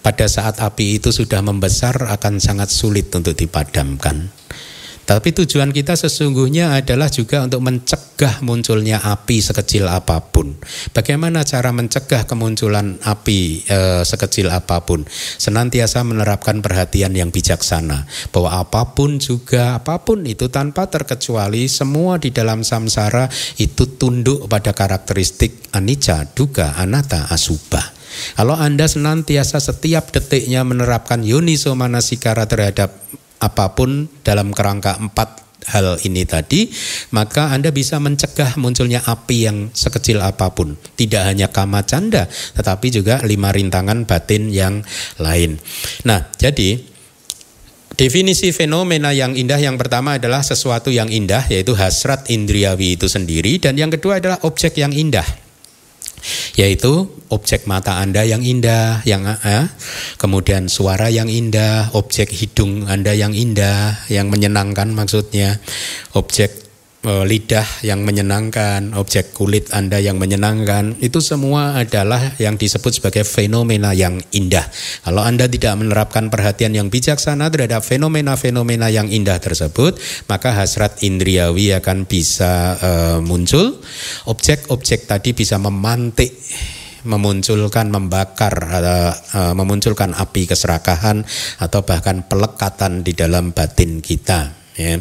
Pada 0.00 0.24
saat 0.32 0.64
api 0.64 0.96
itu 0.96 1.12
sudah 1.12 1.44
membesar, 1.44 2.08
akan 2.08 2.40
sangat 2.40 2.72
sulit 2.72 3.12
untuk 3.12 3.36
dipadamkan. 3.36 4.32
Tapi 5.06 5.30
tujuan 5.30 5.70
kita 5.70 5.94
sesungguhnya 5.94 6.74
adalah 6.74 7.06
juga 7.06 7.46
untuk 7.46 7.62
mencegah 7.62 8.42
munculnya 8.42 8.98
api 8.98 9.38
sekecil 9.38 9.86
apa 9.86 10.18
pun. 10.18 10.58
Bagaimana 10.90 11.46
cara 11.46 11.70
mencegah 11.70 12.26
kemunculan 12.26 12.98
api 13.06 13.62
e, 13.70 13.78
sekecil 14.02 14.50
apa 14.50 14.82
pun? 14.82 15.06
Senantiasa 15.38 16.02
menerapkan 16.02 16.58
perhatian 16.58 17.14
yang 17.14 17.30
bijaksana 17.30 18.02
bahwa 18.34 18.66
apa 18.66 18.98
pun 18.98 19.22
juga 19.22 19.78
apa 19.78 20.02
pun 20.02 20.26
itu 20.26 20.50
tanpa 20.50 20.90
terkecuali 20.90 21.70
semua 21.70 22.18
di 22.18 22.34
dalam 22.34 22.66
samsara 22.66 23.30
itu 23.62 23.86
tunduk 23.94 24.50
pada 24.50 24.74
karakteristik 24.74 25.70
anicca, 25.70 26.26
duga, 26.34 26.74
anatta, 26.74 27.30
asubha. 27.30 27.94
Kalau 28.34 28.56
Anda 28.56 28.88
senantiasa 28.88 29.60
setiap 29.60 30.10
detiknya 30.10 30.64
menerapkan 30.64 31.20
yoniso 31.20 31.76
manasikara 31.76 32.48
terhadap 32.48 32.96
apa 33.40 33.76
pun 33.76 34.08
dalam 34.24 34.52
kerangka 34.52 34.96
empat 35.00 35.46
hal 35.66 35.98
ini 36.06 36.22
tadi, 36.22 36.70
maka 37.10 37.50
Anda 37.50 37.74
bisa 37.74 37.98
mencegah 37.98 38.54
munculnya 38.56 39.02
api 39.02 39.36
yang 39.50 39.58
sekecil 39.74 40.22
apa 40.22 40.54
pun. 40.54 40.78
Tidak 40.78 41.22
hanya 41.26 41.50
kama 41.50 41.82
canda, 41.82 42.30
tetapi 42.30 42.86
juga 42.94 43.20
lima 43.26 43.50
rintangan 43.50 44.06
batin 44.06 44.48
yang 44.48 44.86
lain. 45.18 45.58
Nah, 46.06 46.30
jadi 46.38 46.78
definisi 47.98 48.54
fenomena 48.54 49.10
yang 49.10 49.34
indah 49.34 49.58
yang 49.58 49.74
pertama 49.74 50.22
adalah 50.22 50.46
sesuatu 50.46 50.94
yang 50.94 51.10
indah, 51.10 51.42
yaitu 51.50 51.74
hasrat 51.74 52.30
indriawi 52.30 52.94
itu 52.94 53.10
sendiri, 53.10 53.58
dan 53.58 53.74
yang 53.74 53.90
kedua 53.90 54.22
adalah 54.22 54.38
objek 54.46 54.78
yang 54.78 54.94
indah 54.94 55.45
yaitu 56.58 57.08
objek 57.30 57.66
mata 57.66 57.98
Anda 57.98 58.22
yang 58.22 58.42
indah, 58.42 59.02
yang 59.06 59.26
eh, 59.26 59.66
kemudian 60.18 60.70
suara 60.70 61.10
yang 61.10 61.30
indah, 61.30 61.94
objek 61.94 62.30
hidung 62.30 62.86
Anda 62.86 63.14
yang 63.14 63.34
indah, 63.34 64.06
yang 64.10 64.30
menyenangkan 64.30 64.90
maksudnya, 64.94 65.58
objek 66.14 66.65
Eh, 66.65 66.65
lidah 67.06 67.86
yang 67.86 68.02
menyenangkan, 68.02 68.90
objek 68.98 69.30
kulit 69.30 69.70
Anda 69.70 70.02
yang 70.02 70.18
menyenangkan, 70.18 70.98
itu 70.98 71.22
semua 71.22 71.78
adalah 71.78 72.34
yang 72.42 72.58
disebut 72.58 72.98
sebagai 72.98 73.22
fenomena 73.22 73.94
yang 73.94 74.18
indah. 74.34 74.66
Kalau 75.06 75.22
Anda 75.22 75.46
tidak 75.46 75.78
menerapkan 75.78 76.26
perhatian 76.26 76.74
yang 76.74 76.90
bijaksana 76.90 77.46
terhadap 77.54 77.86
fenomena-fenomena 77.86 78.90
yang 78.90 79.06
indah 79.06 79.38
tersebut, 79.38 80.02
maka 80.26 80.50
hasrat 80.50 81.06
indriawi 81.06 81.70
akan 81.78 82.10
bisa 82.10 82.74
uh, 82.74 83.18
muncul. 83.22 83.78
Objek-objek 84.26 85.06
tadi 85.06 85.30
bisa 85.30 85.62
memantik 85.62 86.34
memunculkan 87.06 87.86
membakar 87.86 88.54
uh, 88.66 89.54
memunculkan 89.54 90.10
api 90.10 90.50
keserakahan 90.50 91.22
atau 91.62 91.86
bahkan 91.86 92.26
pelekatan 92.26 93.06
di 93.06 93.14
dalam 93.14 93.54
batin 93.54 94.02
kita 94.02 94.50
ya. 94.74 94.98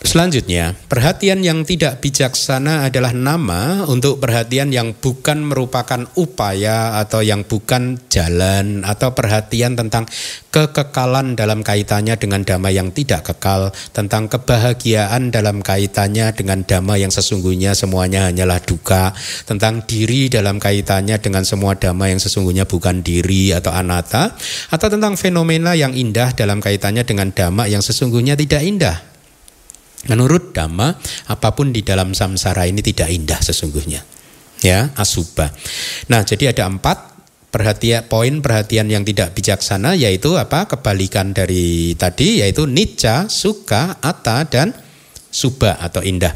Selanjutnya, 0.00 0.72
perhatian 0.88 1.44
yang 1.44 1.60
tidak 1.68 2.00
bijaksana 2.00 2.88
adalah 2.88 3.12
nama 3.12 3.84
untuk 3.84 4.16
perhatian 4.16 4.72
yang 4.72 4.96
bukan 4.96 5.44
merupakan 5.44 6.08
upaya 6.16 6.96
atau 7.04 7.20
yang 7.20 7.44
bukan 7.44 8.00
jalan 8.08 8.80
atau 8.80 9.12
perhatian 9.12 9.76
tentang 9.76 10.08
kekekalan 10.48 11.36
dalam 11.36 11.60
kaitannya 11.60 12.16
dengan 12.16 12.48
dhamma 12.48 12.72
yang 12.72 12.96
tidak 12.96 13.28
kekal, 13.28 13.76
tentang 13.92 14.32
kebahagiaan 14.32 15.28
dalam 15.28 15.60
kaitannya 15.60 16.32
dengan 16.32 16.64
dhamma 16.64 16.96
yang 16.96 17.12
sesungguhnya 17.12 17.76
semuanya 17.76 18.32
hanyalah 18.32 18.56
duka, 18.64 19.12
tentang 19.44 19.84
diri 19.84 20.32
dalam 20.32 20.56
kaitannya 20.56 21.20
dengan 21.20 21.44
semua 21.44 21.76
dhamma 21.76 22.08
yang 22.08 22.18
sesungguhnya 22.18 22.64
bukan 22.64 23.04
diri 23.04 23.52
atau 23.52 23.68
anatta, 23.76 24.32
atau 24.72 24.88
tentang 24.88 25.20
fenomena 25.20 25.76
yang 25.76 25.92
indah 25.92 26.32
dalam 26.32 26.64
kaitannya 26.64 27.04
dengan 27.04 27.36
dhamma 27.36 27.68
yang 27.68 27.84
sesungguhnya 27.84 28.32
tidak 28.32 28.64
indah 28.64 29.09
Menurut 30.08 30.56
Dhamma, 30.56 30.96
apa 31.28 31.48
pun 31.52 31.76
di 31.76 31.84
dalam 31.84 32.16
samsara 32.16 32.64
ini 32.64 32.80
tidak 32.80 33.12
indah 33.12 33.36
sesungguhnya. 33.36 34.00
Ya, 34.64 34.92
asubha. 34.96 35.52
Nah, 36.08 36.24
jadi 36.24 36.56
ada 36.56 36.68
empat 36.68 37.10
perhatian 37.50 38.06
poin 38.06 38.38
perhatian 38.40 38.86
yang 38.88 39.02
tidak 39.04 39.34
bijaksana 39.36 39.98
yaitu 39.98 40.38
apa? 40.40 40.70
Kebalikan 40.70 41.36
dari 41.36 41.92
tadi 41.98 42.40
yaitu 42.40 42.64
nica, 42.64 43.28
suka, 43.28 44.00
atta 44.00 44.46
dan 44.48 44.72
subha 45.28 45.76
atau 45.76 46.00
indah. 46.00 46.32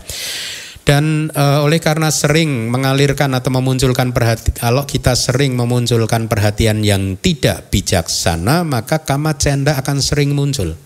Dan 0.85 1.33
e, 1.33 1.45
oleh 1.65 1.81
karena 1.81 2.13
sering 2.13 2.69
mengalirkan 2.69 3.33
atau 3.33 3.49
memunculkan 3.49 4.13
perhatian, 4.13 4.53
kalau 4.53 4.85
kita 4.85 5.17
sering 5.17 5.57
memunculkan 5.57 6.29
perhatian 6.29 6.85
yang 6.85 7.17
tidak 7.17 7.73
bijaksana, 7.73 8.69
maka 8.69 9.01
kama 9.01 9.33
cenda 9.41 9.81
akan 9.81 10.05
sering 10.05 10.37
muncul. 10.37 10.77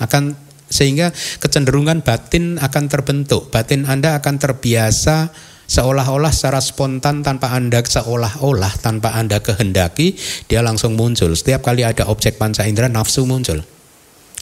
Akan 0.00 0.32
sehingga 0.74 1.14
kecenderungan 1.38 2.02
batin 2.02 2.58
akan 2.58 2.90
terbentuk. 2.90 3.54
Batin 3.54 3.86
Anda 3.86 4.18
akan 4.18 4.42
terbiasa 4.42 5.30
seolah-olah 5.70 6.34
secara 6.34 6.58
spontan 6.58 7.22
tanpa 7.22 7.54
Anda 7.54 7.78
seolah-olah 7.78 8.82
tanpa 8.82 9.14
Anda 9.14 9.38
kehendaki, 9.38 10.18
dia 10.50 10.66
langsung 10.66 10.98
muncul. 10.98 11.30
Setiap 11.38 11.62
kali 11.62 11.86
ada 11.86 12.10
objek 12.10 12.36
panca 12.36 12.66
indera 12.66 12.90
nafsu 12.90 13.22
muncul. 13.22 13.62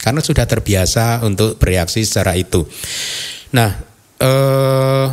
Karena 0.01 0.19
sudah 0.19 0.43
terbiasa 0.43 1.23
untuk 1.23 1.55
bereaksi 1.61 2.03
secara 2.03 2.35
itu. 2.35 2.67
Nah, 3.55 3.71
eh, 4.19 5.07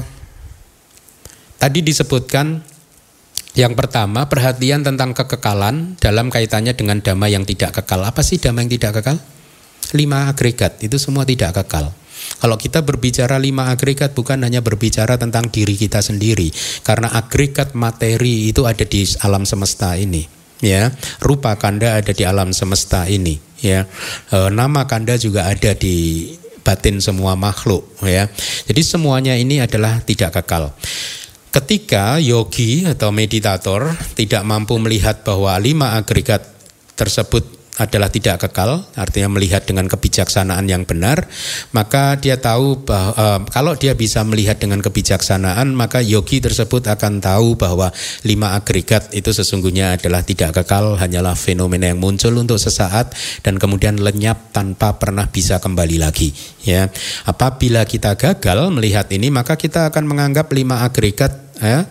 tadi 1.60 1.78
disebutkan 1.84 2.58
yang 3.54 3.78
pertama 3.78 4.26
perhatian 4.26 4.82
tentang 4.82 5.14
kekekalan 5.14 5.94
dalam 6.02 6.26
kaitannya 6.26 6.74
dengan 6.74 6.98
dhamma 6.98 7.30
yang 7.30 7.46
tidak 7.46 7.82
kekal. 7.82 8.02
Apa 8.02 8.22
sih 8.26 8.42
dhamma 8.42 8.66
yang 8.66 8.72
tidak 8.72 8.98
kekal? 8.98 9.18
Lima 9.96 10.30
agregat 10.30 10.78
itu 10.82 10.96
semua 10.96 11.26
tidak 11.26 11.56
kekal. 11.62 11.90
Kalau 12.38 12.56
kita 12.60 12.84
berbicara 12.84 13.40
lima 13.40 13.72
agregat 13.72 14.12
bukan 14.12 14.44
hanya 14.44 14.60
berbicara 14.60 15.16
tentang 15.16 15.48
diri 15.48 15.74
kita 15.74 16.04
sendiri, 16.04 16.52
karena 16.84 17.10
agregat 17.10 17.74
materi 17.74 18.52
itu 18.52 18.68
ada 18.68 18.84
di 18.84 19.02
alam 19.24 19.42
semesta 19.48 19.96
ini. 19.96 20.24
Ya, 20.60 20.92
rupa 21.24 21.56
kanda 21.56 21.96
ada 21.96 22.12
di 22.12 22.20
alam 22.28 22.52
semesta 22.52 23.08
ini. 23.08 23.40
Ya, 23.64 23.88
e, 24.28 24.52
nama 24.52 24.84
kanda 24.84 25.16
juga 25.16 25.48
ada 25.48 25.72
di 25.72 26.28
batin 26.60 27.00
semua 27.00 27.32
makhluk 27.32 27.88
ya. 28.04 28.28
Jadi 28.68 28.82
semuanya 28.84 29.34
ini 29.40 29.64
adalah 29.64 30.04
tidak 30.04 30.36
kekal. 30.36 30.76
Ketika 31.50 32.22
yogi 32.22 32.86
atau 32.86 33.10
meditator 33.10 33.90
tidak 34.14 34.44
mampu 34.46 34.78
melihat 34.78 35.26
bahwa 35.26 35.56
lima 35.58 35.98
agregat 35.98 36.46
tersebut 36.94 37.59
adalah 37.78 38.10
tidak 38.10 38.42
kekal, 38.42 38.82
artinya 38.98 39.38
melihat 39.38 39.62
dengan 39.64 39.86
kebijaksanaan 39.86 40.66
yang 40.66 40.82
benar, 40.84 41.30
maka 41.70 42.18
dia 42.18 42.36
tahu 42.36 42.82
bahwa 42.82 43.12
uh, 43.14 43.40
kalau 43.48 43.78
dia 43.78 43.94
bisa 43.94 44.20
melihat 44.26 44.58
dengan 44.58 44.82
kebijaksanaan, 44.82 45.72
maka 45.72 46.02
yogi 46.02 46.42
tersebut 46.42 46.90
akan 46.90 47.22
tahu 47.22 47.54
bahwa 47.54 47.94
lima 48.26 48.58
agregat 48.58 49.14
itu 49.14 49.30
sesungguhnya 49.30 49.96
adalah 49.96 50.20
tidak 50.26 50.60
kekal, 50.60 50.98
hanyalah 50.98 51.38
fenomena 51.38 51.88
yang 51.88 52.02
muncul 52.02 52.34
untuk 52.36 52.58
sesaat 52.58 53.14
dan 53.46 53.56
kemudian 53.56 53.96
lenyap 54.02 54.50
tanpa 54.50 54.98
pernah 54.98 55.30
bisa 55.30 55.62
kembali 55.62 56.02
lagi. 56.02 56.34
Ya, 56.66 56.92
apabila 57.24 57.86
kita 57.88 58.18
gagal 58.18 58.68
melihat 58.74 59.08
ini, 59.14 59.32
maka 59.32 59.56
kita 59.56 59.88
akan 59.88 60.04
menganggap 60.04 60.52
lima 60.52 60.84
agregat 60.84 61.32
ya, 61.60 61.88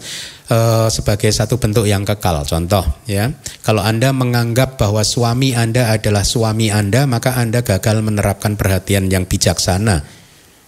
uh, 0.50 0.88
sebagai 0.92 1.30
satu 1.30 1.62
bentuk 1.62 1.86
yang 1.86 2.04
kekal. 2.04 2.44
Contoh 2.44 2.84
ya, 3.06 3.32
kalau 3.64 3.86
Anda 3.86 4.12
menganggap 4.12 4.76
bahwa 4.76 5.06
suami 5.06 5.54
Anda 5.54 5.94
adalah 5.94 6.26
suami 6.26 6.74
Anda, 6.74 7.06
maka 7.06 7.38
Anda 7.38 7.62
gagal 7.62 8.02
menerapkan 8.02 8.58
perhatian 8.58 9.08
yang 9.08 9.30
bijaksana 9.30 10.04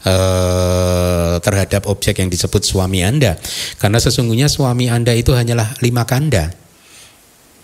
uh, 0.05 1.35
terhadap 1.41 1.89
objek 1.89 2.21
yang 2.21 2.29
disebut 2.29 2.61
suami 2.63 3.01
Anda. 3.03 3.35
Karena 3.81 3.97
sesungguhnya 3.97 4.47
suami 4.47 4.87
Anda 4.87 5.17
itu 5.17 5.33
hanyalah 5.33 5.81
lima 5.81 6.05
kanda. 6.05 6.53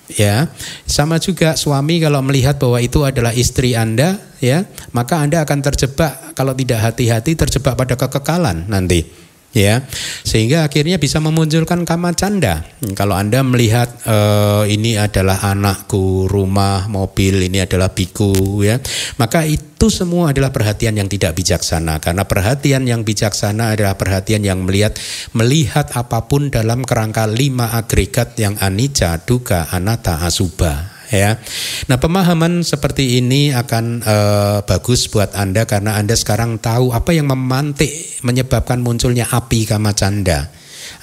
Ya, 0.08 0.48
sama 0.88 1.20
juga 1.20 1.60
suami 1.60 2.00
kalau 2.00 2.24
melihat 2.24 2.56
bahwa 2.56 2.80
itu 2.80 3.04
adalah 3.04 3.36
istri 3.36 3.76
Anda, 3.76 4.16
ya, 4.40 4.64
maka 4.96 5.20
Anda 5.20 5.44
akan 5.44 5.60
terjebak 5.60 6.32
kalau 6.32 6.56
tidak 6.56 6.80
hati-hati 6.80 7.36
terjebak 7.36 7.76
pada 7.76 8.00
kekekalan 8.00 8.72
nanti 8.72 9.27
ya 9.56 9.84
sehingga 10.26 10.68
akhirnya 10.68 11.00
bisa 11.00 11.24
memunculkan 11.24 11.88
kama 11.88 12.14
canda. 12.14 12.66
Kalau 12.94 13.16
anda 13.16 13.42
melihat 13.42 13.90
uh, 14.06 14.68
ini 14.68 15.00
adalah 15.00 15.40
anakku 15.54 16.28
rumah 16.28 16.86
mobil 16.92 17.48
ini 17.48 17.64
adalah 17.64 17.92
biku 17.94 18.62
ya 18.62 18.78
maka 19.18 19.48
itu 19.48 19.88
semua 19.94 20.34
adalah 20.34 20.50
perhatian 20.50 20.98
yang 20.98 21.08
tidak 21.08 21.38
bijaksana. 21.38 22.02
Karena 22.02 22.26
perhatian 22.26 22.84
yang 22.90 23.06
bijaksana 23.06 23.78
adalah 23.78 23.96
perhatian 23.96 24.42
yang 24.42 24.66
melihat 24.66 24.98
melihat 25.38 25.94
apa 25.94 26.26
pun 26.26 26.50
dalam 26.50 26.84
kerangka 26.84 27.30
lima 27.30 27.78
agregat 27.78 28.36
yang 28.42 28.58
anicca 28.58 29.22
duka 29.24 29.70
anatta 29.70 30.22
asuba 30.26 30.97
ya. 31.12 31.40
Nah, 31.88 31.98
pemahaman 31.98 32.64
seperti 32.64 33.20
ini 33.20 33.52
akan 33.56 33.86
uh, 34.04 34.58
bagus 34.64 35.08
buat 35.08 35.34
Anda 35.36 35.64
karena 35.64 35.96
Anda 36.00 36.16
sekarang 36.16 36.60
tahu 36.60 36.92
apa 36.92 37.16
yang 37.16 37.32
memantik 37.32 38.22
menyebabkan 38.24 38.84
munculnya 38.84 39.28
api 39.30 39.68
kama 39.68 39.94
canda. 39.96 40.52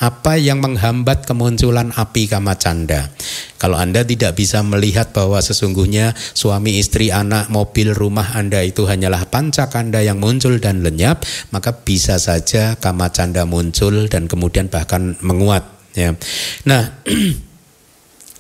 Apa 0.02 0.40
yang 0.40 0.58
menghambat 0.58 1.22
kemunculan 1.28 1.94
api 1.94 2.26
kama 2.26 2.58
canda? 2.58 3.14
Kalau 3.60 3.78
Anda 3.78 4.02
tidak 4.02 4.34
bisa 4.34 4.64
melihat 4.66 5.14
bahwa 5.14 5.38
sesungguhnya 5.38 6.18
suami, 6.34 6.82
istri, 6.82 7.14
anak, 7.14 7.46
mobil, 7.52 7.94
rumah 7.94 8.34
Anda 8.34 8.66
itu 8.66 8.90
hanyalah 8.90 9.30
pancakanda 9.30 10.02
yang 10.02 10.18
muncul 10.18 10.58
dan 10.58 10.82
lenyap, 10.82 11.22
maka 11.54 11.70
bisa 11.84 12.18
saja 12.18 12.74
kama 12.80 13.12
canda 13.14 13.46
muncul 13.46 14.10
dan 14.10 14.26
kemudian 14.26 14.66
bahkan 14.66 15.14
menguat. 15.22 15.62
Ya. 15.94 16.18
Nah, 16.66 16.90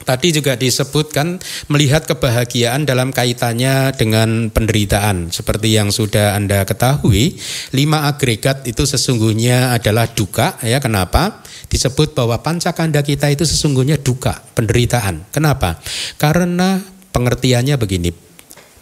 Tadi 0.04 0.36
juga 0.36 0.52
disebutkan 0.52 1.40
melihat 1.72 2.04
kebahagiaan 2.04 2.84
dalam 2.84 3.08
kaitannya 3.08 3.96
dengan 3.96 4.52
penderitaan. 4.52 5.32
Seperti 5.32 5.72
yang 5.72 5.88
sudah 5.88 6.36
Anda 6.36 6.68
ketahui, 6.68 7.40
lima 7.72 8.04
agregat 8.12 8.68
itu 8.68 8.84
sesungguhnya 8.84 9.72
adalah 9.72 10.04
duka. 10.12 10.60
Ya, 10.60 10.76
kenapa? 10.76 11.40
Disebut 11.72 12.12
bahwa 12.12 12.36
pancakanda 12.44 13.00
kita 13.00 13.32
itu 13.32 13.48
sesungguhnya 13.48 13.96
duka, 13.96 14.44
penderitaan. 14.52 15.24
Kenapa? 15.32 15.80
Karena 16.20 16.84
pengertiannya 17.16 17.80
begini, 17.80 18.12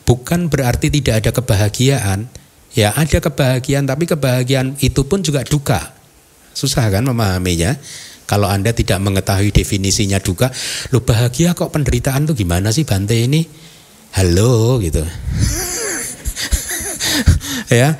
bukan 0.03 0.51
berarti 0.51 0.91
tidak 0.91 1.23
ada 1.23 1.31
kebahagiaan. 1.31 2.27
Ya, 2.75 2.91
ada 2.99 3.23
kebahagiaan, 3.23 3.87
tapi 3.87 4.11
kebahagiaan 4.11 4.75
itu 4.83 5.07
pun 5.07 5.23
juga 5.23 5.47
duka. 5.47 5.93
Susah 6.53 6.89
kan 6.91 7.05
memahaminya? 7.07 7.79
Kalau 8.33 8.49
Anda 8.49 8.73
tidak 8.73 8.97
mengetahui 9.05 9.53
definisinya 9.53 10.17
duka, 10.17 10.49
lu 10.89 11.05
bahagia 11.05 11.53
kok 11.53 11.69
penderitaan 11.69 12.25
tuh 12.25 12.33
gimana 12.33 12.73
sih 12.73 12.89
Bante 12.89 13.13
ini? 13.13 13.45
Halo 14.17 14.81
gitu. 14.81 15.05
ya. 17.77 17.93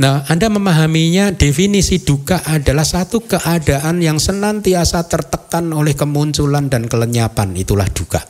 Nah, 0.00 0.24
Anda 0.32 0.48
memahaminya 0.48 1.36
definisi 1.36 2.00
duka 2.00 2.48
adalah 2.48 2.88
satu 2.88 3.28
keadaan 3.28 4.00
yang 4.00 4.16
senantiasa 4.16 5.04
tertekan 5.04 5.68
oleh 5.76 5.92
kemunculan 5.92 6.72
dan 6.72 6.88
kelenyapan, 6.88 7.52
itulah 7.60 7.92
duka. 7.92 8.24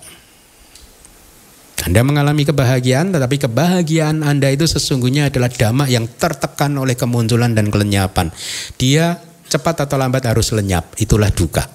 Anda 1.87 2.03
mengalami 2.03 2.43
kebahagiaan, 2.43 3.15
tetapi 3.15 3.47
kebahagiaan 3.47 4.27
Anda 4.27 4.51
itu 4.51 4.67
sesungguhnya 4.67 5.31
adalah 5.31 5.55
dhamma 5.55 5.87
yang 5.87 6.11
tertekan 6.19 6.75
oleh 6.83 6.99
kemunculan 6.99 7.55
dan 7.55 7.71
kelenyapan. 7.71 8.35
Dia 8.75 9.23
cepat 9.47 9.87
atau 9.89 9.97
lambat 9.99 10.27
harus 10.27 10.53
lenyap. 10.53 10.99
Itulah 10.99 11.31
duka. 11.31 11.67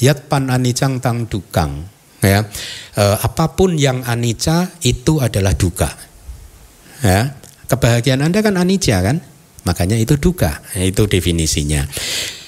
Yat 0.00 0.30
pan 0.30 0.48
anicang 0.48 1.02
tang 1.02 1.26
dukang. 1.26 1.86
Ya, 2.20 2.44
e, 2.92 3.04
apa 3.16 3.56
pun 3.56 3.80
yang 3.80 4.04
anicca 4.04 4.68
itu 4.84 5.24
adalah 5.24 5.56
duka. 5.56 5.88
Ya, 7.00 7.32
kebahagiaan 7.64 8.20
Anda 8.20 8.44
kan 8.44 8.60
anicca 8.60 9.00
kan? 9.00 9.24
Makanya 9.64 9.96
itu 9.96 10.20
duka. 10.20 10.60
Itu 10.76 11.08
definisinya. 11.08 11.88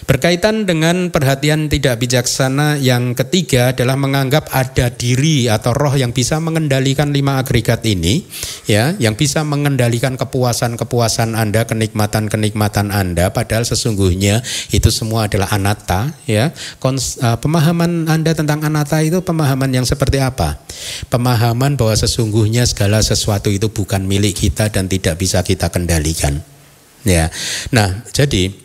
Berkaitan 0.02 0.66
dengan 0.66 1.14
perhatian 1.14 1.70
tidak 1.70 2.02
bijaksana 2.02 2.74
yang 2.82 3.14
ketiga 3.14 3.70
adalah 3.70 3.94
menganggap 3.94 4.50
ada 4.50 4.90
diri 4.90 5.46
atau 5.46 5.70
roh 5.70 5.94
yang 5.94 6.10
bisa 6.10 6.42
mengendalikan 6.42 7.14
lima 7.14 7.38
agregat 7.38 7.86
ini, 7.86 8.26
ya, 8.66 8.98
yang 8.98 9.14
bisa 9.14 9.46
mengendalikan 9.46 10.18
kepuasan-kepuasan 10.18 11.38
Anda, 11.38 11.66
kenikmatan-kenikmatan 11.70 12.90
Anda, 12.90 13.30
padahal 13.30 13.62
sesungguhnya 13.62 14.42
itu 14.74 14.90
semua 14.90 15.30
adalah 15.30 15.54
anatta, 15.54 16.10
ya. 16.26 16.50
Kons, 16.82 17.22
uh, 17.22 17.38
pemahaman 17.38 18.10
Anda 18.10 18.34
tentang 18.34 18.66
anatta 18.66 18.98
itu 19.06 19.22
pemahaman 19.22 19.70
yang 19.70 19.86
seperti 19.86 20.18
apa? 20.18 20.58
Pemahaman 21.10 21.78
bahwa 21.78 21.94
sesungguhnya 21.94 22.66
segala 22.66 22.98
sesuatu 23.02 23.50
itu 23.54 23.70
bukan 23.70 24.02
milik 24.02 24.34
kita 24.34 24.66
dan 24.66 24.90
tidak 24.90 25.18
bisa 25.18 25.46
kita 25.46 25.70
kendalikan. 25.70 26.42
Ya. 27.02 27.34
Nah, 27.74 28.06
jadi 28.14 28.61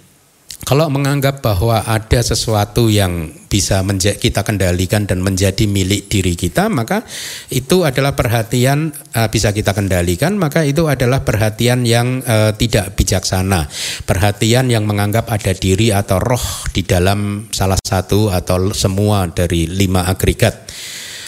kalau 0.67 0.91
menganggap 0.91 1.39
bahwa 1.39 1.79
ada 1.87 2.19
sesuatu 2.19 2.91
yang 2.91 3.31
bisa 3.47 3.79
kita 4.19 4.43
kendalikan 4.43 5.07
dan 5.07 5.23
menjadi 5.23 5.63
milik 5.63 6.11
diri 6.11 6.35
kita, 6.35 6.67
maka 6.67 7.07
itu 7.47 7.87
adalah 7.87 8.19
perhatian 8.19 8.91
uh, 9.15 9.31
bisa 9.31 9.55
kita 9.55 9.71
kendalikan, 9.71 10.35
maka 10.35 10.67
itu 10.67 10.91
adalah 10.91 11.23
perhatian 11.23 11.87
yang 11.87 12.19
uh, 12.19 12.51
tidak 12.51 12.99
bijaksana, 12.99 13.71
perhatian 14.03 14.67
yang 14.67 14.83
menganggap 14.83 15.31
ada 15.31 15.55
diri 15.55 15.95
atau 15.95 16.19
roh 16.19 16.67
di 16.75 16.83
dalam 16.83 17.47
salah 17.55 17.79
satu 17.79 18.27
atau 18.35 18.75
semua 18.75 19.23
dari 19.31 19.71
lima 19.71 20.03
agregat. 20.03 20.67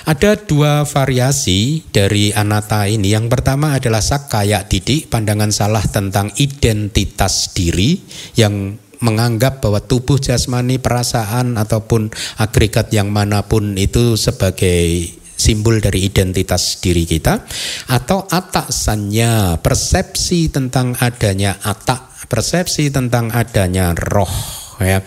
Ada 0.04 0.36
dua 0.36 0.84
variasi 0.84 1.88
dari 1.96 2.36
anata 2.36 2.92
ini. 2.92 3.16
Yang 3.16 3.40
pertama 3.40 3.80
adalah 3.80 4.04
sakaya 4.04 4.68
didik, 4.68 5.08
pandangan 5.08 5.54
salah 5.56 5.86
tentang 5.88 6.34
identitas 6.36 7.56
diri 7.56 8.04
yang 8.36 8.89
menganggap 9.00 9.64
bahwa 9.64 9.80
tubuh 9.80 10.20
jasmani, 10.20 10.80
perasaan 10.80 11.56
ataupun 11.56 12.12
agregat 12.39 12.91
yang 12.91 13.12
mana 13.12 13.47
pun 13.47 13.76
itu 13.80 14.20
sebagai 14.20 15.20
simbol 15.39 15.80
dari 15.80 16.04
identitas 16.04 16.84
diri 16.84 17.08
kita 17.08 17.47
atau 17.88 18.28
atasannya 18.28 19.64
persepsi 19.64 20.52
tentang 20.52 21.00
adanya 21.00 21.56
atak 21.64 22.28
persepsi 22.28 22.91
tentang 22.91 23.32
adanya 23.32 23.95
roh 23.95 24.30
ya. 24.84 25.00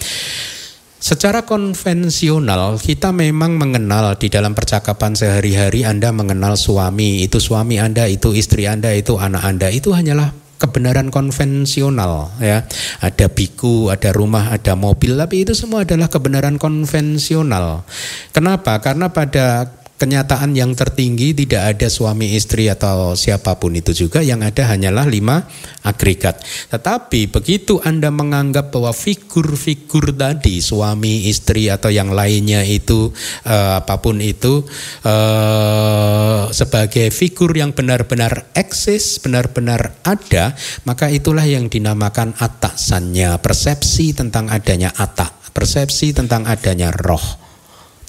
Secara 1.03 1.43
konvensional 1.43 2.78
kita 2.78 3.11
memang 3.11 3.59
mengenal 3.59 4.14
di 4.14 4.30
dalam 4.30 4.55
percakapan 4.55 5.18
sehari-hari 5.18 5.82
Anda 5.82 6.14
mengenal 6.14 6.55
suami, 6.55 7.26
itu 7.26 7.43
suami 7.43 7.82
Anda, 7.82 8.07
itu 8.07 8.30
istri 8.38 8.70
Anda, 8.70 8.95
itu 8.95 9.18
anak 9.18 9.43
Anda, 9.43 9.66
itu 9.74 9.90
hanyalah 9.90 10.30
kebenaran 10.62 11.10
konvensional 11.10 12.30
ya. 12.38 12.62
Ada 13.02 13.26
biku, 13.26 13.90
ada 13.90 14.14
rumah, 14.14 14.54
ada 14.54 14.78
mobil, 14.78 15.18
tapi 15.18 15.42
itu 15.42 15.58
semua 15.58 15.82
adalah 15.82 16.06
kebenaran 16.06 16.62
konvensional. 16.62 17.82
Kenapa? 18.30 18.78
Karena 18.78 19.10
pada 19.10 19.66
kenyataan 20.03 20.59
yang 20.59 20.74
tertinggi 20.74 21.30
tidak 21.30 21.78
ada 21.78 21.86
suami 21.86 22.34
istri 22.34 22.66
atau 22.66 23.14
siapa 23.14 23.55
pun 23.62 23.70
itu 23.78 23.94
juga 23.94 24.18
yang 24.18 24.42
ada 24.42 24.66
hanyalah 24.74 25.07
lima 25.07 25.46
agregat. 25.86 26.42
Tetapi 26.74 27.30
begitu 27.30 27.78
Anda 27.86 28.11
menganggap 28.11 28.74
bahwa 28.74 28.90
figur-figur 28.90 30.11
tadi 30.18 30.59
suami 30.59 31.30
istri 31.30 31.70
atau 31.70 31.86
yang 31.86 32.11
lainnya 32.11 32.66
itu 32.66 33.14
uh, 33.46 33.78
apa 33.78 34.03
pun 34.03 34.18
itu 34.18 34.66
uh, 35.07 36.50
sebagai 36.50 37.14
figur 37.14 37.55
yang 37.55 37.70
benar-benar 37.70 38.50
eksis, 38.59 39.22
benar-benar 39.22 39.94
ada, 40.03 40.59
maka 40.82 41.14
itulah 41.14 41.46
yang 41.46 41.70
dinamakan 41.70 42.34
atasannya, 42.42 43.38
persepsi 43.38 44.18
tentang 44.18 44.50
adanya 44.50 44.90
atak, 44.98 45.55
persepsi 45.55 46.11
tentang 46.11 46.42
adanya 46.50 46.90
roh. 46.90 47.41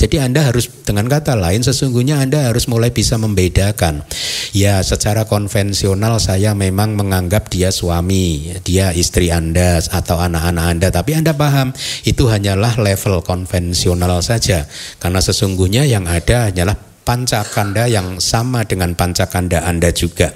Jadi 0.03 0.19
Anda 0.19 0.51
harus 0.51 0.67
dengan 0.83 1.07
kata 1.07 1.39
lain 1.39 1.63
sesungguhnya 1.63 2.19
Anda 2.19 2.51
harus 2.51 2.67
mulai 2.67 2.91
bisa 2.91 3.15
membedakan. 3.15 4.03
Ya, 4.51 4.83
secara 4.83 5.23
konvensional 5.23 6.19
saya 6.19 6.51
memang 6.51 6.99
menganggap 6.99 7.47
dia 7.47 7.71
suami, 7.71 8.51
dia 8.67 8.91
istri 8.91 9.31
Anda 9.31 9.79
atau 9.79 10.19
anak-anak 10.19 10.65
Anda, 10.67 10.87
tapi 10.91 11.15
Anda 11.15 11.31
paham 11.31 11.71
itu 12.03 12.27
hanyalah 12.27 12.83
level 12.83 13.23
konvensional 13.23 14.19
saja. 14.19 14.67
Karena 14.99 15.23
sesungguhnya 15.23 15.87
yang 15.87 16.03
ada 16.03 16.51
hanyalah 16.51 16.75
pancakanda 17.07 17.87
yang 17.87 18.19
sama 18.19 18.67
dengan 18.67 18.99
pancakanda 18.99 19.63
Anda 19.63 19.95
juga. 19.95 20.35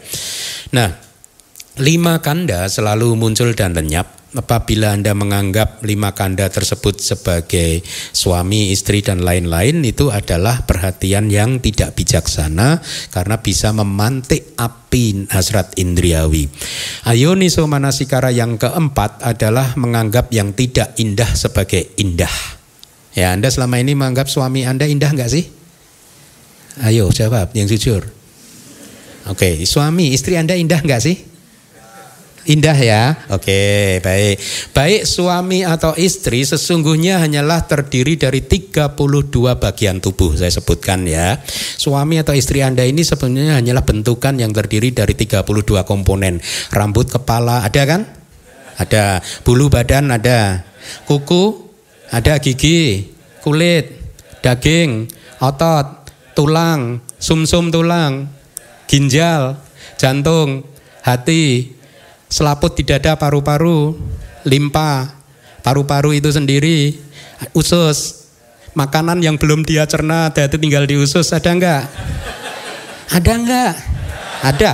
Nah, 0.71 0.95
lima 1.83 2.23
kanda 2.23 2.71
selalu 2.71 3.19
muncul 3.19 3.51
dan 3.51 3.75
lenyap 3.75 4.26
apabila 4.35 4.91
Anda 4.91 5.15
menganggap 5.15 5.85
lima 5.87 6.11
kanda 6.11 6.51
tersebut 6.51 6.99
sebagai 6.99 7.85
suami, 8.11 8.75
istri 8.75 8.99
dan 8.99 9.23
lain-lain 9.23 9.85
itu 9.87 10.11
adalah 10.11 10.67
perhatian 10.67 11.31
yang 11.31 11.63
tidak 11.63 11.95
bijaksana 11.95 12.83
karena 13.13 13.35
bisa 13.39 13.71
memantik 13.71 14.57
api 14.59 15.31
hasrat 15.31 15.77
indriawi. 15.79 16.51
Ayoniso 17.07 17.63
manasikara 17.69 18.33
yang 18.33 18.59
keempat 18.59 19.23
adalah 19.23 19.77
menganggap 19.79 20.27
yang 20.35 20.51
tidak 20.51 20.97
indah 20.99 21.31
sebagai 21.31 21.95
indah. 21.95 22.33
Ya, 23.15 23.31
Anda 23.31 23.47
selama 23.47 23.79
ini 23.79 23.95
menganggap 23.95 24.27
suami 24.27 24.67
Anda 24.67 24.85
indah 24.85 25.09
enggak 25.09 25.31
sih? 25.31 25.45
Ayo 26.83 27.09
jawab 27.09 27.49
yang 27.57 27.65
jujur. 27.65 28.05
Oke, 29.27 29.65
suami 29.65 30.13
istri 30.13 30.37
Anda 30.37 30.53
indah 30.53 30.83
enggak 30.83 31.01
sih? 31.01 31.36
Indah 32.47 32.79
ya. 32.79 33.27
Oke, 33.35 33.99
baik. 33.99 34.39
Baik 34.71 35.03
suami 35.03 35.67
atau 35.67 35.91
istri 35.99 36.47
sesungguhnya 36.47 37.19
hanyalah 37.19 37.67
terdiri 37.67 38.15
dari 38.15 38.39
32 38.39 38.95
bagian 39.59 39.99
tubuh 39.99 40.31
saya 40.39 40.47
sebutkan 40.47 41.03
ya. 41.03 41.43
Suami 41.75 42.23
atau 42.23 42.31
istri 42.31 42.63
Anda 42.63 42.87
ini 42.87 43.03
sebenarnya 43.03 43.59
hanyalah 43.59 43.83
bentukan 43.83 44.39
yang 44.39 44.55
terdiri 44.55 44.95
dari 44.95 45.11
32 45.11 45.83
komponen. 45.83 46.39
Rambut 46.71 47.11
kepala 47.11 47.67
ada 47.67 47.83
kan? 47.83 48.01
Ada. 48.79 49.19
Bulu 49.43 49.67
badan 49.67 50.15
ada. 50.15 50.63
Kuku 51.03 51.67
ada 52.15 52.39
gigi, 52.39 53.11
kulit, 53.43 53.91
daging, 54.39 55.11
otot, 55.43 56.07
tulang, 56.31 57.03
sumsum 57.19 57.67
-sum 57.67 57.75
tulang, 57.75 58.31
ginjal, 58.87 59.59
jantung, 59.99 60.63
hati, 61.03 61.76
selaput 62.27 62.75
di 62.75 62.83
dada 62.83 63.15
paru-paru, 63.15 63.95
limpa, 64.47 65.11
paru-paru 65.63 66.15
itu 66.15 66.31
sendiri, 66.31 66.95
usus, 67.55 68.27
makanan 68.75 69.23
yang 69.23 69.35
belum 69.39 69.63
dia 69.63 69.87
cerna, 69.87 70.31
itu 70.31 70.57
tinggal 70.59 70.85
di 70.85 70.95
usus, 70.99 71.31
ada 71.33 71.49
enggak? 71.49 71.83
Ada 73.11 73.31
enggak? 73.33 73.73
Ada. 74.43 74.71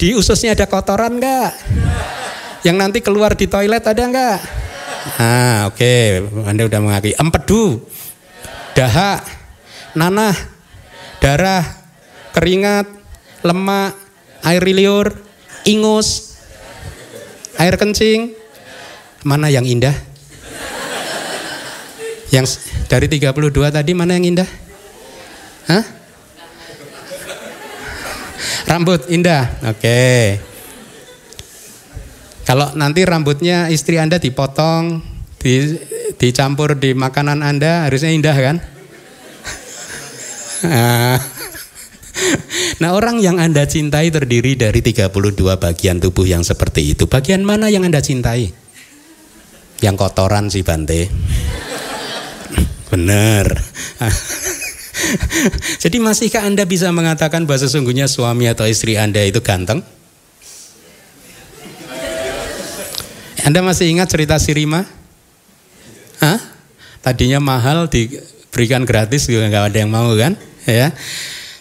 Di 0.00 0.16
ususnya 0.16 0.56
ada 0.56 0.64
kotoran 0.64 1.20
enggak? 1.20 1.52
Yang 2.64 2.76
nanti 2.76 2.98
keluar 3.04 3.36
di 3.36 3.44
toilet 3.50 3.84
ada 3.84 4.02
enggak? 4.02 4.38
Ah, 5.16 5.68
oke, 5.68 5.80
okay. 5.80 6.20
Anda 6.44 6.68
udah 6.68 6.80
mengakui. 6.80 7.16
Empedu, 7.16 7.84
dahak, 8.76 9.24
nanah, 9.96 10.36
darah, 11.20 11.64
keringat, 12.36 12.86
lemak, 13.44 13.96
air 14.44 14.64
liur, 14.64 15.16
ingus, 15.64 16.29
Air 17.60 17.76
kencing 17.76 18.32
mana 19.20 19.52
yang 19.52 19.68
indah? 19.68 19.92
Yang 22.32 22.56
dari 22.88 23.04
32 23.04 23.52
tadi 23.68 23.92
mana 23.92 24.16
yang 24.16 24.32
indah? 24.32 24.48
Hah? 25.68 25.84
Rambut 28.64 29.12
indah. 29.12 29.60
Oke. 29.68 29.76
Okay. 29.76 30.24
Kalau 32.48 32.72
nanti 32.80 33.04
rambutnya 33.04 33.68
istri 33.68 34.00
Anda 34.00 34.16
dipotong, 34.16 35.04
di, 35.36 35.76
dicampur 36.16 36.80
di 36.80 36.96
makanan 36.96 37.44
Anda, 37.44 37.84
harusnya 37.84 38.08
indah 38.08 38.36
kan? 38.40 38.56
Ah. 42.20 42.38
Nah 42.80 42.90
orang 42.96 43.20
yang 43.20 43.40
Anda 43.40 43.64
cintai 43.64 44.12
terdiri 44.12 44.56
dari 44.56 44.80
32 44.84 45.10
bagian 45.56 45.96
tubuh 46.00 46.24
yang 46.28 46.44
seperti 46.44 46.92
itu. 46.96 47.08
Bagian 47.08 47.44
mana 47.44 47.72
yang 47.72 47.84
Anda 47.84 48.00
cintai? 48.00 48.52
Yang 49.80 49.96
kotoran 49.96 50.52
sih 50.52 50.60
Bante. 50.60 51.08
Benar. 52.92 53.46
Jadi 55.82 55.96
masihkah 56.02 56.44
Anda 56.44 56.68
bisa 56.68 56.92
mengatakan 56.92 57.48
bahwa 57.48 57.64
sesungguhnya 57.64 58.10
suami 58.10 58.50
atau 58.50 58.68
istri 58.68 59.00
Anda 59.00 59.24
itu 59.24 59.40
ganteng? 59.40 59.80
Anda 63.40 63.64
masih 63.64 63.88
ingat 63.88 64.12
cerita 64.12 64.36
Sirima? 64.36 64.84
Hah? 66.20 66.38
Tadinya 67.00 67.40
mahal 67.40 67.88
diberikan 67.88 68.84
gratis 68.84 69.24
juga 69.24 69.48
nggak 69.48 69.72
ada 69.72 69.78
yang 69.80 69.90
mau 69.90 70.12
kan? 70.12 70.36
Ya. 70.68 70.92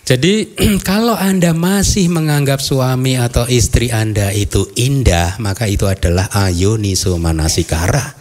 Jadi 0.09 0.57
kalau 0.89 1.13
Anda 1.13 1.53
masih 1.53 2.09
menganggap 2.09 2.65
suami 2.65 3.13
atau 3.21 3.45
istri 3.45 3.93
Anda 3.93 4.33
itu 4.33 4.65
indah, 4.73 5.37
maka 5.37 5.69
itu 5.69 5.85
adalah 5.85 6.33
ayoniso 6.33 7.13
manasikara. 7.21 8.17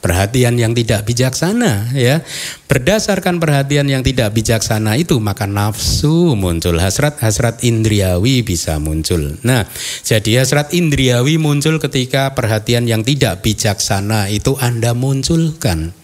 Perhatian 0.00 0.56
yang 0.56 0.72
tidak 0.72 1.04
bijaksana 1.04 1.92
ya. 1.92 2.24
Berdasarkan 2.64 3.36
perhatian 3.36 3.84
yang 3.84 4.00
tidak 4.00 4.32
bijaksana 4.32 4.96
itu 4.96 5.20
maka 5.20 5.44
nafsu 5.44 6.32
muncul, 6.40 6.80
hasrat-hasrat 6.80 7.60
indriawi 7.68 8.40
bisa 8.40 8.80
muncul. 8.80 9.36
Nah, 9.44 9.68
jadi 10.00 10.40
hasrat 10.40 10.72
indriawi 10.72 11.36
muncul 11.36 11.76
ketika 11.76 12.32
perhatian 12.32 12.88
yang 12.88 13.04
tidak 13.04 13.44
bijaksana 13.44 14.32
itu 14.32 14.56
Anda 14.56 14.96
munculkan. 14.96 15.99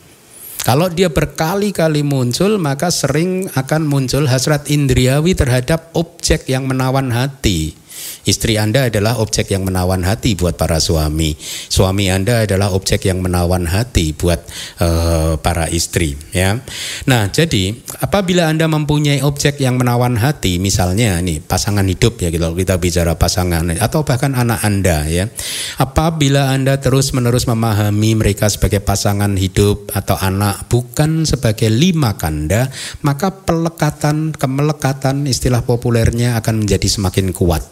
Kalau 0.66 0.90
dia 0.90 1.06
berkali-kali 1.06 2.02
muncul, 2.02 2.58
maka 2.58 2.90
sering 2.90 3.46
akan 3.54 3.86
muncul 3.86 4.26
hasrat 4.26 4.66
indriawi 4.66 5.38
terhadap 5.38 5.94
objek 5.94 6.50
yang 6.50 6.66
menawan 6.66 7.14
hati. 7.14 7.78
Istri 8.26 8.58
Anda 8.58 8.90
adalah 8.90 9.22
objek 9.22 9.54
yang 9.54 9.62
menawan 9.62 10.02
hati 10.02 10.34
buat 10.34 10.58
para 10.58 10.82
suami. 10.82 11.38
Suami 11.70 12.10
Anda 12.10 12.42
adalah 12.42 12.74
objek 12.74 13.06
yang 13.06 13.22
menawan 13.22 13.70
hati 13.70 14.10
buat 14.18 14.42
uh, 14.82 15.38
para 15.38 15.70
istri, 15.70 16.18
ya. 16.34 16.58
Nah, 17.06 17.30
jadi 17.30 17.70
apabila 18.02 18.50
Anda 18.50 18.66
mempunyai 18.66 19.22
objek 19.22 19.62
yang 19.62 19.78
menawan 19.78 20.18
hati, 20.18 20.58
misalnya 20.58 21.22
nih 21.22 21.38
pasangan 21.38 21.86
hidup 21.86 22.18
ya 22.18 22.34
gitu, 22.34 22.50
kita 22.58 22.82
bicara 22.82 23.14
pasangan 23.14 23.70
atau 23.78 24.02
bahkan 24.02 24.34
anak 24.34 24.58
Anda 24.66 25.06
ya. 25.06 25.30
Apabila 25.78 26.50
Anda 26.50 26.82
terus-menerus 26.82 27.46
memahami 27.46 28.18
mereka 28.18 28.50
sebagai 28.50 28.82
pasangan 28.82 29.38
hidup 29.38 29.94
atau 29.94 30.18
anak 30.18 30.66
bukan 30.66 31.22
sebagai 31.22 31.70
lima 31.70 32.18
kanda, 32.18 32.74
maka 33.06 33.30
pelekatan, 33.30 34.34
kemelekatan 34.34 35.30
istilah 35.30 35.62
populernya 35.62 36.34
akan 36.42 36.66
menjadi 36.66 36.90
semakin 36.90 37.30
kuat. 37.30 37.62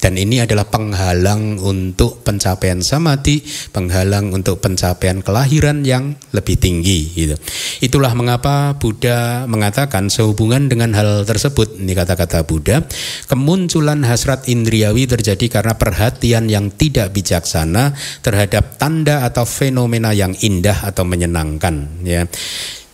Dan 0.00 0.16
ini 0.16 0.40
adalah 0.40 0.64
penghalang 0.64 1.60
untuk 1.60 2.24
pencapaian 2.24 2.80
samadhi, 2.80 3.44
penghalang 3.70 4.32
untuk 4.32 4.64
pencapaian 4.64 5.20
kelahiran 5.20 5.84
yang 5.84 6.16
lebih 6.32 6.56
tinggi. 6.56 7.12
Gitu. 7.12 7.36
Itulah 7.84 8.16
mengapa 8.16 8.80
Buddha 8.80 9.44
mengatakan 9.44 10.08
sehubungan 10.08 10.72
dengan 10.72 10.96
hal 10.96 11.28
tersebut, 11.28 11.76
ini 11.76 11.92
kata-kata 11.92 12.48
Buddha, 12.48 12.80
kemunculan 13.28 14.00
hasrat 14.08 14.48
indriawi 14.48 15.04
terjadi 15.04 15.60
karena 15.60 15.76
perhatian 15.76 16.48
yang 16.48 16.72
tidak 16.72 17.12
bijaksana 17.12 17.92
terhadap 18.24 18.80
tanda 18.80 19.28
atau 19.28 19.44
fenomena 19.44 20.16
yang 20.16 20.32
indah 20.40 20.88
atau 20.88 21.04
menyenangkan. 21.04 22.00
Ya. 22.00 22.24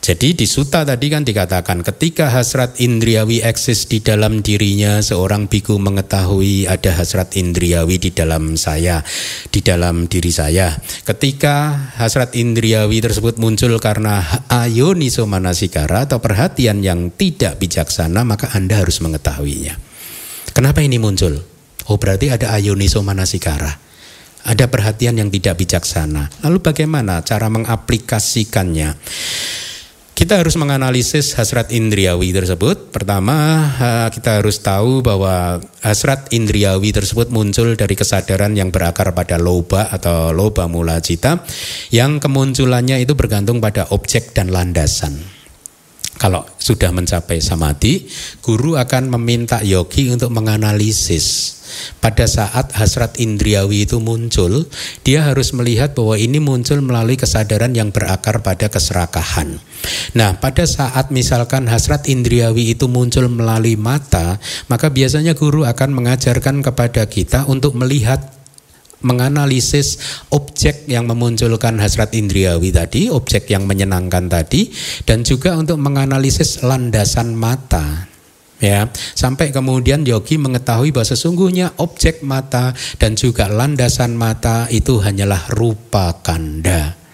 Jadi 0.06 0.38
di 0.38 0.46
suta 0.46 0.86
tadi 0.86 1.10
kan 1.10 1.26
dikatakan 1.26 1.82
ketika 1.82 2.30
hasrat 2.30 2.78
indriawi 2.78 3.42
eksis 3.42 3.90
di 3.90 3.98
dalam 3.98 4.38
dirinya 4.38 5.02
seorang 5.02 5.50
biku 5.50 5.82
mengetahui 5.82 6.70
ada 6.70 6.94
hasrat 6.94 7.34
indriawi 7.34 7.98
di 7.98 8.14
dalam 8.14 8.54
saya, 8.54 9.02
di 9.50 9.58
dalam 9.66 10.06
diri 10.06 10.30
saya. 10.30 10.78
Ketika 10.78 11.90
hasrat 11.98 12.38
indriawi 12.38 13.02
tersebut 13.02 13.42
muncul 13.42 13.74
karena 13.82 14.22
ayoniso 14.46 15.26
manasikara 15.26 16.06
atau 16.06 16.22
perhatian 16.22 16.86
yang 16.86 17.10
tidak 17.10 17.58
bijaksana 17.58 18.22
maka 18.22 18.54
Anda 18.54 18.86
harus 18.86 19.02
mengetahuinya. 19.02 19.74
Kenapa 20.54 20.86
ini 20.86 21.02
muncul? 21.02 21.34
Oh 21.90 21.98
berarti 21.98 22.30
ada 22.30 22.54
ayoniso 22.54 23.02
manasikara. 23.02 23.74
Ada 24.46 24.70
perhatian 24.70 25.18
yang 25.18 25.34
tidak 25.34 25.58
bijaksana. 25.58 26.30
Lalu 26.46 26.62
bagaimana 26.62 27.26
cara 27.26 27.50
mengaplikasikannya? 27.50 28.94
Kita 30.16 30.40
harus 30.40 30.56
menganalisis 30.56 31.36
hasrat 31.36 31.68
indriawi 31.76 32.32
tersebut. 32.32 32.88
Pertama, 32.88 33.68
kita 34.08 34.40
harus 34.40 34.56
tahu 34.64 35.04
bahwa 35.04 35.60
hasrat 35.84 36.32
indriawi 36.32 36.88
tersebut 36.88 37.28
muncul 37.28 37.76
dari 37.76 37.92
kesadaran 37.92 38.56
yang 38.56 38.72
berakar 38.72 39.12
pada 39.12 39.36
loba 39.36 39.92
atau 39.92 40.32
loba 40.32 40.72
mula 40.72 41.04
cita, 41.04 41.44
yang 41.92 42.16
kemunculannya 42.16 43.04
itu 43.04 43.12
bergantung 43.12 43.60
pada 43.60 43.92
objek 43.92 44.32
dan 44.32 44.48
landasan. 44.48 45.35
Kalau 46.16 46.48
sudah 46.56 46.90
mencapai 46.92 47.44
samadhi, 47.44 48.08
guru 48.40 48.80
akan 48.80 49.12
meminta 49.12 49.60
yogi 49.60 50.08
untuk 50.08 50.32
menganalisis 50.32 51.56
pada 51.98 52.24
saat 52.24 52.72
hasrat 52.72 53.18
indriawi 53.18 53.84
itu 53.84 53.98
muncul, 53.98 54.66
dia 55.02 55.26
harus 55.26 55.52
melihat 55.52 55.92
bahwa 55.92 56.16
ini 56.16 56.38
muncul 56.38 56.78
melalui 56.80 57.18
kesadaran 57.18 57.74
yang 57.74 57.90
berakar 57.90 58.40
pada 58.40 58.70
keserakahan. 58.70 59.58
Nah, 60.16 60.38
pada 60.38 60.64
saat 60.64 61.12
misalkan 61.12 61.68
hasrat 61.68 62.08
indriawi 62.08 62.72
itu 62.74 62.86
muncul 62.88 63.28
melalui 63.28 63.76
mata, 63.76 64.38
maka 64.70 64.88
biasanya 64.88 65.36
guru 65.36 65.66
akan 65.66 65.92
mengajarkan 65.92 66.62
kepada 66.64 67.04
kita 67.06 67.44
untuk 67.50 67.76
melihat 67.76 68.22
menganalisis 69.04 70.00
objek 70.32 70.88
yang 70.88 71.04
memunculkan 71.08 71.76
hasrat 71.80 72.16
indriawi 72.16 72.72
tadi, 72.72 73.12
objek 73.12 73.50
yang 73.52 73.68
menyenangkan 73.68 74.28
tadi, 74.30 74.72
dan 75.04 75.24
juga 75.24 75.56
untuk 75.56 75.76
menganalisis 75.80 76.64
landasan 76.64 77.36
mata. 77.36 78.08
Ya 78.56 78.88
sampai 79.12 79.52
kemudian 79.52 80.08
yogi 80.08 80.40
mengetahui 80.40 80.88
bahwa 80.88 81.04
sesungguhnya 81.04 81.76
objek 81.76 82.24
mata 82.24 82.72
dan 82.96 83.12
juga 83.12 83.52
landasan 83.52 84.16
mata 84.16 84.64
itu 84.72 84.96
hanyalah 84.96 85.52
rupa 85.52 86.16
kanda 86.24 87.05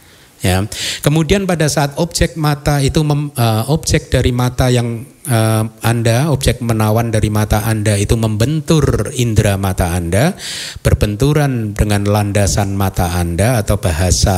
ya. 0.42 0.66
Kemudian 1.00 1.46
pada 1.46 1.70
saat 1.70 1.96
objek 1.96 2.34
mata 2.36 2.82
itu 2.82 3.00
mem, 3.06 3.30
uh, 3.32 3.64
objek 3.70 4.10
dari 4.10 4.34
mata 4.34 4.68
yang 4.68 5.06
uh, 5.30 5.64
anda 5.80 6.28
objek 6.34 6.60
menawan 6.60 7.14
dari 7.14 7.30
mata 7.30 7.62
anda 7.64 7.94
itu 7.94 8.18
membentur 8.18 9.14
indera 9.14 9.54
mata 9.54 9.94
anda 9.94 10.34
berbenturan 10.82 11.72
dengan 11.72 12.04
landasan 12.04 12.74
mata 12.74 13.16
anda 13.16 13.62
atau 13.62 13.78
bahasa 13.78 14.36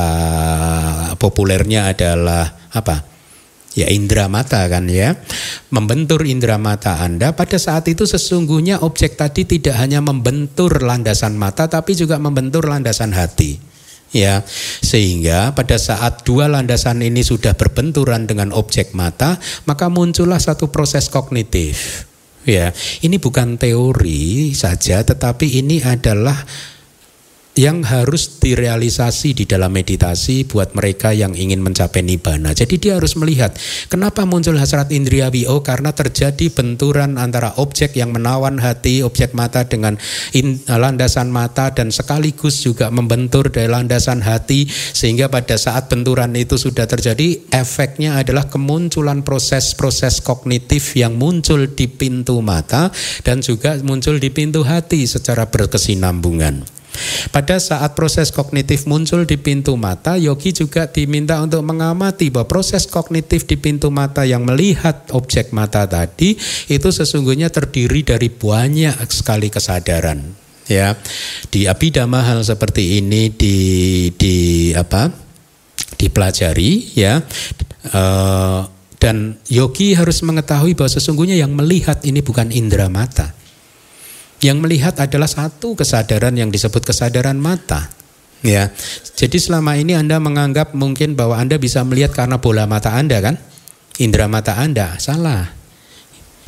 populernya 1.17 1.91
adalah 1.91 2.69
apa? 2.71 3.17
Ya 3.75 3.91
indera 3.91 4.31
mata 4.31 4.63
kan 4.71 4.87
ya. 4.87 5.19
Membentur 5.67 6.23
indera 6.23 6.55
mata 6.55 6.95
Anda. 7.03 7.35
Pada 7.35 7.59
saat 7.59 7.83
itu 7.91 8.07
sesungguhnya 8.07 8.79
objek 8.79 9.19
tadi 9.19 9.43
tidak 9.43 9.75
hanya 9.75 9.99
membentur 9.99 10.79
landasan 10.79 11.35
mata 11.35 11.67
tapi 11.67 11.91
juga 11.91 12.15
membentur 12.15 12.71
landasan 12.71 13.11
hati 13.11 13.74
ya 14.15 14.47
sehingga 14.79 15.51
pada 15.51 15.75
saat 15.75 16.23
dua 16.23 16.47
landasan 16.47 17.03
ini 17.03 17.19
sudah 17.19 17.51
berbenturan 17.59 18.23
dengan 18.23 18.55
objek 18.55 18.95
mata 18.95 19.35
maka 19.67 19.91
muncullah 19.91 20.39
satu 20.39 20.71
proses 20.71 21.11
kognitif. 21.11 22.07
Ya 22.47 22.71
ini 23.03 23.19
bukan 23.19 23.59
teori 23.59 24.55
saja 24.55 25.03
tetapi 25.03 25.59
ini 25.59 25.83
adalah 25.83 26.37
yang 27.55 27.87
harus 27.87 28.43
direalisasi 28.43 29.31
di 29.31 29.47
dalam 29.47 29.71
meditasi 29.71 30.43
buat 30.43 30.75
mereka 30.75 31.15
yang 31.15 31.31
ingin 31.31 31.63
mencapai 31.63 32.03
nibbana. 32.03 32.51
Jadi 32.51 32.75
dia 32.75 32.99
harus 32.99 33.15
melihat 33.15 33.55
kenapa 33.87 34.27
muncul 34.27 34.59
hasrat 34.59 34.91
indriawi. 34.91 35.47
Oh 35.47 35.63
karena 35.63 35.95
terjadi 35.95 36.51
benturan 36.51 37.15
antara 37.15 37.55
objek 37.55 37.95
yang 37.95 38.11
menawan 38.11 38.59
hati, 38.59 39.07
objek 39.07 39.31
mata 39.31 39.63
dengan 39.63 39.95
in, 40.35 40.59
landasan 40.67 41.31
mata 41.31 41.71
dan 41.71 41.95
sekaligus 41.95 42.59
juga 42.59 42.91
membentur 42.91 43.47
dari 43.47 43.71
landasan 43.71 44.19
hati 44.19 44.67
sehingga 44.67 45.31
pada 45.31 45.55
saat 45.55 45.87
benturan 45.87 46.35
itu 46.35 46.59
sudah 46.59 46.83
terjadi 46.83 47.39
efeknya 47.55 48.19
adalah 48.19 48.51
kemunculan 48.51 49.23
proses-proses 49.23 50.19
kognitif 50.19 50.99
yang 50.99 51.15
muncul 51.15 51.71
di 51.71 51.87
pintu 51.87 52.43
mata 52.43 52.91
dan 53.23 53.39
juga 53.39 53.79
muncul 53.79 54.19
di 54.19 54.27
pintu 54.27 54.67
hati 54.67 55.07
secara 55.07 55.47
berkesinambungan. 55.47 56.74
Pada 57.29 57.59
saat 57.59 57.93
proses 57.93 58.31
kognitif 58.31 58.87
muncul 58.89 59.27
di 59.27 59.35
pintu 59.35 59.75
mata, 59.75 60.15
yogi 60.15 60.55
juga 60.55 60.87
diminta 60.87 61.39
untuk 61.43 61.61
mengamati 61.63 62.31
bahwa 62.31 62.47
proses 62.47 62.87
kognitif 62.87 63.45
di 63.45 63.59
pintu 63.59 63.91
mata 63.91 64.23
yang 64.23 64.47
melihat 64.47 65.09
objek 65.11 65.51
mata 65.51 65.85
tadi 65.85 66.37
itu 66.71 66.89
sesungguhnya 66.89 67.51
terdiri 67.51 68.01
dari 68.03 68.29
banyak 68.31 68.95
sekali 69.11 69.51
kesadaran. 69.51 70.43
Ya, 70.65 70.97
di 71.53 71.69
abidama 71.69 72.25
hal 72.25 72.41
seperti 72.41 72.97
ini 72.97 73.29
di 73.29 73.57
di 74.17 74.35
apa? 74.73 75.27
dipelajari 75.95 76.97
ya. 76.97 77.23
Uh, 77.93 78.67
dan 78.97 79.37
yogi 79.45 79.93
harus 79.93 80.25
mengetahui 80.25 80.73
bahwa 80.73 80.89
sesungguhnya 80.89 81.37
yang 81.37 81.53
melihat 81.53 82.01
ini 82.01 82.25
bukan 82.25 82.49
indera 82.49 82.89
mata 82.89 83.37
yang 84.45 84.61
melihat 84.61 84.93
adalah 85.01 85.25
satu 85.25 85.73
kesadaran 85.73 86.37
yang 86.37 86.53
disebut 86.53 86.85
kesadaran 86.85 87.41
mata. 87.41 87.89
Ya. 88.45 88.69
Jadi 89.17 89.41
selama 89.41 89.73
ini 89.73 89.97
Anda 89.97 90.21
menganggap 90.21 90.77
mungkin 90.77 91.17
bahwa 91.17 91.41
Anda 91.41 91.57
bisa 91.57 91.81
melihat 91.81 92.13
karena 92.13 92.37
bola 92.37 92.69
mata 92.69 92.93
Anda 92.93 93.17
kan? 93.25 93.41
Indra 93.97 94.29
mata 94.29 94.61
Anda, 94.61 95.01
salah. 95.01 95.49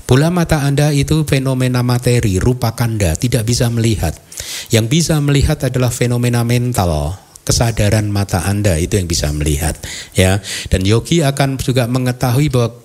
Bola 0.05 0.29
mata 0.29 0.61
Anda 0.61 0.93
itu 0.93 1.25
fenomena 1.25 1.81
materi, 1.81 2.37
rupa 2.37 2.77
kanda, 2.77 3.17
tidak 3.17 3.49
bisa 3.49 3.67
melihat. 3.73 4.13
Yang 4.69 4.85
bisa 4.93 5.17
melihat 5.17 5.57
adalah 5.65 5.89
fenomena 5.89 6.45
mental, 6.45 7.17
kesadaran 7.47 8.11
mata 8.11 8.43
Anda 8.43 8.75
itu 8.75 8.99
yang 8.99 9.07
bisa 9.07 9.31
melihat 9.31 9.79
ya 10.11 10.43
dan 10.67 10.83
yogi 10.83 11.23
akan 11.23 11.55
juga 11.55 11.87
mengetahui 11.87 12.51
bahwa 12.51 12.83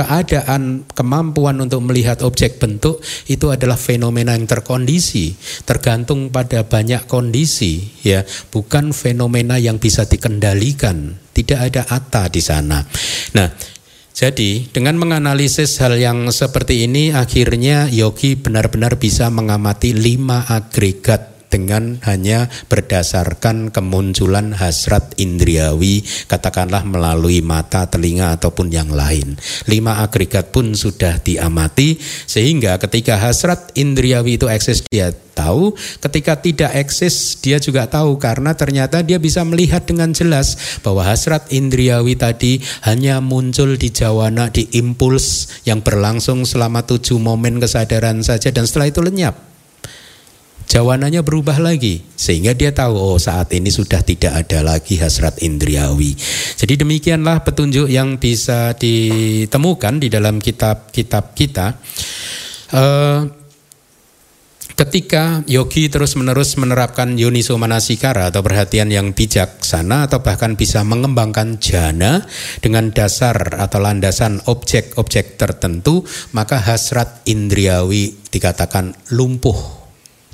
keadaan 0.00 0.88
kemampuan 0.88 1.60
untuk 1.60 1.84
melihat 1.84 2.24
objek 2.24 2.56
bentuk 2.56 3.04
itu 3.28 3.52
adalah 3.52 3.76
fenomena 3.76 4.32
yang 4.32 4.48
terkondisi, 4.48 5.36
tergantung 5.68 6.32
pada 6.32 6.64
banyak 6.64 7.04
kondisi 7.04 8.00
ya, 8.00 8.24
bukan 8.48 8.96
fenomena 8.96 9.60
yang 9.60 9.76
bisa 9.76 10.08
dikendalikan. 10.08 11.20
Tidak 11.36 11.60
ada 11.60 11.84
ata 11.84 12.32
di 12.32 12.40
sana. 12.40 12.80
Nah, 13.36 13.48
jadi 14.16 14.68
dengan 14.68 14.96
menganalisis 15.00 15.80
hal 15.80 15.96
yang 15.96 16.28
seperti 16.28 16.84
ini 16.88 17.12
akhirnya 17.12 17.88
yogi 17.88 18.36
benar-benar 18.36 19.00
bisa 19.00 19.28
mengamati 19.32 19.96
lima 19.96 20.44
agregat 20.48 21.39
dengan 21.50 21.98
hanya 22.06 22.46
berdasarkan 22.70 23.74
kemunculan 23.74 24.54
hasrat 24.54 25.18
indriawi 25.18 26.06
katakanlah 26.30 26.86
melalui 26.86 27.42
mata, 27.42 27.90
telinga 27.90 28.38
ataupun 28.38 28.70
yang 28.70 28.88
lain. 28.94 29.36
Lima 29.66 30.00
agregat 30.00 30.54
pun 30.54 30.72
sudah 30.72 31.18
diamati 31.18 31.98
sehingga 32.24 32.78
ketika 32.78 33.18
hasrat 33.18 33.74
indriawi 33.74 34.38
itu 34.38 34.46
eksis 34.46 34.86
dia 34.86 35.10
tahu, 35.34 35.74
ketika 35.98 36.38
tidak 36.38 36.70
eksis 36.78 37.42
dia 37.42 37.58
juga 37.58 37.90
tahu 37.90 38.20
karena 38.22 38.54
ternyata 38.54 39.02
dia 39.02 39.18
bisa 39.18 39.42
melihat 39.42 39.82
dengan 39.82 40.14
jelas 40.14 40.78
bahwa 40.86 41.02
hasrat 41.02 41.50
indriawi 41.50 42.14
tadi 42.14 42.62
hanya 42.86 43.18
muncul 43.18 43.74
di 43.74 43.90
jawana 43.90 44.52
di 44.52 44.70
impuls 44.76 45.50
yang 45.66 45.82
berlangsung 45.82 46.46
selama 46.46 46.86
tujuh 46.86 47.18
momen 47.18 47.58
kesadaran 47.58 48.22
saja 48.22 48.54
dan 48.54 48.68
setelah 48.68 48.92
itu 48.92 49.02
lenyap 49.02 49.49
jawananya 50.70 51.26
berubah 51.26 51.58
lagi 51.58 52.06
sehingga 52.14 52.54
dia 52.54 52.70
tahu 52.70 52.94
oh 52.94 53.18
saat 53.18 53.50
ini 53.50 53.74
sudah 53.74 54.06
tidak 54.06 54.46
ada 54.46 54.62
lagi 54.62 55.02
hasrat 55.02 55.42
indriawi. 55.42 56.14
Jadi 56.54 56.78
demikianlah 56.78 57.42
petunjuk 57.42 57.90
yang 57.90 58.22
bisa 58.22 58.78
ditemukan 58.78 59.98
di 59.98 60.06
dalam 60.06 60.38
kitab-kitab 60.38 61.34
kita. 61.34 61.74
Uh, 62.70 63.26
ketika 64.78 65.42
yogi 65.50 65.90
terus-menerus 65.90 66.54
menerapkan 66.54 67.18
yoniso 67.18 67.58
manasikara 67.58 68.30
atau 68.30 68.38
perhatian 68.38 68.94
yang 68.94 69.10
bijaksana 69.10 70.06
atau 70.06 70.22
bahkan 70.22 70.54
bisa 70.54 70.86
mengembangkan 70.86 71.58
jana 71.58 72.22
dengan 72.62 72.94
dasar 72.94 73.58
atau 73.58 73.82
landasan 73.82 74.38
objek-objek 74.46 75.34
tertentu, 75.34 76.06
maka 76.30 76.62
hasrat 76.62 77.26
indriawi 77.26 78.14
dikatakan 78.30 78.94
lumpuh 79.10 79.79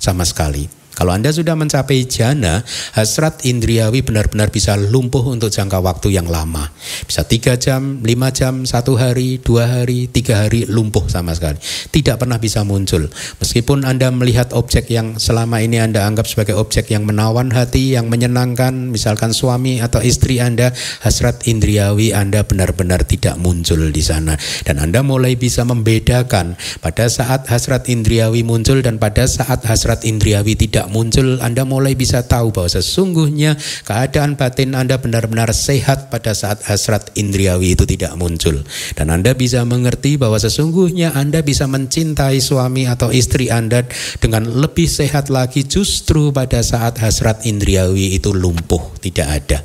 sama 0.07 0.22
sekali. 0.22 0.70
Kalau 0.97 1.12
Anda 1.12 1.28
sudah 1.28 1.53
mencapai 1.53 2.09
jana, 2.09 2.64
hasrat 2.97 3.44
indriawi 3.44 4.01
benar-benar 4.01 4.49
bisa 4.49 4.80
lumpuh 4.80 5.20
untuk 5.28 5.53
jangka 5.53 5.76
waktu 5.84 6.16
yang 6.16 6.24
lama. 6.24 6.72
Bisa 7.05 7.20
tiga 7.28 7.61
jam, 7.61 8.01
lima 8.01 8.32
jam, 8.32 8.64
satu 8.64 8.97
hari, 8.97 9.36
dua 9.36 9.68
hari, 9.68 10.09
tiga 10.09 10.49
hari 10.49 10.64
lumpuh 10.64 11.05
sama 11.12 11.36
sekali. 11.36 11.61
Tidak 11.92 12.16
pernah 12.16 12.40
bisa 12.40 12.64
muncul. 12.64 13.12
Meskipun 13.12 13.84
Anda 13.84 14.09
melihat 14.09 14.57
objek 14.57 14.88
yang 14.88 15.20
selama 15.20 15.61
ini 15.61 15.84
Anda 15.84 16.09
anggap 16.09 16.24
sebagai 16.24 16.57
objek 16.57 16.88
yang 16.88 17.05
menawan 17.05 17.53
hati, 17.53 17.92
yang 17.92 18.09
menyenangkan, 18.09 18.88
misalkan 18.88 19.36
suami 19.36 19.84
atau 19.84 20.01
istri 20.01 20.40
Anda, 20.40 20.72
hasrat 21.05 21.44
indriawi 21.44 22.16
Anda 22.16 22.49
benar-benar 22.49 23.05
tidak 23.05 23.36
muncul 23.36 23.92
di 23.92 24.01
sana. 24.01 24.32
Dan 24.64 24.80
Anda 24.80 25.05
mulai 25.05 25.36
bisa 25.36 25.61
membedakan 25.68 26.57
pada 26.80 27.05
saat 27.12 27.44
hasrat 27.53 27.92
indriawi 27.92 28.40
muncul 28.40 28.80
dan 28.80 28.97
pada 28.97 29.28
saat 29.28 29.61
hasrat 29.68 30.09
indriawi 30.09 30.57
tidak 30.57 30.86
tidak 30.87 31.03
muncul, 31.03 31.43
Anda 31.43 31.66
mulai 31.66 31.99
bisa 31.99 32.22
tahu 32.22 32.55
bahwa 32.55 32.70
sesungguhnya 32.70 33.59
keadaan 33.82 34.39
batin 34.39 34.78
Anda 34.78 35.03
benar-benar 35.03 35.51
sehat 35.51 36.14
pada 36.14 36.30
saat 36.30 36.62
hasrat 36.62 37.11
indriawi 37.18 37.74
itu 37.74 37.82
tidak 37.82 38.14
muncul. 38.14 38.62
Dan 38.95 39.11
Anda 39.11 39.34
bisa 39.34 39.66
mengerti 39.66 40.14
bahwa 40.14 40.39
sesungguhnya 40.39 41.11
Anda 41.18 41.43
bisa 41.43 41.66
mencintai 41.66 42.39
suami 42.39 42.87
atau 42.87 43.11
istri 43.11 43.51
Anda 43.51 43.82
dengan 44.22 44.47
lebih 44.47 44.87
sehat 44.87 45.26
lagi 45.26 45.66
justru 45.66 46.30
pada 46.30 46.62
saat 46.62 47.03
hasrat 47.03 47.43
indriawi 47.43 48.14
itu 48.14 48.30
lumpuh, 48.30 48.95
tidak 49.03 49.26
ada. 49.43 49.59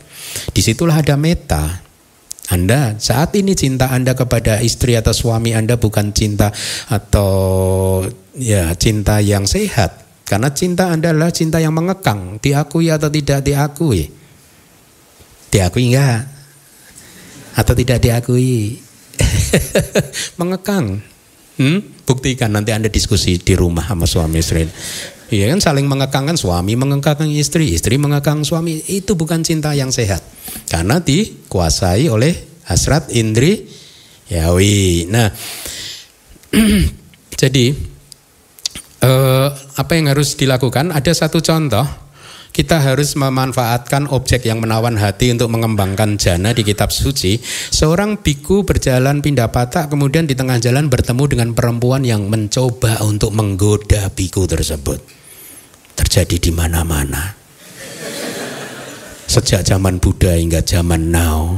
Di 0.50 0.66
situlah 0.66 1.06
ada 1.06 1.14
meta. 1.22 1.86
Anda 2.50 2.98
saat 2.98 3.38
ini 3.38 3.54
cinta 3.54 3.94
Anda 3.94 4.18
kepada 4.18 4.58
istri 4.60 4.98
atau 4.98 5.14
suami 5.14 5.54
Anda 5.54 5.78
bukan 5.78 6.12
cinta 6.18 6.50
atau 6.90 8.04
ya 8.36 8.74
cinta 8.76 9.22
yang 9.24 9.48
sehat, 9.48 10.01
karena 10.32 10.48
cinta 10.56 10.96
adalah 10.96 11.28
cinta 11.28 11.60
yang 11.60 11.76
mengekang, 11.76 12.40
diakui 12.40 12.88
atau 12.88 13.12
tidak 13.12 13.44
diakui. 13.44 14.08
Diakui 15.52 15.92
enggak? 15.92 16.24
Atau 17.60 17.76
tidak 17.76 18.00
diakui? 18.00 18.80
mengekang. 20.40 21.04
Hmm? 21.60 21.84
Buktikan 22.08 22.56
nanti 22.56 22.72
Anda 22.72 22.88
diskusi 22.88 23.44
di 23.44 23.60
rumah 23.60 23.92
sama 23.92 24.08
suami 24.08 24.40
istri. 24.40 24.64
Iya 25.36 25.52
kan 25.52 25.60
saling 25.60 25.84
mengekang 25.84 26.32
kan 26.32 26.40
suami 26.40 26.80
mengekang 26.80 27.28
istri, 27.28 27.76
istri 27.76 28.00
mengekang 28.00 28.48
suami. 28.48 28.80
Itu 28.88 29.20
bukan 29.20 29.44
cinta 29.44 29.76
yang 29.76 29.92
sehat. 29.92 30.24
Karena 30.72 31.04
dikuasai 31.04 32.08
oleh 32.08 32.64
hasrat 32.72 33.12
indri 33.12 33.68
yawi. 34.32 35.12
Nah, 35.12 35.28
jadi 37.44 37.66
eh, 39.04 39.50
apa 39.78 39.92
yang 39.96 40.12
harus 40.12 40.36
dilakukan? 40.36 40.92
Ada 40.92 41.26
satu 41.26 41.40
contoh. 41.40 42.12
Kita 42.52 42.84
harus 42.84 43.16
memanfaatkan 43.16 44.12
objek 44.12 44.44
yang 44.44 44.60
menawan 44.60 45.00
hati 45.00 45.32
untuk 45.32 45.56
mengembangkan 45.56 46.20
jana 46.20 46.52
di 46.52 46.68
kitab 46.68 46.92
suci. 46.92 47.40
Seorang 47.72 48.20
biku 48.20 48.68
berjalan 48.68 49.24
pindah 49.24 49.56
patah, 49.56 49.88
kemudian 49.88 50.28
di 50.28 50.36
tengah 50.36 50.60
jalan 50.60 50.92
bertemu 50.92 51.24
dengan 51.32 51.50
perempuan 51.56 52.04
yang 52.04 52.28
mencoba 52.28 53.00
untuk 53.08 53.32
menggoda 53.32 54.12
biku 54.12 54.52
tersebut. 54.52 55.00
Terjadi 55.96 56.44
di 56.44 56.52
mana-mana. 56.52 57.40
Sejak 59.32 59.64
zaman 59.64 60.04
Buddha 60.04 60.36
hingga 60.36 60.60
zaman 60.60 61.08
now. 61.08 61.56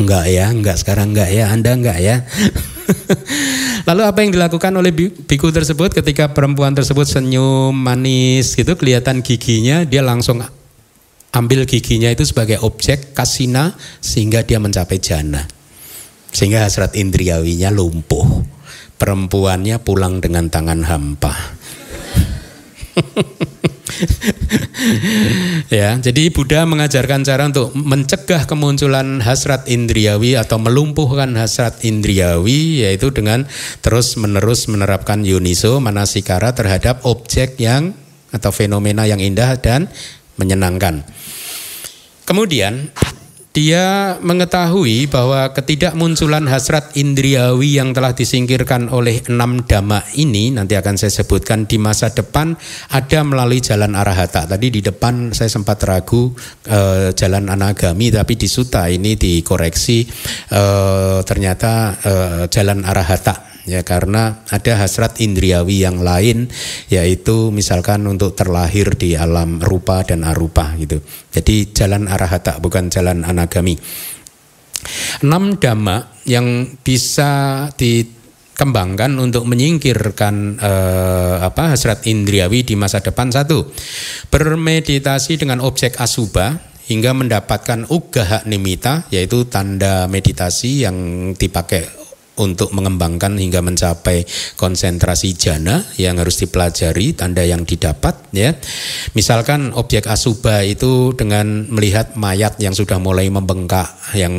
enggak 0.00 0.24
ya, 0.24 0.48
enggak 0.48 0.80
sekarang 0.80 1.12
enggak 1.12 1.28
ya, 1.28 1.52
Anda 1.52 1.76
enggak 1.76 1.98
ya. 2.00 2.24
Lalu 3.88 4.02
apa 4.06 4.18
yang 4.22 4.30
dilakukan 4.34 4.72
oleh 4.74 4.94
biku 5.26 5.50
tersebut 5.50 5.92
ketika 5.92 6.30
perempuan 6.30 6.72
tersebut 6.72 7.04
senyum 7.04 7.74
manis 7.74 8.54
gitu 8.54 8.78
kelihatan 8.78 9.20
giginya 9.20 9.82
dia 9.82 10.00
langsung 10.06 10.42
ambil 11.32 11.64
giginya 11.64 12.12
itu 12.12 12.28
sebagai 12.28 12.60
objek 12.60 13.16
kasina 13.16 13.74
sehingga 13.98 14.44
dia 14.44 14.60
mencapai 14.60 15.00
jana. 15.00 15.48
Sehingga 16.32 16.64
hasrat 16.64 16.96
indriawinya 16.96 17.72
lumpuh. 17.72 18.44
Perempuannya 18.96 19.82
pulang 19.82 20.22
dengan 20.22 20.46
tangan 20.46 20.86
hampa. 20.86 21.34
ya, 25.78 25.96
jadi 26.00 26.22
Buddha 26.32 26.64
mengajarkan 26.66 27.24
cara 27.24 27.46
untuk 27.48 27.72
mencegah 27.76 28.44
kemunculan 28.44 29.20
hasrat 29.22 29.68
indriawi 29.70 30.36
atau 30.36 30.58
melumpuhkan 30.58 31.36
hasrat 31.38 31.84
indriawi 31.86 32.84
yaitu 32.84 33.10
dengan 33.14 33.46
terus-menerus 33.80 34.68
menerapkan 34.68 35.24
yuniso 35.24 35.80
manasikara 35.80 36.52
terhadap 36.52 37.04
objek 37.08 37.56
yang 37.60 37.94
atau 38.32 38.50
fenomena 38.50 39.04
yang 39.04 39.20
indah 39.20 39.60
dan 39.60 39.88
menyenangkan. 40.40 41.04
Kemudian 42.24 42.88
dia 43.52 44.16
mengetahui 44.24 45.12
bahwa 45.12 45.52
ketidakmunculan 45.52 46.48
hasrat 46.48 46.96
indriawi 46.96 47.76
yang 47.76 47.92
telah 47.92 48.16
disingkirkan 48.16 48.88
oleh 48.88 49.20
enam 49.28 49.60
dhamma 49.68 50.08
ini 50.16 50.56
nanti 50.56 50.72
akan 50.72 50.96
saya 50.96 51.12
sebutkan 51.12 51.68
di 51.68 51.76
masa 51.76 52.08
depan 52.08 52.56
ada 52.88 53.20
melalui 53.20 53.60
jalan 53.60 53.92
arahata. 53.92 54.48
Tadi 54.48 54.72
di 54.72 54.80
depan 54.80 55.36
saya 55.36 55.52
sempat 55.52 55.84
ragu 55.84 56.32
eh, 56.64 57.12
jalan 57.12 57.52
anagami 57.52 58.08
tapi 58.08 58.40
di 58.40 58.48
suta 58.48 58.88
ini 58.88 59.20
dikoreksi 59.20 59.98
eh, 60.48 61.20
ternyata 61.20 61.72
eh, 62.00 62.42
jalan 62.48 62.88
arahata 62.88 63.52
ya 63.62 63.86
karena 63.86 64.42
ada 64.50 64.82
hasrat 64.82 65.22
indriawi 65.22 65.86
yang 65.86 66.02
lain 66.02 66.50
yaitu 66.90 67.54
misalkan 67.54 68.02
untuk 68.10 68.34
terlahir 68.34 68.94
di 68.98 69.14
alam 69.14 69.62
rupa 69.62 70.02
dan 70.02 70.26
arupa 70.26 70.74
gitu. 70.78 70.98
Jadi 71.32 71.70
jalan 71.72 72.10
arahata 72.10 72.58
bukan 72.58 72.90
jalan 72.90 73.22
anagami. 73.22 73.41
Enam 75.22 75.54
dhamma 75.56 76.10
yang 76.26 76.66
bisa 76.82 77.66
dikembangkan 77.78 79.14
untuk 79.22 79.46
menyingkirkan 79.46 80.58
eh, 80.58 81.36
apa 81.42 81.74
hasrat 81.74 82.04
indriawi 82.10 82.66
di 82.66 82.74
masa 82.74 82.98
depan. 82.98 83.30
Satu 83.30 83.70
bermeditasi 84.28 85.38
dengan 85.38 85.62
objek 85.62 85.98
asuba 86.02 86.58
hingga 86.90 87.14
mendapatkan 87.14 87.86
ugaha 87.86 88.42
nimita 88.50 89.06
yaitu 89.14 89.46
tanda 89.46 90.10
meditasi 90.10 90.82
yang 90.82 91.30
dipakai 91.38 92.01
untuk 92.40 92.72
mengembangkan 92.72 93.36
hingga 93.36 93.60
mencapai 93.60 94.24
konsentrasi 94.56 95.36
jana 95.36 95.84
yang 96.00 96.16
harus 96.16 96.40
dipelajari 96.40 97.12
tanda 97.12 97.44
yang 97.44 97.68
didapat 97.68 98.16
ya. 98.32 98.56
Misalkan 99.12 99.76
objek 99.76 100.08
asuba 100.08 100.64
itu 100.64 101.12
dengan 101.12 101.68
melihat 101.68 102.16
mayat 102.16 102.56
yang 102.56 102.72
sudah 102.72 102.96
mulai 102.96 103.28
membengkak 103.28 104.16
yang 104.16 104.32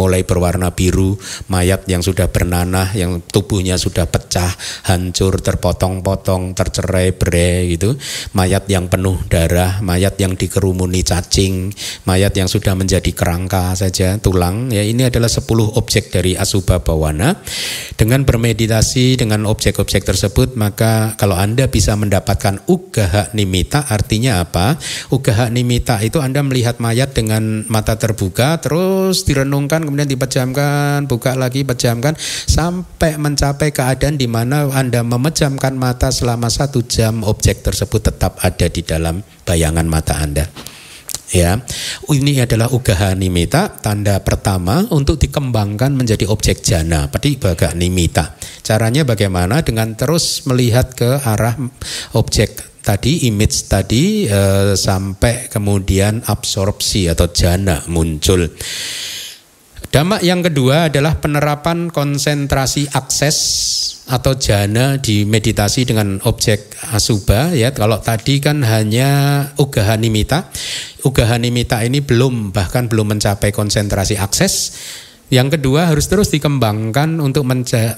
mulai 0.00 0.24
berwarna 0.24 0.72
biru 0.72 1.16
mayat 1.52 1.84
yang 1.88 2.00
sudah 2.00 2.32
bernanah 2.32 2.96
yang 2.96 3.20
tubuhnya 3.20 3.76
sudah 3.76 4.08
pecah 4.08 4.48
hancur 4.88 5.36
terpotong-potong 5.44 6.56
tercerai 6.56 7.12
berai 7.12 7.76
gitu. 7.76 8.00
Mayat 8.32 8.64
yang 8.72 8.88
penuh 8.88 9.20
darah 9.28 9.84
mayat 9.84 10.16
yang 10.16 10.40
dikerumuni 10.40 11.04
cacing 11.04 11.68
mayat 12.08 12.32
yang 12.32 12.48
sudah 12.48 12.72
menjadi 12.72 13.12
kerangka 13.12 13.76
saja 13.76 14.16
tulang 14.16 14.72
ya. 14.72 14.80
Ini 14.80 15.12
adalah 15.12 15.28
10 15.28 15.44
objek 15.76 16.08
dari 16.08 16.32
asuba 16.32 16.80
bawana 16.80 17.25
jana. 17.26 17.42
Dengan 17.96 18.28
bermeditasi 18.28 19.16
dengan 19.16 19.48
objek-objek 19.48 20.04
tersebut, 20.04 20.54
maka 20.54 21.16
kalau 21.16 21.34
Anda 21.34 21.66
bisa 21.66 21.96
mendapatkan 21.96 22.60
ugaha 22.68 23.32
nimita, 23.32 23.88
artinya 23.88 24.44
apa? 24.44 24.76
Ugaha 25.08 25.48
nimita 25.48 25.98
itu 26.04 26.20
Anda 26.20 26.44
melihat 26.44 26.76
mayat 26.78 27.16
dengan 27.16 27.64
mata 27.72 27.96
terbuka, 27.96 28.60
terus 28.60 29.24
direnungkan, 29.24 29.88
kemudian 29.88 30.06
dipejamkan, 30.06 31.08
buka 31.08 31.32
lagi, 31.34 31.64
pejamkan, 31.64 32.14
sampai 32.46 33.16
mencapai 33.16 33.72
keadaan 33.72 34.20
di 34.20 34.28
mana 34.28 34.68
Anda 34.68 35.00
memejamkan 35.00 35.72
mata 35.72 36.12
selama 36.12 36.52
satu 36.52 36.84
jam, 36.84 37.24
objek 37.24 37.64
tersebut 37.64 38.12
tetap 38.12 38.36
ada 38.44 38.68
di 38.68 38.84
dalam 38.84 39.24
bayangan 39.48 39.88
mata 39.88 40.20
Anda 40.20 40.75
ya. 41.32 41.58
Ini 42.06 42.46
adalah 42.46 42.70
ugaha 42.70 43.16
nimita 43.16 43.82
tanda 43.82 44.20
pertama 44.22 44.86
untuk 44.92 45.18
dikembangkan 45.18 45.94
menjadi 45.94 46.28
objek 46.30 46.62
jana 46.62 47.10
baga 47.10 47.74
nimita. 47.74 48.38
Caranya 48.62 49.02
bagaimana? 49.06 49.62
Dengan 49.62 49.94
terus 49.94 50.46
melihat 50.46 50.94
ke 50.94 51.18
arah 51.22 51.58
objek 52.14 52.82
tadi 52.86 53.26
image 53.26 53.66
tadi 53.66 54.30
eh, 54.30 54.78
sampai 54.78 55.50
kemudian 55.50 56.22
absorpsi 56.22 57.10
atau 57.10 57.26
jana 57.34 57.82
muncul 57.90 58.46
Damak 59.96 60.20
yang 60.20 60.44
kedua 60.44 60.92
adalah 60.92 61.24
penerapan 61.24 61.88
konsentrasi 61.88 62.84
akses 62.92 63.38
atau 64.04 64.36
jana 64.36 65.00
di 65.00 65.24
meditasi 65.24 65.88
dengan 65.88 66.20
objek 66.28 66.76
asuba 66.92 67.56
ya. 67.56 67.72
Kalau 67.72 68.04
tadi 68.04 68.44
kan 68.44 68.60
hanya 68.60 69.40
ugahanimita 69.56 70.52
ugahanimita 71.00 71.80
ini 71.80 72.04
belum 72.04 72.52
bahkan 72.52 72.92
belum 72.92 73.16
mencapai 73.16 73.56
konsentrasi 73.56 74.20
akses 74.20 74.76
yang 75.26 75.50
kedua 75.50 75.90
harus 75.90 76.06
terus 76.06 76.30
dikembangkan 76.30 77.18
untuk 77.18 77.42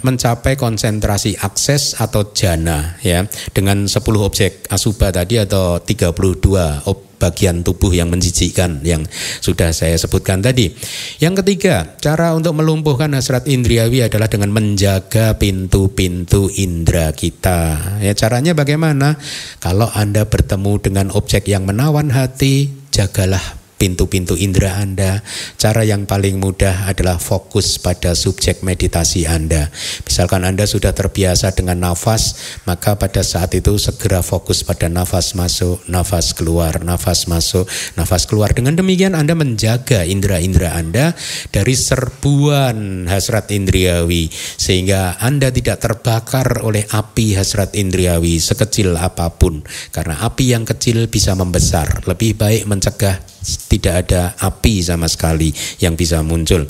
mencapai 0.01 0.57
konsentrasi 0.57 1.37
akses 1.37 2.01
atau 2.01 2.33
jana 2.33 2.97
ya 3.05 3.29
dengan 3.53 3.85
10 3.85 4.01
objek 4.01 4.64
asuba 4.72 5.12
tadi 5.12 5.37
atau 5.37 5.76
32 5.76 6.89
ob 6.89 7.09
bagian 7.18 7.66
tubuh 7.66 7.91
yang 7.91 8.09
menjijikkan 8.14 8.81
yang 8.87 9.03
sudah 9.43 9.74
saya 9.74 9.99
sebutkan 9.99 10.39
tadi. 10.39 10.70
Yang 11.18 11.43
ketiga, 11.43 11.99
cara 11.99 12.33
untuk 12.33 12.55
melumpuhkan 12.55 13.11
hasrat 13.11 13.51
indriawi 13.51 14.07
adalah 14.07 14.31
dengan 14.31 14.55
menjaga 14.55 15.35
pintu-pintu 15.35 16.47
indera 16.55 17.11
kita. 17.11 17.99
Ya 17.99 18.14
caranya 18.14 18.55
bagaimana? 18.55 19.18
Kalau 19.59 19.91
Anda 19.99 20.31
bertemu 20.31 20.72
dengan 20.79 21.07
objek 21.11 21.51
yang 21.51 21.66
menawan 21.66 22.14
hati, 22.14 22.70
jagalah 22.95 23.57
pintu-pintu 23.79 24.35
indera 24.35 24.83
Anda. 24.83 25.22
Cara 25.57 25.87
yang 25.87 26.05
paling 26.05 26.43
mudah 26.43 26.91
adalah 26.91 27.16
fokus 27.22 27.79
pada 27.79 28.12
subjek 28.12 28.66
meditasi 28.66 29.24
Anda. 29.24 29.70
Misalkan 30.05 30.43
Anda 30.43 30.66
sudah 30.66 30.93
terbiasa 30.93 31.55
dengan 31.55 31.81
nafas, 31.81 32.59
maka 32.66 32.99
pada 32.99 33.22
saat 33.22 33.55
itu 33.55 33.79
segera 33.79 34.20
fokus 34.20 34.66
pada 34.66 34.91
nafas 34.91 35.39
masuk, 35.39 35.81
nafas 35.87 36.35
keluar, 36.35 36.83
nafas 36.83 37.31
masuk, 37.31 37.64
nafas 37.95 38.26
keluar. 38.26 38.51
Dengan 38.53 38.74
demikian 38.74 39.14
Anda 39.14 39.39
menjaga 39.39 40.03
indera-indera 40.03 40.74
Anda 40.74 41.14
dari 41.55 41.79
serbuan 41.79 43.07
hasrat 43.07 43.55
indriawi 43.55 44.29
sehingga 44.59 45.22
Anda 45.22 45.55
tidak 45.55 45.79
terbakar 45.79 46.66
oleh 46.66 46.85
api 46.91 47.39
hasrat 47.39 47.79
indriawi 47.79 48.43
sekecil 48.43 48.99
apa 48.99 49.31
pun. 49.39 49.62
Karena 49.95 50.18
api 50.26 50.59
yang 50.59 50.66
kecil 50.66 51.07
bisa 51.07 51.39
membesar. 51.39 52.03
Lebih 52.05 52.35
baik 52.35 52.66
mencegah 52.66 53.38
tidak 53.43 54.07
ada 54.07 54.34
api 54.39 54.82
sama 54.82 55.07
sekali 55.07 55.55
yang 55.78 55.95
bisa 55.95 56.22
muncul. 56.26 56.66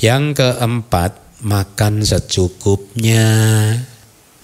Yang 0.00 0.42
keempat, 0.42 1.42
makan 1.44 2.06
secukupnya. 2.06 3.26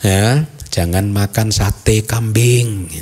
Ya, 0.02 0.50
jangan 0.68 1.14
makan 1.14 1.54
sate 1.54 2.02
kambing. 2.02 2.90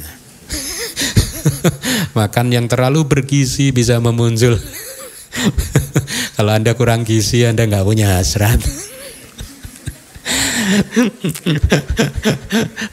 makan 2.19 2.53
yang 2.53 2.69
terlalu 2.69 3.09
bergizi 3.09 3.73
bisa 3.73 3.99
memuncul. 3.99 4.61
Kalau 6.37 6.53
Anda 6.57 6.75
kurang 6.77 7.07
gizi, 7.07 7.47
Anda 7.47 7.67
nggak 7.67 7.87
punya 7.87 8.19
hasrat. 8.19 8.61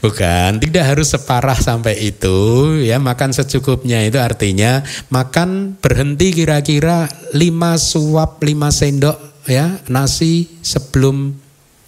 Bukan, 0.04 0.50
tidak 0.62 0.84
harus 0.94 1.08
separah 1.14 1.58
sampai 1.58 1.94
itu 1.98 2.38
ya 2.82 2.98
makan 2.98 3.30
secukupnya 3.34 4.02
itu 4.06 4.18
artinya 4.18 4.82
makan 5.10 5.78
berhenti 5.78 6.34
kira-kira 6.34 7.06
5 7.34 7.38
suap 7.76 8.42
5 8.42 8.78
sendok 8.78 9.18
ya 9.48 9.80
nasi 9.88 10.60
sebelum 10.60 11.32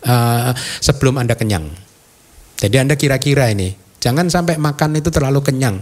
uh, 0.06 0.52
sebelum 0.80 1.20
Anda 1.20 1.36
kenyang. 1.36 1.68
Jadi 2.60 2.76
Anda 2.76 2.94
kira-kira 2.96 3.48
ini 3.52 3.72
jangan 4.00 4.28
sampai 4.28 4.56
makan 4.56 5.00
itu 5.00 5.12
terlalu 5.12 5.40
kenyang. 5.44 5.80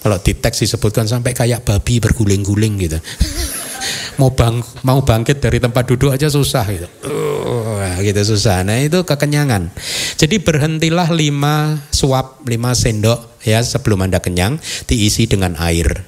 Kalau 0.00 0.16
di 0.16 0.32
teks 0.32 0.64
disebutkan 0.64 1.04
sampai 1.04 1.36
kayak 1.36 1.60
babi 1.60 2.00
berguling-guling 2.00 2.80
gitu. 2.80 2.98
Mau 4.20 4.30
bang 4.32 4.60
mau 4.84 5.00
bangkit 5.00 5.40
dari 5.40 5.58
tempat 5.60 5.84
duduk 5.88 6.12
aja 6.12 6.28
susah 6.28 6.64
gitu. 6.68 6.88
Uh, 7.06 7.96
gitu 8.04 8.20
susah. 8.36 8.64
Nah, 8.64 8.80
itu 8.80 9.02
kekenyangan. 9.04 9.72
Jadi 10.16 10.40
berhentilah 10.40 11.08
lima 11.12 11.80
suap, 11.92 12.44
lima 12.44 12.76
sendok 12.76 13.40
ya 13.44 13.60
sebelum 13.64 14.04
Anda 14.04 14.20
kenyang 14.20 14.60
diisi 14.88 15.24
dengan 15.28 15.56
air. 15.60 16.04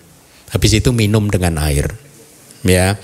Habis 0.53 0.85
itu 0.85 0.93
minum 0.93 1.29
dengan 1.33 1.57
air. 1.61 1.89
Ya. 2.63 3.01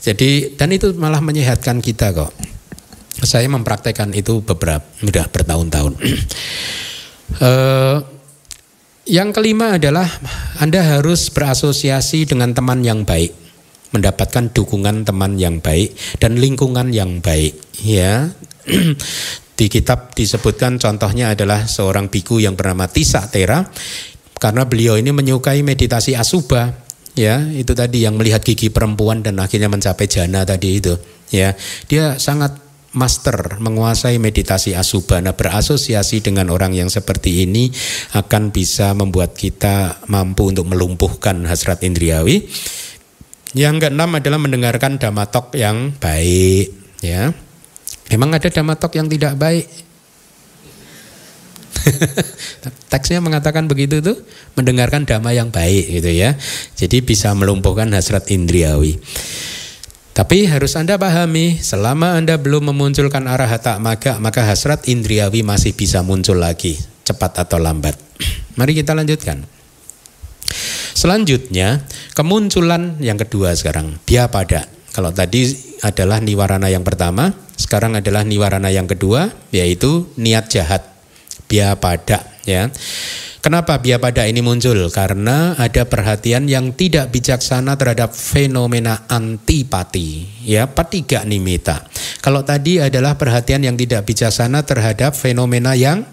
Jadi 0.00 0.54
dan 0.56 0.70
itu 0.72 0.92
malah 0.96 1.24
menyehatkan 1.24 1.80
kita 1.80 2.12
kok. 2.12 2.32
Saya 3.20 3.48
mempraktekkan 3.52 4.16
itu 4.16 4.40
beberapa 4.40 4.84
sudah 5.00 5.28
bertahun-tahun. 5.28 5.92
uh, 7.40 7.98
yang 9.16 9.34
kelima 9.34 9.76
adalah 9.76 10.08
Anda 10.56 10.96
harus 10.96 11.28
berasosiasi 11.28 12.28
dengan 12.28 12.56
teman 12.56 12.80
yang 12.80 13.04
baik 13.04 13.39
mendapatkan 13.90 14.54
dukungan 14.54 15.06
teman 15.06 15.38
yang 15.38 15.58
baik 15.58 15.94
dan 16.18 16.38
lingkungan 16.38 16.94
yang 16.94 17.22
baik 17.22 17.58
ya. 17.82 18.30
Di 19.60 19.68
kitab 19.68 20.16
disebutkan 20.16 20.80
contohnya 20.80 21.36
adalah 21.36 21.68
seorang 21.68 22.08
biku 22.08 22.40
yang 22.40 22.56
bernama 22.56 22.88
Tisa 22.88 23.28
Tera 23.28 23.60
karena 24.40 24.64
beliau 24.64 24.96
ini 24.96 25.12
menyukai 25.12 25.60
meditasi 25.60 26.16
asuba 26.16 26.72
ya. 27.12 27.44
Itu 27.44 27.76
tadi 27.76 28.08
yang 28.08 28.16
melihat 28.16 28.40
gigi 28.40 28.72
perempuan 28.72 29.20
dan 29.20 29.36
akhirnya 29.36 29.68
mencapai 29.68 30.08
jana 30.08 30.48
tadi 30.48 30.80
itu 30.80 30.96
ya. 31.28 31.52
Dia 31.84 32.16
sangat 32.16 32.70
master 32.90 33.62
menguasai 33.62 34.18
meditasi 34.18 34.74
asuba. 34.74 35.22
Nah, 35.22 35.36
berasosiasi 35.36 36.24
dengan 36.24 36.50
orang 36.50 36.74
yang 36.74 36.90
seperti 36.90 37.46
ini 37.46 37.70
akan 38.16 38.50
bisa 38.50 38.96
membuat 38.98 39.38
kita 39.38 40.02
mampu 40.10 40.50
untuk 40.50 40.66
melumpuhkan 40.66 41.46
hasrat 41.46 41.86
indriawi 41.86 42.50
yang 43.56 43.82
keenam 43.82 44.14
adalah 44.14 44.38
mendengarkan 44.38 45.00
damatok 45.00 45.58
yang 45.58 45.90
baik, 45.98 46.70
ya. 47.02 47.34
Memang 48.10 48.34
ada 48.34 48.46
damatok 48.50 48.98
yang 48.98 49.06
tidak 49.10 49.34
baik. 49.38 49.66
Teksnya 52.92 53.22
mengatakan 53.22 53.66
begitu 53.66 54.02
tuh, 54.02 54.18
mendengarkan 54.54 55.06
dhamma 55.06 55.34
yang 55.34 55.50
baik 55.50 55.90
gitu 56.00 56.10
ya. 56.10 56.34
Jadi 56.78 57.02
bisa 57.02 57.34
melumpuhkan 57.34 57.90
hasrat 57.94 58.30
indriawi. 58.30 58.98
Tapi 60.10 60.44
harus 60.50 60.74
Anda 60.74 60.98
pahami, 60.98 61.62
selama 61.62 62.18
Anda 62.18 62.36
belum 62.36 62.74
memunculkan 62.74 63.30
arah 63.30 63.46
hata 63.46 63.78
maga, 63.78 64.18
maka 64.18 64.42
hasrat 64.42 64.90
indriawi 64.90 65.46
masih 65.46 65.72
bisa 65.72 66.02
muncul 66.02 66.36
lagi, 66.36 66.76
cepat 67.06 67.46
atau 67.46 67.62
lambat. 67.62 67.94
Mari 68.58 68.74
kita 68.74 68.92
lanjutkan. 68.92 69.59
Selanjutnya, 71.00 71.80
kemunculan 72.12 73.00
yang 73.00 73.16
kedua 73.16 73.56
sekarang, 73.56 73.96
pada. 74.04 74.68
Kalau 74.92 75.08
tadi 75.16 75.48
adalah 75.80 76.20
niwarana 76.20 76.68
yang 76.68 76.84
pertama, 76.84 77.32
sekarang 77.56 77.96
adalah 77.96 78.20
niwarana 78.20 78.68
yang 78.68 78.84
kedua, 78.84 79.32
yaitu 79.48 80.12
niat 80.20 80.52
jahat. 80.52 80.84
Pada, 81.50 82.20
ya. 82.44 82.68
Kenapa 83.40 83.80
pada 83.80 84.22
ini 84.28 84.44
muncul? 84.44 84.76
Karena 84.92 85.56
ada 85.56 85.88
perhatian 85.88 86.46
yang 86.46 86.76
tidak 86.76 87.10
bijaksana 87.10 87.80
terhadap 87.80 88.12
fenomena 88.12 89.08
antipati, 89.08 90.28
ya, 90.44 90.68
patiga 90.68 91.24
nimita. 91.24 91.88
Kalau 92.20 92.44
tadi 92.44 92.76
adalah 92.76 93.16
perhatian 93.16 93.64
yang 93.64 93.74
tidak 93.80 94.04
bijaksana 94.04 94.68
terhadap 94.68 95.16
fenomena 95.16 95.72
yang 95.72 96.04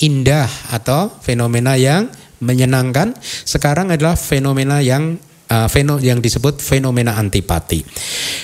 indah 0.00 0.48
atau 0.72 1.12
fenomena 1.20 1.76
yang 1.76 2.08
menyenangkan 2.40 3.14
sekarang 3.44 3.92
adalah 3.92 4.16
fenomena 4.16 4.80
yang 4.80 5.20
uh, 5.50 5.98
yang 6.00 6.22
disebut 6.22 6.62
fenomena 6.62 7.18
antipati. 7.18 7.82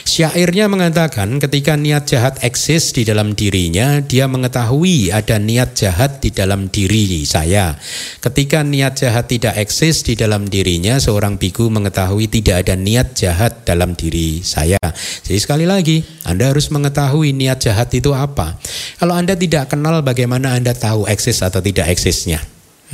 Syairnya 0.02 0.66
mengatakan 0.66 1.38
ketika 1.38 1.78
niat 1.78 2.10
jahat 2.10 2.42
eksis 2.42 2.90
di 2.90 3.06
dalam 3.06 3.32
dirinya, 3.38 4.02
dia 4.02 4.26
mengetahui 4.26 5.14
ada 5.14 5.38
niat 5.38 5.78
jahat 5.78 6.18
di 6.18 6.34
dalam 6.34 6.66
diri 6.66 7.22
saya. 7.22 7.78
Ketika 8.18 8.66
niat 8.66 8.98
jahat 8.98 9.30
tidak 9.30 9.54
eksis 9.60 10.02
di 10.02 10.18
dalam 10.18 10.50
dirinya, 10.50 10.98
seorang 10.98 11.38
biku 11.38 11.70
mengetahui 11.70 12.26
tidak 12.26 12.66
ada 12.66 12.74
niat 12.74 13.14
jahat 13.14 13.62
dalam 13.62 13.94
diri 13.94 14.42
saya. 14.42 14.80
Jadi 15.22 15.38
sekali 15.38 15.66
lagi, 15.68 16.02
Anda 16.26 16.50
harus 16.50 16.72
mengetahui 16.72 17.36
niat 17.36 17.62
jahat 17.62 17.92
itu 17.94 18.16
apa. 18.16 18.58
Kalau 18.98 19.14
Anda 19.14 19.36
tidak 19.38 19.70
kenal 19.70 20.00
bagaimana 20.02 20.56
Anda 20.56 20.72
tahu 20.72 21.06
eksis 21.06 21.44
atau 21.44 21.60
tidak 21.60 21.92
eksisnya. 21.92 22.40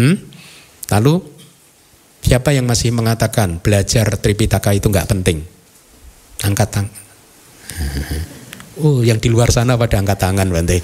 Hmm? 0.00 0.31
Lalu 0.90 1.22
siapa 2.24 2.50
yang 2.56 2.66
masih 2.66 2.90
mengatakan 2.90 3.60
belajar 3.60 4.18
Tripitaka 4.18 4.74
itu 4.74 4.88
nggak 4.88 5.08
penting? 5.10 5.44
Angkat 6.42 6.68
tangan. 6.74 7.02
Oh, 8.80 9.04
yang 9.04 9.20
di 9.20 9.28
luar 9.28 9.52
sana 9.52 9.76
pada 9.76 10.00
angkat 10.00 10.16
tangan, 10.16 10.48
Bante. 10.48 10.80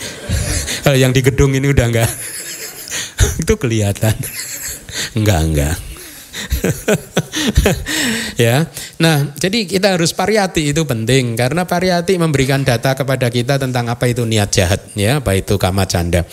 Kalau 0.84 0.98
yang 1.02 1.16
di 1.16 1.24
gedung 1.24 1.56
ini 1.56 1.72
udah 1.72 1.88
enggak. 1.88 2.10
Itu 3.42 3.56
kelihatan. 3.56 4.12
Enggak, 5.16 5.40
enggak. 5.40 5.76
ya. 8.44 8.66
Nah, 8.98 9.34
jadi 9.38 9.66
kita 9.66 9.98
harus 9.98 10.14
variati 10.14 10.70
itu 10.70 10.82
penting 10.82 11.38
karena 11.38 11.66
variati 11.66 12.18
memberikan 12.18 12.62
data 12.62 12.94
kepada 12.94 13.30
kita 13.30 13.58
tentang 13.60 13.90
apa 13.90 14.10
itu 14.10 14.26
niat 14.26 14.50
jahat 14.50 14.80
ya, 14.94 15.20
apa 15.22 15.36
itu 15.36 15.58
kama 15.58 15.86
canda. 15.86 16.24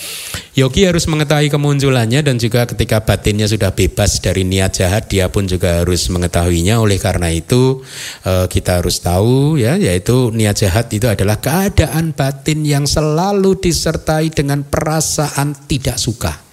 Yogi 0.56 0.88
harus 0.88 1.03
mengetahui 1.12 1.51
kemunculannya 1.51 2.24
dan 2.24 2.39
juga 2.39 2.64
ketika 2.64 3.03
batinnya 3.03 3.45
sudah 3.49 3.76
bebas 3.76 4.24
dari 4.24 4.47
niat 4.47 4.80
jahat 4.80 5.12
dia 5.12 5.28
pun 5.28 5.49
juga 5.49 5.84
harus 5.84 6.08
mengetahuinya. 6.08 6.80
Oleh 6.80 7.01
karena 7.01 7.28
itu 7.34 7.84
eh, 8.24 8.47
kita 8.47 8.80
harus 8.80 9.03
tahu 9.03 9.60
ya 9.60 9.76
yaitu 9.76 10.32
niat 10.32 10.56
jahat 10.56 10.88
itu 10.95 11.12
adalah 11.12 11.41
keadaan 11.43 12.16
batin 12.16 12.64
yang 12.64 12.86
selalu 12.88 13.60
disertai 13.60 14.32
dengan 14.32 14.64
perasaan 14.64 15.53
tidak 15.68 15.99
suka 15.99 16.45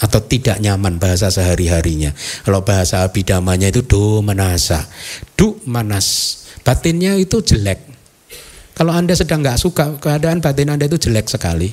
atau 0.00 0.20
tidak 0.24 0.58
nyaman 0.64 0.96
bahasa 0.96 1.28
sehari-harinya. 1.28 2.16
Kalau 2.42 2.64
bahasa 2.64 3.04
abidamanya 3.04 3.68
itu 3.68 3.84
do 3.84 4.24
manasa, 4.24 4.88
du 5.36 5.60
manas. 5.68 6.40
Batinnya 6.64 7.16
itu 7.20 7.40
jelek. 7.44 7.84
Kalau 8.76 8.96
Anda 8.96 9.12
sedang 9.12 9.44
nggak 9.44 9.60
suka 9.60 10.00
keadaan 10.00 10.40
batin 10.40 10.72
Anda 10.72 10.88
itu 10.88 10.96
jelek 10.96 11.28
sekali. 11.28 11.68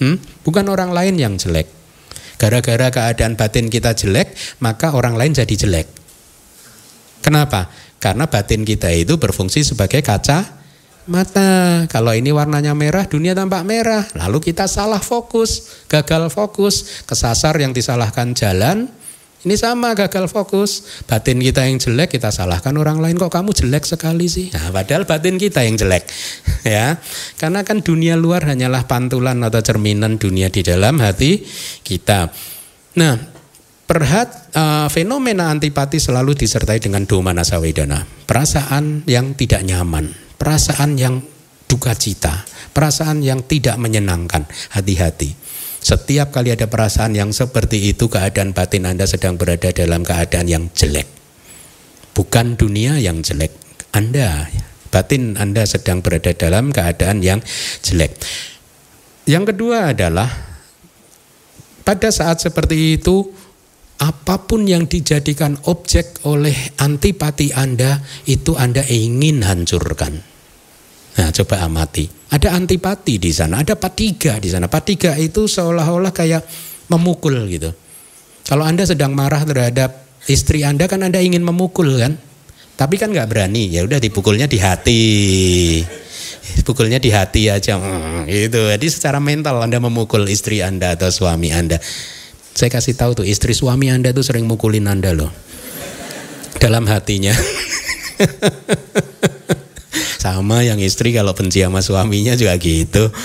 Hmm? 0.00 0.16
Bukan 0.40 0.64
orang 0.72 0.96
lain 0.96 1.20
yang 1.20 1.36
jelek. 1.36 1.68
Gara-gara 2.40 2.88
keadaan 2.88 3.36
batin 3.36 3.68
kita 3.68 3.92
jelek, 3.92 4.32
maka 4.64 4.96
orang 4.96 5.12
lain 5.20 5.36
jadi 5.36 5.52
jelek. 5.52 5.88
Kenapa? 7.20 7.68
Karena 8.00 8.24
batin 8.24 8.64
kita 8.64 8.88
itu 8.96 9.20
berfungsi 9.20 9.60
sebagai 9.60 10.00
kaca 10.00 10.59
mata. 11.08 11.84
Kalau 11.88 12.12
ini 12.12 12.34
warnanya 12.34 12.76
merah, 12.76 13.06
dunia 13.06 13.32
tampak 13.32 13.64
merah. 13.64 14.04
Lalu 14.16 14.52
kita 14.52 14.68
salah 14.68 15.00
fokus, 15.00 15.84
gagal 15.88 16.28
fokus, 16.28 17.04
kesasar 17.08 17.56
yang 17.62 17.72
disalahkan 17.72 18.36
jalan. 18.36 18.90
Ini 19.40 19.56
sama 19.56 19.96
gagal 19.96 20.28
fokus. 20.28 21.00
Batin 21.08 21.40
kita 21.40 21.64
yang 21.64 21.80
jelek 21.80 22.12
kita 22.20 22.28
salahkan 22.28 22.76
orang 22.76 23.00
lain 23.00 23.16
kok 23.16 23.32
kamu 23.32 23.56
jelek 23.56 23.88
sekali 23.88 24.28
sih. 24.28 24.52
Nah, 24.52 24.68
padahal 24.68 25.08
batin 25.08 25.40
kita 25.40 25.64
yang 25.64 25.80
jelek. 25.80 26.04
ya. 26.76 27.00
Karena 27.40 27.64
kan 27.64 27.80
dunia 27.80 28.20
luar 28.20 28.44
hanyalah 28.44 28.84
pantulan 28.84 29.40
atau 29.40 29.64
cerminan 29.64 30.20
dunia 30.20 30.52
di 30.52 30.60
dalam 30.60 31.00
hati 31.00 31.40
kita. 31.80 32.28
Nah, 33.00 33.16
perhat 33.88 34.52
uh, 34.52 34.92
fenomena 34.92 35.48
antipati 35.48 35.96
selalu 35.96 36.36
disertai 36.36 36.76
dengan 36.76 37.08
domana 37.08 37.40
sawedana, 37.40 38.04
perasaan 38.28 39.08
yang 39.08 39.32
tidak 39.32 39.64
nyaman 39.64 40.29
perasaan 40.40 40.96
yang 40.96 41.20
duka 41.68 41.92
cita, 41.92 42.48
perasaan 42.72 43.20
yang 43.20 43.44
tidak 43.44 43.76
menyenangkan, 43.76 44.48
hati-hati. 44.72 45.36
Setiap 45.80 46.32
kali 46.32 46.56
ada 46.56 46.66
perasaan 46.66 47.12
yang 47.12 47.30
seperti 47.36 47.92
itu, 47.92 48.08
keadaan 48.08 48.56
batin 48.56 48.88
Anda 48.88 49.04
sedang 49.04 49.36
berada 49.36 49.68
dalam 49.70 50.00
keadaan 50.00 50.48
yang 50.48 50.64
jelek. 50.72 51.06
Bukan 52.16 52.56
dunia 52.56 52.96
yang 52.96 53.20
jelek, 53.20 53.52
Anda, 53.92 54.48
batin 54.88 55.36
Anda 55.36 55.68
sedang 55.68 56.00
berada 56.00 56.32
dalam 56.32 56.72
keadaan 56.72 57.20
yang 57.20 57.44
jelek. 57.84 58.16
Yang 59.28 59.54
kedua 59.54 59.92
adalah 59.92 60.28
pada 61.84 62.08
saat 62.10 62.42
seperti 62.42 62.98
itu 62.98 63.30
apa 64.00 64.40
pun 64.48 64.64
yang 64.64 64.88
dijadikan 64.88 65.60
objek 65.68 66.24
oleh 66.24 66.56
antipati 66.80 67.52
Anda 67.52 68.00
itu 68.24 68.56
Anda 68.56 68.80
ingin 68.88 69.44
hancurkan. 69.44 70.29
Nah, 71.18 71.28
coba 71.34 71.66
amati. 71.66 72.06
Ada 72.30 72.54
antipati 72.54 73.18
di 73.18 73.34
sana, 73.34 73.66
ada 73.66 73.74
patiga 73.74 74.38
di 74.38 74.46
sana. 74.46 74.70
Patiga 74.70 75.18
itu 75.18 75.50
seolah-olah 75.50 76.14
kayak 76.14 76.46
memukul 76.86 77.34
gitu. 77.50 77.74
Kalau 78.46 78.62
Anda 78.62 78.86
sedang 78.86 79.14
marah 79.14 79.42
terhadap 79.42 80.06
istri 80.30 80.62
Anda 80.62 80.86
kan 80.86 81.02
Anda 81.02 81.18
ingin 81.18 81.42
memukul 81.42 81.98
kan? 81.98 82.14
Tapi 82.78 82.94
kan 82.96 83.10
nggak 83.10 83.28
berani. 83.28 83.70
Ya 83.70 83.82
udah 83.82 83.98
dipukulnya 83.98 84.46
di 84.46 84.58
hati. 84.62 85.02
Pukulnya 86.66 87.02
di 87.02 87.10
hati 87.10 87.50
aja. 87.50 87.78
Hmm, 87.78 88.26
gitu. 88.30 88.70
Jadi 88.70 88.86
secara 88.90 89.18
mental 89.18 89.62
Anda 89.62 89.82
memukul 89.82 90.26
istri 90.30 90.62
Anda 90.62 90.94
atau 90.94 91.10
suami 91.10 91.50
Anda. 91.50 91.78
Saya 92.54 92.70
kasih 92.72 92.98
tahu 92.98 93.22
tuh 93.22 93.26
istri 93.26 93.54
suami 93.54 93.90
Anda 93.90 94.10
tuh 94.10 94.26
sering 94.26 94.46
mukulin 94.46 94.90
Anda 94.90 95.14
loh. 95.14 95.30
Dalam 96.58 96.86
hatinya. 96.90 97.34
Sama 100.20 100.60
yang 100.60 100.76
istri 100.76 101.16
kalau 101.16 101.32
benci 101.32 101.64
sama 101.64 101.80
suaminya 101.80 102.36
juga 102.36 102.52
gitu. 102.60 103.08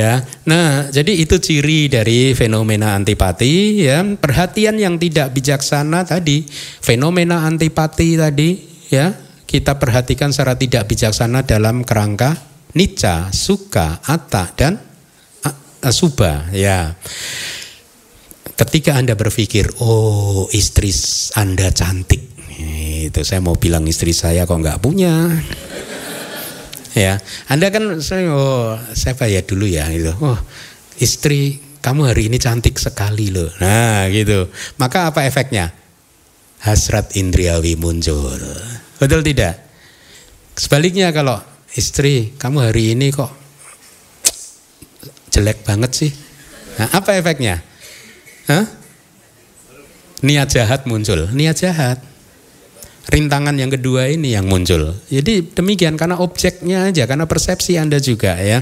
ya. 0.00 0.22
Nah, 0.46 0.86
jadi 0.94 1.18
itu 1.18 1.42
ciri 1.42 1.90
dari 1.90 2.30
fenomena 2.38 2.94
antipati 2.94 3.82
ya. 3.82 4.06
Perhatian 4.06 4.78
yang 4.78 5.02
tidak 5.02 5.34
bijaksana 5.34 6.06
tadi, 6.06 6.46
fenomena 6.78 7.42
antipati 7.42 8.14
tadi 8.14 8.50
ya, 8.86 9.10
kita 9.50 9.82
perhatikan 9.82 10.30
secara 10.30 10.54
tidak 10.54 10.86
bijaksana 10.86 11.42
dalam 11.42 11.82
kerangka 11.82 12.38
nica, 12.78 13.34
suka, 13.34 13.98
ata 14.06 14.46
dan 14.54 14.78
suba 15.88 16.52
ya. 16.52 16.92
Ketika 18.54 19.00
Anda 19.00 19.16
berpikir, 19.16 19.72
oh 19.80 20.44
istri 20.52 20.92
Anda 21.32 21.72
cantik, 21.72 22.39
itu 23.08 23.24
saya 23.24 23.40
mau 23.40 23.56
bilang 23.56 23.88
istri 23.88 24.12
saya 24.12 24.44
kok 24.44 24.60
nggak 24.60 24.84
punya. 24.84 25.32
ya, 26.92 27.16
Anda 27.48 27.72
kan 27.72 27.96
saya 28.04 28.28
oh 28.34 28.76
siapa 28.92 29.24
ya 29.30 29.40
dulu 29.40 29.64
ya 29.64 29.88
itu. 29.88 30.12
Oh, 30.20 30.36
istri 31.00 31.70
kamu 31.80 32.12
hari 32.12 32.28
ini 32.28 32.36
cantik 32.36 32.76
sekali 32.76 33.32
loh. 33.32 33.48
Nah, 33.56 34.04
gitu. 34.12 34.52
Maka 34.76 35.08
apa 35.08 35.24
efeknya? 35.24 35.72
Hasrat 36.60 37.16
indriawi 37.16 37.80
muncul. 37.80 38.36
Betul 39.00 39.24
tidak? 39.24 39.56
Sebaliknya 40.52 41.08
kalau 41.08 41.40
istri 41.72 42.36
kamu 42.36 42.68
hari 42.68 42.92
ini 42.92 43.08
kok 43.08 43.32
jelek 45.32 45.64
banget 45.64 45.90
sih. 45.96 46.12
Nah, 46.76 47.00
apa 47.00 47.16
efeknya? 47.16 47.64
Hah? 48.44 48.66
Niat 50.20 50.52
jahat 50.52 50.84
muncul. 50.84 51.32
Niat 51.32 51.56
jahat 51.64 52.09
rintangan 53.08 53.56
yang 53.56 53.72
kedua 53.72 54.12
ini 54.12 54.36
yang 54.36 54.44
muncul. 54.50 54.92
Jadi 55.08 55.54
demikian 55.56 55.96
karena 55.96 56.20
objeknya 56.20 56.90
aja, 56.92 57.08
karena 57.08 57.24
persepsi 57.24 57.80
Anda 57.80 57.96
juga 58.02 58.36
ya. 58.36 58.60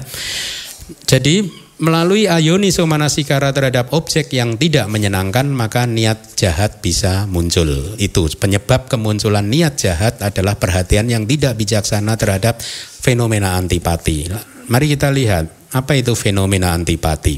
Jadi 1.08 1.66
melalui 1.78 2.26
ayoniso 2.26 2.82
manasikara 2.90 3.54
terhadap 3.54 3.94
objek 3.94 4.34
yang 4.34 4.58
tidak 4.58 4.90
menyenangkan 4.90 5.46
maka 5.46 5.86
niat 5.86 6.34
jahat 6.34 6.82
bisa 6.82 7.26
muncul. 7.30 7.94
Itu 7.98 8.26
penyebab 8.34 8.90
kemunculan 8.90 9.46
niat 9.46 9.78
jahat 9.78 10.18
adalah 10.22 10.58
perhatian 10.58 11.06
yang 11.06 11.24
tidak 11.26 11.54
bijaksana 11.54 12.18
terhadap 12.18 12.58
fenomena 12.98 13.54
antipati. 13.54 14.26
Mari 14.68 14.86
kita 14.98 15.08
lihat 15.14 15.57
apa 15.68 15.92
itu 15.96 16.16
fenomena 16.16 16.72
antipati. 16.72 17.36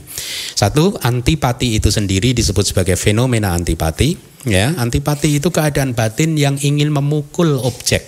Satu, 0.54 0.94
antipati 1.02 1.74
itu 1.74 1.90
sendiri 1.90 2.30
disebut 2.30 2.62
sebagai 2.70 2.94
fenomena 2.94 3.50
antipati. 3.50 4.30
Ya, 4.46 4.72
antipati 4.78 5.36
itu 5.36 5.52
keadaan 5.52 5.92
batin 5.92 6.38
yang 6.38 6.56
ingin 6.56 6.88
memukul 6.88 7.60
objek. 7.60 8.06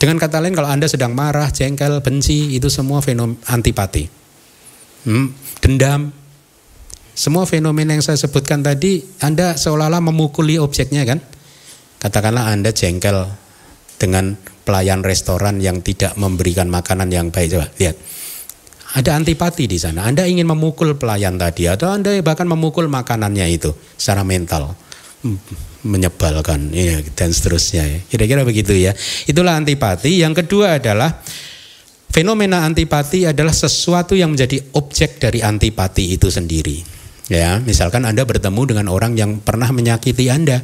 Dengan 0.00 0.16
kata 0.16 0.40
lain 0.40 0.56
kalau 0.56 0.72
Anda 0.72 0.88
sedang 0.88 1.12
marah, 1.12 1.52
jengkel, 1.52 2.00
benci, 2.00 2.56
itu 2.56 2.72
semua 2.72 3.04
fenomena 3.04 3.38
antipati. 3.52 4.08
Hmm, 5.04 5.36
dendam. 5.60 6.10
Semua 7.12 7.44
fenomena 7.44 7.92
yang 7.92 8.00
saya 8.00 8.16
sebutkan 8.16 8.64
tadi, 8.64 9.04
Anda 9.20 9.60
seolah-olah 9.60 10.00
memukuli 10.00 10.56
objeknya 10.56 11.04
kan? 11.04 11.20
Katakanlah 12.00 12.48
Anda 12.48 12.72
jengkel 12.72 13.28
dengan 14.00 14.34
pelayan 14.62 15.02
restoran 15.02 15.58
yang 15.58 15.82
tidak 15.82 16.14
memberikan 16.18 16.70
makanan 16.70 17.10
yang 17.10 17.28
baik. 17.34 17.54
Coba 17.54 17.66
lihat 17.78 17.96
ada 18.92 19.10
antipati 19.16 19.64
di 19.64 19.80
sana. 19.80 20.04
Anda 20.04 20.28
ingin 20.28 20.44
memukul 20.44 20.96
pelayan 21.00 21.40
tadi 21.40 21.68
atau 21.68 21.90
Anda 21.90 22.16
bahkan 22.20 22.44
memukul 22.44 22.92
makanannya 22.92 23.46
itu 23.48 23.72
secara 23.96 24.22
mental. 24.22 24.74
menyebalkan 25.82 26.70
ya, 26.70 27.02
dan 27.14 27.30
seterusnya 27.34 27.82
ya. 27.86 27.98
Kira-kira 28.06 28.42
begitu 28.46 28.74
ya. 28.74 28.94
Itulah 29.26 29.58
antipati. 29.58 30.22
Yang 30.22 30.46
kedua 30.46 30.78
adalah 30.78 31.22
fenomena 32.10 32.62
antipati 32.62 33.26
adalah 33.26 33.54
sesuatu 33.54 34.14
yang 34.14 34.34
menjadi 34.34 34.62
objek 34.78 35.18
dari 35.18 35.42
antipati 35.42 36.14
itu 36.14 36.30
sendiri. 36.30 36.82
Ya, 37.30 37.62
misalkan 37.62 38.02
Anda 38.02 38.26
bertemu 38.26 38.62
dengan 38.74 38.86
orang 38.90 39.14
yang 39.18 39.38
pernah 39.42 39.70
menyakiti 39.70 40.26
Anda, 40.30 40.62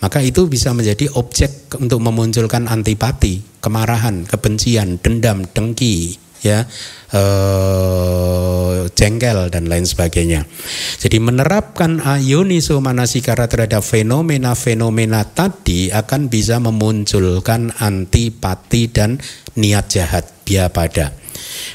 maka 0.00 0.24
itu 0.24 0.48
bisa 0.48 0.72
menjadi 0.72 1.12
objek 1.14 1.76
untuk 1.76 2.00
memunculkan 2.00 2.66
antipati, 2.66 3.60
kemarahan, 3.60 4.24
kebencian, 4.24 4.96
dendam, 5.00 5.44
dengki, 5.44 6.16
ya 6.40 6.64
eh, 7.12 8.78
jengkel 8.96 9.52
dan 9.52 9.68
lain 9.68 9.84
sebagainya. 9.84 10.48
Jadi 10.96 11.20
menerapkan 11.20 12.00
ayoniso 12.00 12.80
manasikara 12.80 13.46
terhadap 13.46 13.84
fenomena-fenomena 13.84 15.28
tadi 15.28 15.92
akan 15.92 16.32
bisa 16.32 16.56
memunculkan 16.58 17.76
antipati 17.76 18.88
dan 18.88 19.20
niat 19.60 19.86
jahat 19.92 20.24
biar 20.48 20.72
pada. 20.72 21.19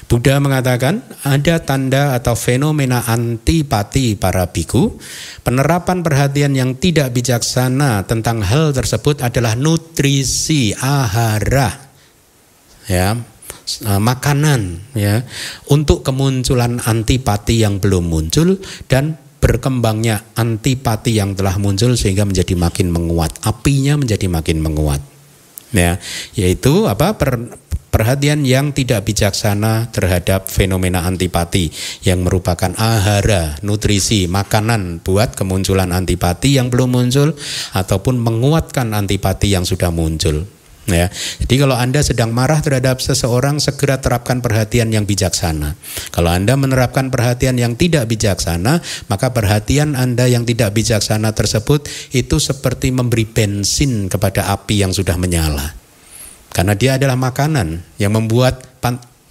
Buddha 0.05 0.37
mengatakan 0.37 1.01
ada 1.25 1.65
tanda 1.65 2.13
atau 2.13 2.37
fenomena 2.37 3.01
antipati 3.09 4.13
para 4.13 4.45
biku. 4.53 5.01
Penerapan 5.41 6.05
perhatian 6.05 6.53
yang 6.53 6.77
tidak 6.77 7.09
bijaksana 7.09 8.05
tentang 8.05 8.45
hal 8.45 8.69
tersebut 8.69 9.25
adalah 9.25 9.57
nutrisi 9.57 10.77
ahara. 10.77 11.89
Ya, 12.85 13.17
uh, 13.85 14.01
makanan 14.01 14.93
ya 14.93 15.25
untuk 15.73 16.05
kemunculan 16.05 16.77
antipati 16.85 17.65
yang 17.65 17.81
belum 17.81 18.05
muncul 18.05 18.61
dan 18.85 19.17
berkembangnya 19.41 20.25
antipati 20.37 21.17
yang 21.17 21.37
telah 21.37 21.57
muncul 21.57 21.93
sehingga 21.97 22.25
menjadi 22.25 22.53
makin 22.57 22.89
menguat 22.89 23.45
apinya 23.45 23.97
menjadi 23.97 24.25
makin 24.25 24.57
menguat 24.57 25.01
ya 25.69 26.01
yaitu 26.33 26.89
apa 26.89 27.13
per, 27.13 27.57
perhatian 27.95 28.43
yang 28.43 28.75
tidak 28.75 29.07
bijaksana 29.07 29.87
terhadap 29.95 30.51
fenomena 30.51 31.07
antipati 31.07 31.71
yang 32.03 32.27
merupakan 32.27 32.75
ahara, 32.75 33.55
nutrisi, 33.63 34.27
makanan 34.27 34.99
buat 34.99 35.31
kemunculan 35.39 35.95
antipati 35.95 36.59
yang 36.59 36.67
belum 36.67 36.91
muncul 36.91 37.31
ataupun 37.71 38.19
menguatkan 38.19 38.91
antipati 38.91 39.55
yang 39.55 39.63
sudah 39.63 39.95
muncul. 39.95 40.43
Ya, 40.85 41.09
jadi 41.41 41.65
kalau 41.65 41.73
Anda 41.73 42.03
sedang 42.03 42.35
marah 42.35 42.61
terhadap 42.61 42.99
seseorang, 42.99 43.57
segera 43.63 43.97
terapkan 44.03 44.43
perhatian 44.43 44.91
yang 44.91 45.07
bijaksana. 45.07 45.73
Kalau 46.11 46.29
Anda 46.29 46.53
menerapkan 46.59 47.09
perhatian 47.09 47.57
yang 47.57 47.79
tidak 47.79 48.11
bijaksana, 48.11 48.83
maka 49.09 49.31
perhatian 49.33 49.95
Anda 49.95 50.27
yang 50.29 50.43
tidak 50.43 50.75
bijaksana 50.77 51.31
tersebut 51.31 51.87
itu 52.11 52.37
seperti 52.43 52.91
memberi 52.91 53.23
bensin 53.23 54.11
kepada 54.11 54.51
api 54.53 54.83
yang 54.83 54.93
sudah 54.93 55.17
menyala. 55.17 55.84
Karena 56.55 56.71
dia 56.71 56.95
adalah 56.95 57.19
makanan 57.19 57.83
yang 57.99 58.15
membuat 58.15 58.63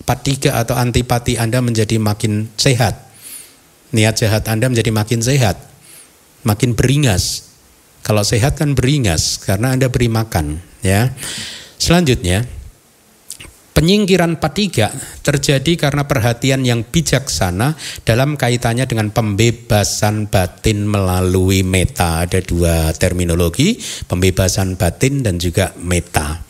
patiga 0.05 0.61
atau 0.61 0.77
antipati 0.77 1.41
Anda 1.41 1.64
menjadi 1.64 1.97
makin 1.97 2.53
sehat. 2.61 3.01
Niat 3.97 4.20
jahat 4.20 4.45
Anda 4.53 4.68
menjadi 4.68 4.93
makin 4.93 5.25
sehat, 5.25 5.57
makin 6.45 6.77
beringas. 6.77 7.49
Kalau 8.05 8.20
sehat 8.20 8.61
kan 8.61 8.77
beringas 8.77 9.41
karena 9.41 9.72
Anda 9.72 9.89
beri 9.89 10.12
makan 10.12 10.61
ya. 10.85 11.16
Selanjutnya, 11.81 12.45
Penyingkiran 13.75 14.39
patiga 14.39 14.95
terjadi 15.27 15.75
karena 15.75 16.07
perhatian 16.07 16.62
yang 16.62 16.87
bijaksana 16.87 17.75
dalam 18.07 18.39
kaitannya 18.39 18.87
dengan 18.87 19.11
pembebasan 19.11 20.31
batin 20.31 20.87
melalui 20.87 21.66
meta. 21.66 22.22
Ada 22.22 22.39
dua 22.39 22.95
terminologi, 22.95 23.75
pembebasan 24.07 24.79
batin 24.79 25.27
dan 25.27 25.43
juga 25.43 25.75
meta. 25.83 26.47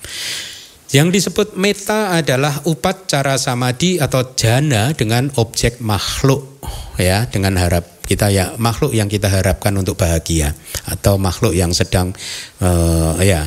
Yang 0.95 1.09
disebut 1.11 1.59
meta 1.59 2.15
adalah 2.15 2.63
upacara 2.71 3.35
samadhi 3.35 3.99
atau 3.99 4.31
jana 4.39 4.95
dengan 4.95 5.27
objek 5.43 5.83
makhluk 5.83 6.63
ya, 6.95 7.27
dengan 7.27 7.59
harap 7.59 7.99
kita 8.07 8.31
ya 8.31 8.55
makhluk 8.63 8.95
yang 8.95 9.11
kita 9.11 9.27
harapkan 9.27 9.75
untuk 9.75 9.99
bahagia 9.99 10.55
atau 10.87 11.19
makhluk 11.19 11.51
yang 11.51 11.75
sedang 11.75 12.15
uh, 12.63 13.19
ya 13.19 13.43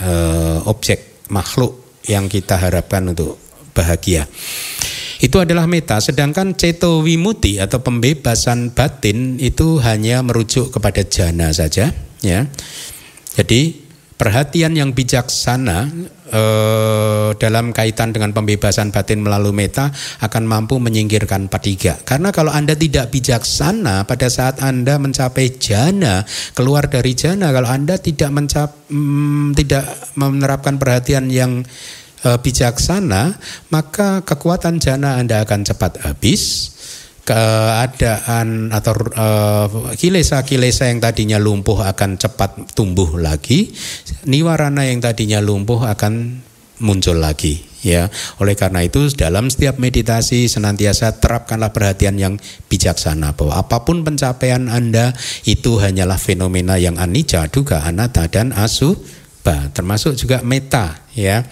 uh, 0.00 0.64
objek 0.64 1.28
makhluk 1.28 2.00
yang 2.08 2.24
kita 2.24 2.56
harapkan 2.56 3.04
untuk 3.04 3.36
bahagia. 3.76 4.24
Itu 5.20 5.44
adalah 5.44 5.68
meta, 5.68 6.00
sedangkan 6.00 6.56
ceto 6.56 7.04
wimuti 7.04 7.60
atau 7.60 7.84
pembebasan 7.84 8.72
batin 8.72 9.36
itu 9.36 9.76
hanya 9.82 10.24
merujuk 10.24 10.72
kepada 10.72 11.04
jana 11.04 11.52
saja, 11.52 11.92
ya. 12.22 12.46
Jadi 13.34 13.87
perhatian 14.18 14.74
yang 14.74 14.90
bijaksana 14.90 15.88
eh, 16.28 17.30
dalam 17.38 17.70
kaitan 17.70 18.10
dengan 18.10 18.34
pembebasan 18.34 18.90
batin 18.90 19.22
melalui 19.22 19.54
meta 19.54 19.94
akan 20.20 20.44
mampu 20.44 20.82
menyingkirkan 20.82 21.46
patiga. 21.46 21.94
Karena 22.02 22.34
kalau 22.34 22.50
Anda 22.50 22.74
tidak 22.74 23.14
bijaksana 23.14 24.04
pada 24.04 24.26
saat 24.26 24.58
Anda 24.60 24.98
mencapai 24.98 25.56
jana, 25.56 26.26
keluar 26.52 26.90
dari 26.90 27.14
jana, 27.14 27.54
kalau 27.54 27.70
Anda 27.70 27.96
tidak 28.02 28.34
mencap, 28.34 28.90
mm, 28.90 29.54
tidak 29.54 29.86
menerapkan 30.18 30.76
perhatian 30.76 31.30
yang 31.30 31.62
eh, 32.26 32.38
bijaksana, 32.42 33.38
maka 33.70 34.26
kekuatan 34.26 34.82
jana 34.82 35.22
Anda 35.22 35.46
akan 35.46 35.62
cepat 35.62 36.02
habis 36.02 36.74
keadaan 37.28 38.72
atau 38.72 38.96
kilesa-kilesa 39.92 40.88
uh, 40.88 40.96
yang 40.96 40.98
tadinya 41.04 41.36
lumpuh 41.36 41.84
akan 41.84 42.16
cepat 42.16 42.72
tumbuh 42.72 43.20
lagi, 43.20 43.68
niwarana 44.24 44.88
yang 44.88 45.04
tadinya 45.04 45.36
lumpuh 45.44 45.84
akan 45.84 46.40
muncul 46.80 47.20
lagi 47.20 47.60
ya. 47.84 48.08
Oleh 48.40 48.56
karena 48.56 48.80
itu 48.80 49.12
dalam 49.12 49.52
setiap 49.52 49.76
meditasi 49.76 50.48
senantiasa 50.48 51.20
terapkanlah 51.20 51.76
perhatian 51.76 52.16
yang 52.16 52.34
bijaksana 52.72 53.36
bahwa 53.36 53.60
apa 53.60 53.84
pun 53.84 54.08
pencapaian 54.08 54.72
Anda 54.72 55.12
itu 55.44 55.76
hanyalah 55.76 56.16
fenomena 56.16 56.80
yang 56.80 56.96
anicca, 56.96 57.44
duga, 57.52 57.84
anatta 57.84 58.24
dan 58.32 58.56
asubha, 58.56 59.68
termasuk 59.76 60.16
juga 60.16 60.40
meta 60.40 60.96
ya. 61.12 61.44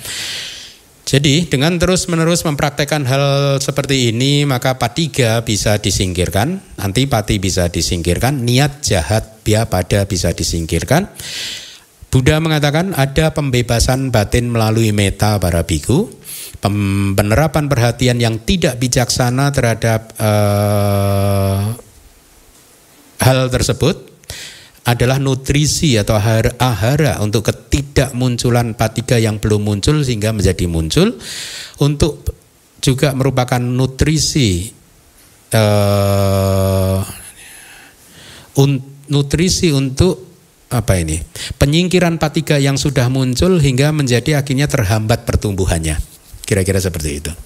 Jadi 1.07 1.47
dengan 1.47 1.79
terus-menerus 1.79 2.43
mempraktekkan 2.43 3.07
hal 3.07 3.25
seperti 3.63 4.11
ini 4.11 4.43
maka 4.43 4.75
patiga 4.75 5.39
bisa 5.47 5.79
disingkirkan, 5.79 6.59
antipati 6.83 7.39
bisa 7.39 7.71
disingkirkan, 7.71 8.43
niat 8.43 8.83
jahat 8.83 9.39
biar 9.47 9.71
pada 9.71 10.03
bisa 10.11 10.35
disingkirkan. 10.35 11.07
Buddha 12.11 12.43
mengatakan 12.43 12.91
ada 12.99 13.31
pembebasan 13.31 14.11
batin 14.11 14.51
melalui 14.51 14.91
meta 14.91 15.39
para 15.39 15.63
biku, 15.63 16.11
penerapan 17.15 17.71
perhatian 17.71 18.19
yang 18.19 18.43
tidak 18.43 18.75
bijaksana 18.83 19.55
terhadap 19.55 20.11
uh, 20.19 21.71
hal 23.23 23.47
tersebut 23.47 24.16
adalah 24.87 25.18
nutrisi 25.18 25.99
atau 25.99 26.14
ahara 26.14 27.18
untuk 27.18 27.51
ketidakmunculan 27.51 28.78
patiga 28.78 29.18
yang 29.18 29.43
belum 29.43 29.66
muncul 29.66 30.07
sehingga 30.07 30.30
menjadi 30.30 30.70
muncul. 30.70 31.18
Untuk 31.82 32.22
juga 32.78 33.11
merupakan 33.18 33.59
nutrisi 33.59 34.70
uh, 35.51 37.03
un, 38.62 38.70
nutrisi 39.11 39.74
untuk 39.74 40.22
apa 40.70 41.03
ini? 41.03 41.18
Penyingkiran 41.59 42.22
patiga 42.22 42.62
yang 42.62 42.78
sudah 42.78 43.11
muncul 43.11 43.59
hingga 43.59 43.91
menjadi 43.91 44.39
akhirnya 44.39 44.70
terhambat 44.70 45.26
pertumbuhannya. 45.26 45.99
Kira-kira 46.47 46.78
seperti 46.78 47.11
itu 47.18 47.45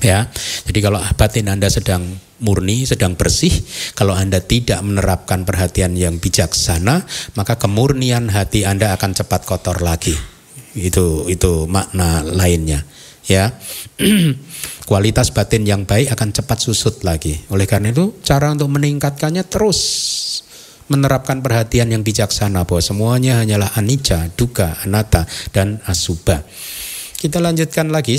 ya 0.00 0.28
jadi 0.66 0.78
kalau 0.80 1.00
batin 1.16 1.48
anda 1.52 1.68
sedang 1.68 2.02
murni, 2.40 2.88
sedang 2.88 3.14
bersih. 3.14 3.52
Kalau 3.94 4.16
Anda 4.16 4.40
tidak 4.40 4.80
menerapkan 4.80 5.44
perhatian 5.44 5.94
yang 5.94 6.18
bijaksana, 6.18 7.04
maka 7.36 7.60
kemurnian 7.60 8.32
hati 8.32 8.64
Anda 8.64 8.96
akan 8.96 9.14
cepat 9.14 9.44
kotor 9.46 9.84
lagi. 9.84 10.16
Itu 10.74 11.28
itu 11.28 11.68
makna 11.68 12.24
lainnya, 12.24 12.82
ya. 13.28 13.54
Kualitas 14.88 15.30
batin 15.30 15.62
yang 15.62 15.86
baik 15.86 16.10
akan 16.10 16.34
cepat 16.34 16.58
susut 16.58 17.06
lagi. 17.06 17.38
Oleh 17.54 17.68
karena 17.70 17.94
itu, 17.94 18.18
cara 18.26 18.50
untuk 18.50 18.74
meningkatkannya 18.74 19.46
terus 19.46 19.78
menerapkan 20.90 21.38
perhatian 21.38 21.94
yang 21.94 22.02
bijaksana 22.02 22.66
bahwa 22.66 22.82
semuanya 22.82 23.38
hanyalah 23.38 23.70
anicca, 23.78 24.26
duka, 24.34 24.82
anatta 24.82 25.30
dan 25.54 25.78
asubha. 25.86 26.42
Kita 27.14 27.38
lanjutkan 27.38 27.94
lagi 27.94 28.18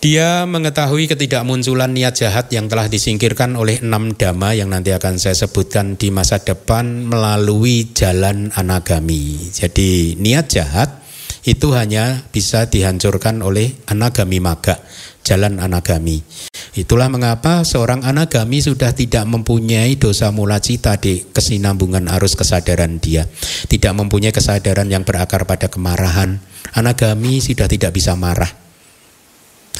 dia 0.00 0.48
mengetahui 0.48 1.12
ketidakmunculan 1.12 1.92
niat 1.92 2.16
jahat 2.16 2.48
yang 2.48 2.72
telah 2.72 2.88
disingkirkan 2.88 3.52
oleh 3.52 3.84
enam 3.84 4.16
dhamma 4.16 4.56
yang 4.56 4.72
nanti 4.72 4.96
akan 4.96 5.20
saya 5.20 5.36
sebutkan 5.36 6.00
di 6.00 6.08
masa 6.08 6.40
depan 6.40 7.04
melalui 7.04 7.92
jalan 7.92 8.48
anagami. 8.56 9.36
Jadi 9.52 10.16
niat 10.16 10.48
jahat 10.48 11.04
itu 11.44 11.76
hanya 11.76 12.24
bisa 12.32 12.72
dihancurkan 12.72 13.44
oleh 13.44 13.76
anagami 13.92 14.40
maga, 14.40 14.80
jalan 15.20 15.60
anagami. 15.60 16.24
Itulah 16.72 17.12
mengapa 17.12 17.60
seorang 17.68 18.00
anagami 18.00 18.64
sudah 18.64 18.96
tidak 18.96 19.28
mempunyai 19.28 20.00
dosa 20.00 20.32
mula 20.32 20.64
cita 20.64 20.96
di 20.96 21.28
kesinambungan 21.28 22.08
arus 22.16 22.40
kesadaran 22.40 23.04
dia. 23.04 23.28
Tidak 23.68 23.92
mempunyai 23.92 24.32
kesadaran 24.32 24.88
yang 24.88 25.04
berakar 25.04 25.44
pada 25.44 25.68
kemarahan. 25.68 26.40
Anagami 26.72 27.44
sudah 27.44 27.68
tidak 27.68 27.92
bisa 27.92 28.16
marah. 28.16 28.69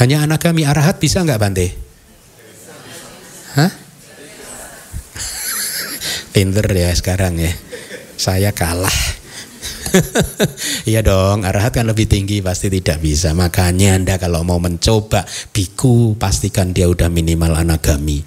Hanya 0.01 0.25
anagami 0.25 0.65
arahat 0.65 0.97
bisa 0.97 1.21
nggak 1.21 1.37
Bante? 1.37 1.69
Hah? 3.53 3.69
Pinter 6.35 6.65
ya 6.73 6.89
sekarang 6.97 7.37
ya. 7.37 7.53
Saya 8.17 8.57
kalah. 8.57 9.21
Iya 10.91 11.03
dong, 11.03 11.43
arahat 11.43 11.75
kan 11.75 11.87
lebih 11.87 12.07
tinggi 12.07 12.41
pasti 12.41 12.71
tidak 12.71 13.03
bisa. 13.03 13.35
Makanya 13.35 13.99
Anda 13.99 14.15
kalau 14.23 14.47
mau 14.47 14.63
mencoba 14.63 15.27
biku 15.51 16.15
pastikan 16.15 16.71
dia 16.71 16.87
udah 16.87 17.11
minimal 17.11 17.59
anagami. 17.59 18.23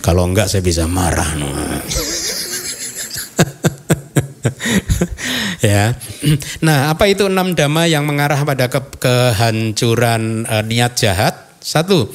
Kalau 0.00 0.24
enggak 0.24 0.48
saya 0.48 0.64
bisa 0.64 0.88
marah. 0.88 1.28
ya. 5.64 5.96
Nah, 6.60 6.92
apa 6.92 7.08
itu 7.08 7.26
enam 7.28 7.56
dhamma 7.56 7.88
yang 7.88 8.04
mengarah 8.04 8.40
pada 8.44 8.68
ke 8.68 8.80
kehancuran 9.00 10.44
uh, 10.48 10.64
niat 10.64 10.92
jahat? 10.96 11.34
Satu, 11.64 12.12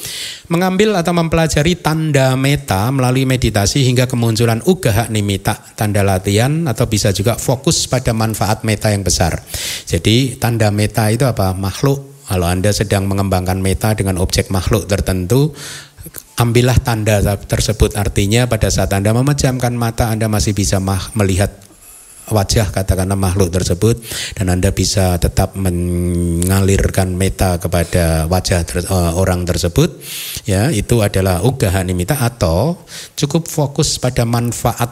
mengambil 0.54 0.94
atau 0.94 1.10
mempelajari 1.10 1.82
tanda 1.82 2.38
meta 2.38 2.86
melalui 2.94 3.26
meditasi 3.26 3.82
hingga 3.82 4.06
kemunculan 4.06 4.62
ugaha 4.62 5.10
nimita, 5.10 5.74
tanda 5.74 6.06
latihan 6.06 6.70
atau 6.70 6.86
bisa 6.86 7.10
juga 7.10 7.34
fokus 7.34 7.90
pada 7.90 8.14
manfaat 8.14 8.62
meta 8.62 8.94
yang 8.94 9.02
besar. 9.02 9.42
Jadi 9.90 10.38
tanda 10.38 10.70
meta 10.70 11.10
itu 11.10 11.26
apa? 11.26 11.58
Makhluk. 11.58 12.30
Kalau 12.30 12.46
Anda 12.46 12.70
sedang 12.70 13.10
mengembangkan 13.10 13.58
meta 13.58 13.98
dengan 13.98 14.22
objek 14.22 14.54
makhluk 14.54 14.86
tertentu, 14.86 15.50
ambillah 16.38 16.78
tanda 16.86 17.18
tersebut. 17.34 17.98
Artinya 17.98 18.46
pada 18.46 18.70
saat 18.70 18.94
Anda 18.94 19.18
memejamkan 19.18 19.74
mata, 19.74 20.14
Anda 20.14 20.30
masih 20.30 20.54
bisa 20.54 20.78
melihat 21.18 21.68
wajah 22.30 22.74
katakanlah 22.74 23.18
makhluk 23.18 23.54
tersebut 23.54 24.02
dan 24.38 24.50
Anda 24.54 24.74
bisa 24.74 25.18
tetap 25.22 25.54
mengalirkan 25.54 27.14
meta 27.14 27.62
kepada 27.62 28.26
wajah 28.26 28.62
ter, 28.66 28.86
uh, 28.90 29.14
orang 29.18 29.46
tersebut 29.46 30.02
ya 30.50 30.74
itu 30.74 31.02
adalah 31.04 31.46
ugaha 31.46 31.86
nimita 31.86 32.18
atau 32.18 32.82
cukup 33.14 33.46
fokus 33.46 34.02
pada 34.02 34.26
manfaat 34.26 34.90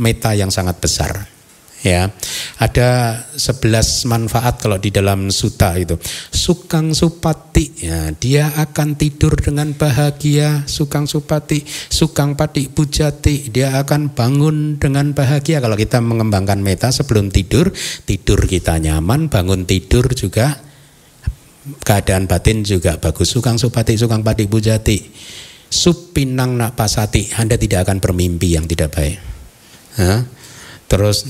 meta 0.00 0.32
yang 0.36 0.52
sangat 0.52 0.76
besar 0.80 1.39
ya. 1.84 2.12
Ada 2.60 3.20
11 3.36 4.08
manfaat 4.08 4.60
kalau 4.60 4.76
di 4.76 4.92
dalam 4.92 5.32
suta 5.32 5.76
itu. 5.76 5.96
Sukang 6.32 6.92
supati. 6.92 7.72
Ya 7.80 8.12
dia 8.12 8.52
akan 8.56 8.96
tidur 8.96 9.36
dengan 9.36 9.72
bahagia. 9.72 10.64
Sukang 10.68 11.08
supati 11.08 11.64
sukang 11.66 12.36
pati 12.36 12.68
pujati 12.68 13.48
dia 13.52 13.80
akan 13.80 14.12
bangun 14.12 14.76
dengan 14.76 15.12
bahagia. 15.16 15.60
Kalau 15.60 15.76
kita 15.76 16.00
mengembangkan 16.04 16.60
meta 16.60 16.92
sebelum 16.92 17.32
tidur 17.32 17.72
tidur 18.04 18.44
kita 18.44 18.76
nyaman 18.80 19.32
bangun 19.32 19.64
tidur 19.64 20.04
juga 20.12 20.60
keadaan 21.84 22.28
batin 22.28 22.64
juga 22.64 22.96
bagus. 23.00 23.32
Sukang 23.32 23.56
supati 23.56 23.96
sukang 23.96 24.24
pati 24.24 24.44
pujati 24.48 24.98
supinang 25.70 26.58
nak 26.58 26.74
pasati 26.74 27.30
anda 27.38 27.54
tidak 27.54 27.86
akan 27.86 28.02
bermimpi 28.02 28.58
yang 28.58 28.66
tidak 28.66 28.90
baik. 28.90 29.16
Hah? 29.96 30.39
Terus 30.90 31.22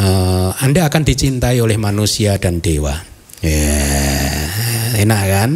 uh, 0.00 0.50
Anda 0.64 0.88
akan 0.88 1.04
dicintai 1.04 1.60
oleh 1.60 1.76
manusia 1.76 2.40
dan 2.40 2.64
dewa. 2.64 2.96
Yeah, 3.44 5.04
enak 5.04 5.22
kan? 5.28 5.50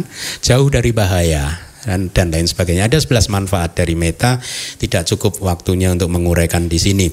Jauh 0.45 0.69
dari 0.69 0.93
bahaya 0.93 1.65
dan, 1.85 2.09
dan 2.13 2.33
lain 2.33 2.49
sebagainya. 2.49 2.89
Ada 2.89 3.01
11 3.01 3.29
manfaat 3.29 3.77
dari 3.77 3.93
meta, 3.93 4.41
tidak 4.81 5.05
cukup 5.09 5.41
waktunya 5.41 5.93
untuk 5.93 6.09
menguraikan 6.09 6.65
di 6.65 6.81
sini. 6.81 7.07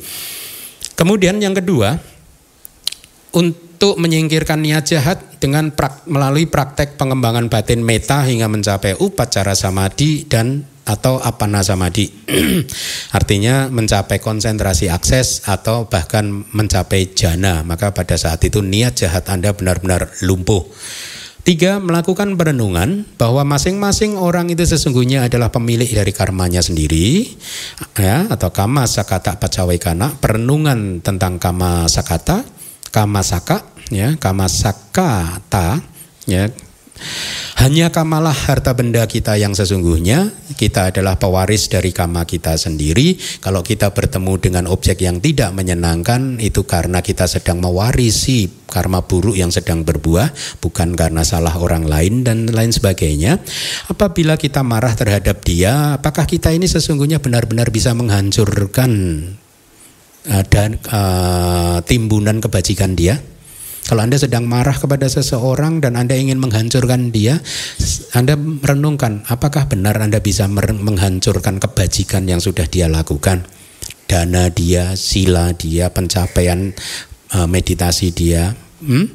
Kemudian 0.97 1.41
yang 1.41 1.53
kedua, 1.53 1.97
untuk 3.37 4.01
menyingkirkan 4.01 4.61
niat 4.65 4.85
jahat 4.89 5.19
dengan 5.41 5.73
prak, 5.73 6.09
melalui 6.09 6.49
praktek 6.49 6.97
pengembangan 6.97 7.53
batin 7.53 7.85
meta 7.85 8.25
hingga 8.25 8.49
mencapai 8.49 8.97
upacara 8.97 9.53
samadhi 9.53 10.25
dan 10.25 10.65
atau 10.83 11.23
apana 11.23 11.63
samadhi. 11.63 12.11
Artinya 13.19 13.71
mencapai 13.71 14.19
konsentrasi 14.19 14.91
akses 14.91 15.47
atau 15.47 15.87
bahkan 15.87 16.47
mencapai 16.51 17.15
jana. 17.15 17.63
Maka 17.63 17.95
pada 17.95 18.19
saat 18.19 18.43
itu 18.43 18.61
niat 18.61 18.99
jahat 18.99 19.27
Anda 19.31 19.55
benar-benar 19.55 20.11
lumpuh. 20.27 20.67
Tiga, 21.43 21.83
melakukan 21.83 22.39
perenungan 22.39 23.03
bahwa 23.19 23.43
masing-masing 23.43 24.15
orang 24.15 24.47
itu 24.47 24.63
sesungguhnya 24.63 25.27
adalah 25.27 25.51
pemilik 25.51 25.91
dari 25.91 26.15
karmanya 26.15 26.63
sendiri, 26.63 27.35
ya, 27.99 28.31
atau 28.31 28.55
kama 28.55 28.87
sakata 28.87 29.43
pacawekana, 29.43 30.23
perenungan 30.23 31.03
tentang 31.03 31.43
kama 31.43 31.91
sakata, 31.91 32.47
kama 32.95 33.27
saka, 33.27 33.67
ya, 33.91 34.15
kama 34.23 34.47
sakata, 34.47 35.83
ya, 36.31 36.47
hanya 37.63 37.95
kamalah 37.95 38.35
harta 38.35 38.75
benda 38.75 39.07
kita 39.07 39.39
yang 39.39 39.55
sesungguhnya, 39.55 40.35
kita 40.59 40.91
adalah 40.91 41.15
pewaris 41.15 41.71
dari 41.71 41.95
kama 41.95 42.27
kita 42.27 42.59
sendiri. 42.59 43.15
Kalau 43.39 43.63
kita 43.63 43.95
bertemu 43.95 44.35
dengan 44.43 44.65
objek 44.67 44.99
yang 45.05 45.23
tidak 45.23 45.55
menyenangkan, 45.55 46.43
itu 46.43 46.67
karena 46.67 46.99
kita 47.05 47.31
sedang 47.31 47.63
mewarisi 47.63 48.51
karma 48.67 49.05
buruk 49.07 49.39
yang 49.39 49.55
sedang 49.55 49.87
berbuah, 49.87 50.33
bukan 50.59 50.99
karena 50.99 51.23
salah 51.23 51.55
orang 51.55 51.87
lain 51.87 52.27
dan 52.27 52.51
lain 52.51 52.75
sebagainya. 52.75 53.39
Apabila 53.87 54.35
kita 54.35 54.67
marah 54.67 54.97
terhadap 54.99 55.45
dia, 55.47 56.01
apakah 56.01 56.27
kita 56.27 56.51
ini 56.51 56.67
sesungguhnya 56.67 57.23
benar-benar 57.23 57.71
bisa 57.71 57.95
menghancurkan 57.95 58.91
uh, 60.27 60.45
dan 60.51 60.83
uh, 60.91 61.79
timbunan 61.87 62.43
kebajikan 62.43 62.99
dia? 62.99 63.23
Kalau 63.93 64.09
Anda 64.09 64.17
sedang 64.17 64.49
marah 64.49 64.73
kepada 64.73 65.05
seseorang 65.05 65.85
dan 65.85 66.01
Anda 66.01 66.17
ingin 66.17 66.41
menghancurkan 66.41 67.13
dia, 67.13 67.37
Anda 68.17 68.41
merenungkan 68.41 69.21
apakah 69.29 69.69
benar 69.69 70.01
Anda 70.01 70.17
bisa 70.17 70.49
menghancurkan 70.49 71.61
kebajikan 71.61 72.25
yang 72.25 72.41
sudah 72.41 72.65
dia 72.73 72.89
lakukan. 72.89 73.45
Dana 74.09 74.49
dia, 74.49 74.97
sila 74.97 75.53
dia, 75.53 75.93
pencapaian 75.93 76.73
uh, 77.37 77.45
meditasi 77.45 78.17
dia, 78.17 78.57
Hmm? 78.83 79.07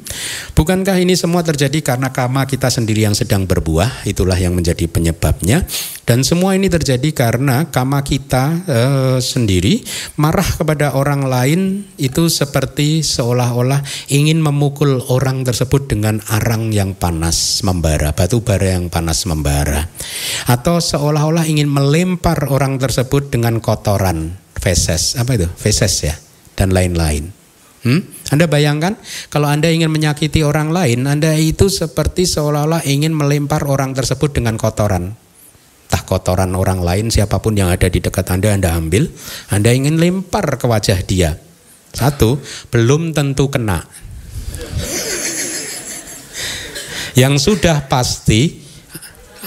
Bukankah 0.56 0.96
ini 0.96 1.12
semua 1.12 1.44
terjadi 1.44 1.84
karena 1.84 2.08
kama 2.08 2.48
kita 2.48 2.72
sendiri 2.72 3.04
yang 3.04 3.12
sedang 3.12 3.44
berbuah? 3.44 4.08
Itulah 4.08 4.40
yang 4.40 4.56
menjadi 4.56 4.88
penyebabnya. 4.88 5.68
Dan 6.08 6.24
semua 6.24 6.56
ini 6.56 6.72
terjadi 6.72 7.12
karena 7.12 7.68
kama 7.68 8.00
kita 8.00 8.64
uh, 8.64 9.18
sendiri 9.20 9.84
marah 10.16 10.48
kepada 10.56 10.96
orang 10.96 11.28
lain 11.28 11.84
itu 12.00 12.32
seperti 12.32 13.04
seolah-olah 13.04 13.84
ingin 14.08 14.40
memukul 14.40 15.04
orang 15.12 15.44
tersebut 15.44 15.84
dengan 15.84 16.24
arang 16.32 16.72
yang 16.72 16.96
panas 16.96 17.60
membara, 17.60 18.16
batu 18.16 18.40
bara 18.40 18.80
yang 18.80 18.88
panas 18.88 19.28
membara. 19.28 19.84
Atau 20.48 20.80
seolah-olah 20.80 21.44
ingin 21.44 21.68
melempar 21.68 22.48
orang 22.48 22.80
tersebut 22.80 23.28
dengan 23.28 23.60
kotoran, 23.60 24.32
feses. 24.56 25.12
Apa 25.20 25.36
itu? 25.36 25.46
Feses 25.60 26.08
ya. 26.08 26.16
Dan 26.56 26.72
lain-lain. 26.72 27.37
Hmm? 27.88 28.04
Anda 28.28 28.44
bayangkan 28.44 29.00
kalau 29.32 29.48
Anda 29.48 29.72
ingin 29.72 29.88
menyakiti 29.88 30.44
orang 30.44 30.68
lain, 30.68 31.08
Anda 31.08 31.32
itu 31.40 31.72
seperti 31.72 32.28
seolah-olah 32.28 32.84
ingin 32.84 33.16
melempar 33.16 33.64
orang 33.64 33.96
tersebut 33.96 34.36
dengan 34.36 34.60
kotoran. 34.60 35.16
Entah 35.88 36.04
kotoran 36.04 36.52
orang 36.52 36.84
lain 36.84 37.08
siapa 37.08 37.40
pun 37.40 37.56
yang 37.56 37.72
ada 37.72 37.88
di 37.88 38.04
dekat 38.04 38.28
Anda 38.28 38.52
Anda 38.52 38.76
ambil, 38.76 39.08
Anda 39.48 39.72
ingin 39.72 39.96
lempar 39.96 40.60
ke 40.60 40.68
wajah 40.68 41.00
dia. 41.00 41.40
Satu, 41.96 42.36
belum 42.68 43.16
tentu 43.16 43.48
kena. 43.48 43.80
yang 47.16 47.40
sudah 47.40 47.88
pasti 47.88 48.68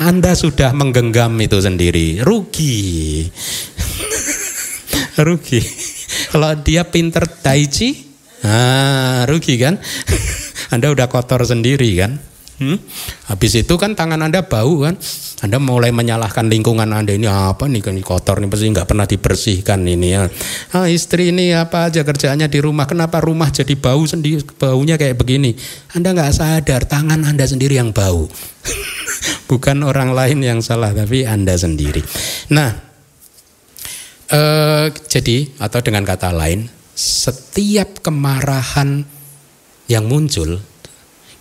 Anda 0.02 0.34
sudah 0.34 0.74
menggenggam 0.74 1.38
itu 1.38 1.62
sendiri. 1.62 2.26
Rugi. 2.26 3.30
Rugi. 5.30 5.62
Kalau 6.34 6.58
dia 6.58 6.90
pinter 6.90 7.30
tai 7.30 7.70
Nah, 8.42 9.26
rugi 9.30 9.62
kan? 9.62 9.78
anda 10.74 10.88
udah 10.90 11.12
kotor 11.12 11.44
sendiri 11.44 11.90
kan? 12.00 12.18
Hmm? 12.62 12.78
Habis 13.26 13.66
itu 13.66 13.74
kan 13.74 13.98
tangan 13.98 14.22
Anda 14.22 14.46
bau 14.46 14.86
kan? 14.86 14.94
Anda 15.42 15.58
mulai 15.58 15.90
menyalahkan 15.90 16.46
lingkungan 16.46 16.94
Anda 16.94 17.18
ini 17.18 17.26
apa 17.26 17.66
nih 17.66 17.82
kan 17.82 17.98
kotor 18.06 18.38
nih 18.38 18.54
pasti 18.54 18.70
nggak 18.70 18.86
pernah 18.86 19.10
dibersihkan 19.10 19.82
ini 19.82 20.14
ya. 20.14 20.30
Ah, 20.78 20.86
istri 20.86 21.34
ini 21.34 21.58
apa 21.58 21.90
aja 21.90 22.06
kerjaannya 22.06 22.46
di 22.46 22.62
rumah. 22.62 22.86
Kenapa 22.86 23.18
rumah 23.18 23.50
jadi 23.50 23.74
bau 23.74 24.06
sendiri 24.06 24.46
baunya 24.62 25.02
kayak 25.02 25.18
begini? 25.18 25.58
Anda 25.98 26.14
nggak 26.14 26.32
sadar 26.38 26.86
tangan 26.86 27.26
Anda 27.26 27.50
sendiri 27.50 27.82
yang 27.82 27.98
bau. 27.98 28.30
Bukan 29.50 29.82
orang 29.82 30.14
lain 30.14 30.46
yang 30.46 30.62
salah 30.62 30.94
tapi 30.94 31.26
Anda 31.26 31.58
sendiri. 31.58 32.06
Nah, 32.54 32.78
eh, 34.30 34.86
jadi 35.10 35.50
atau 35.58 35.82
dengan 35.82 36.06
kata 36.06 36.30
lain 36.30 36.81
setiap 36.96 38.04
kemarahan 38.04 39.08
yang 39.88 40.08
muncul, 40.08 40.60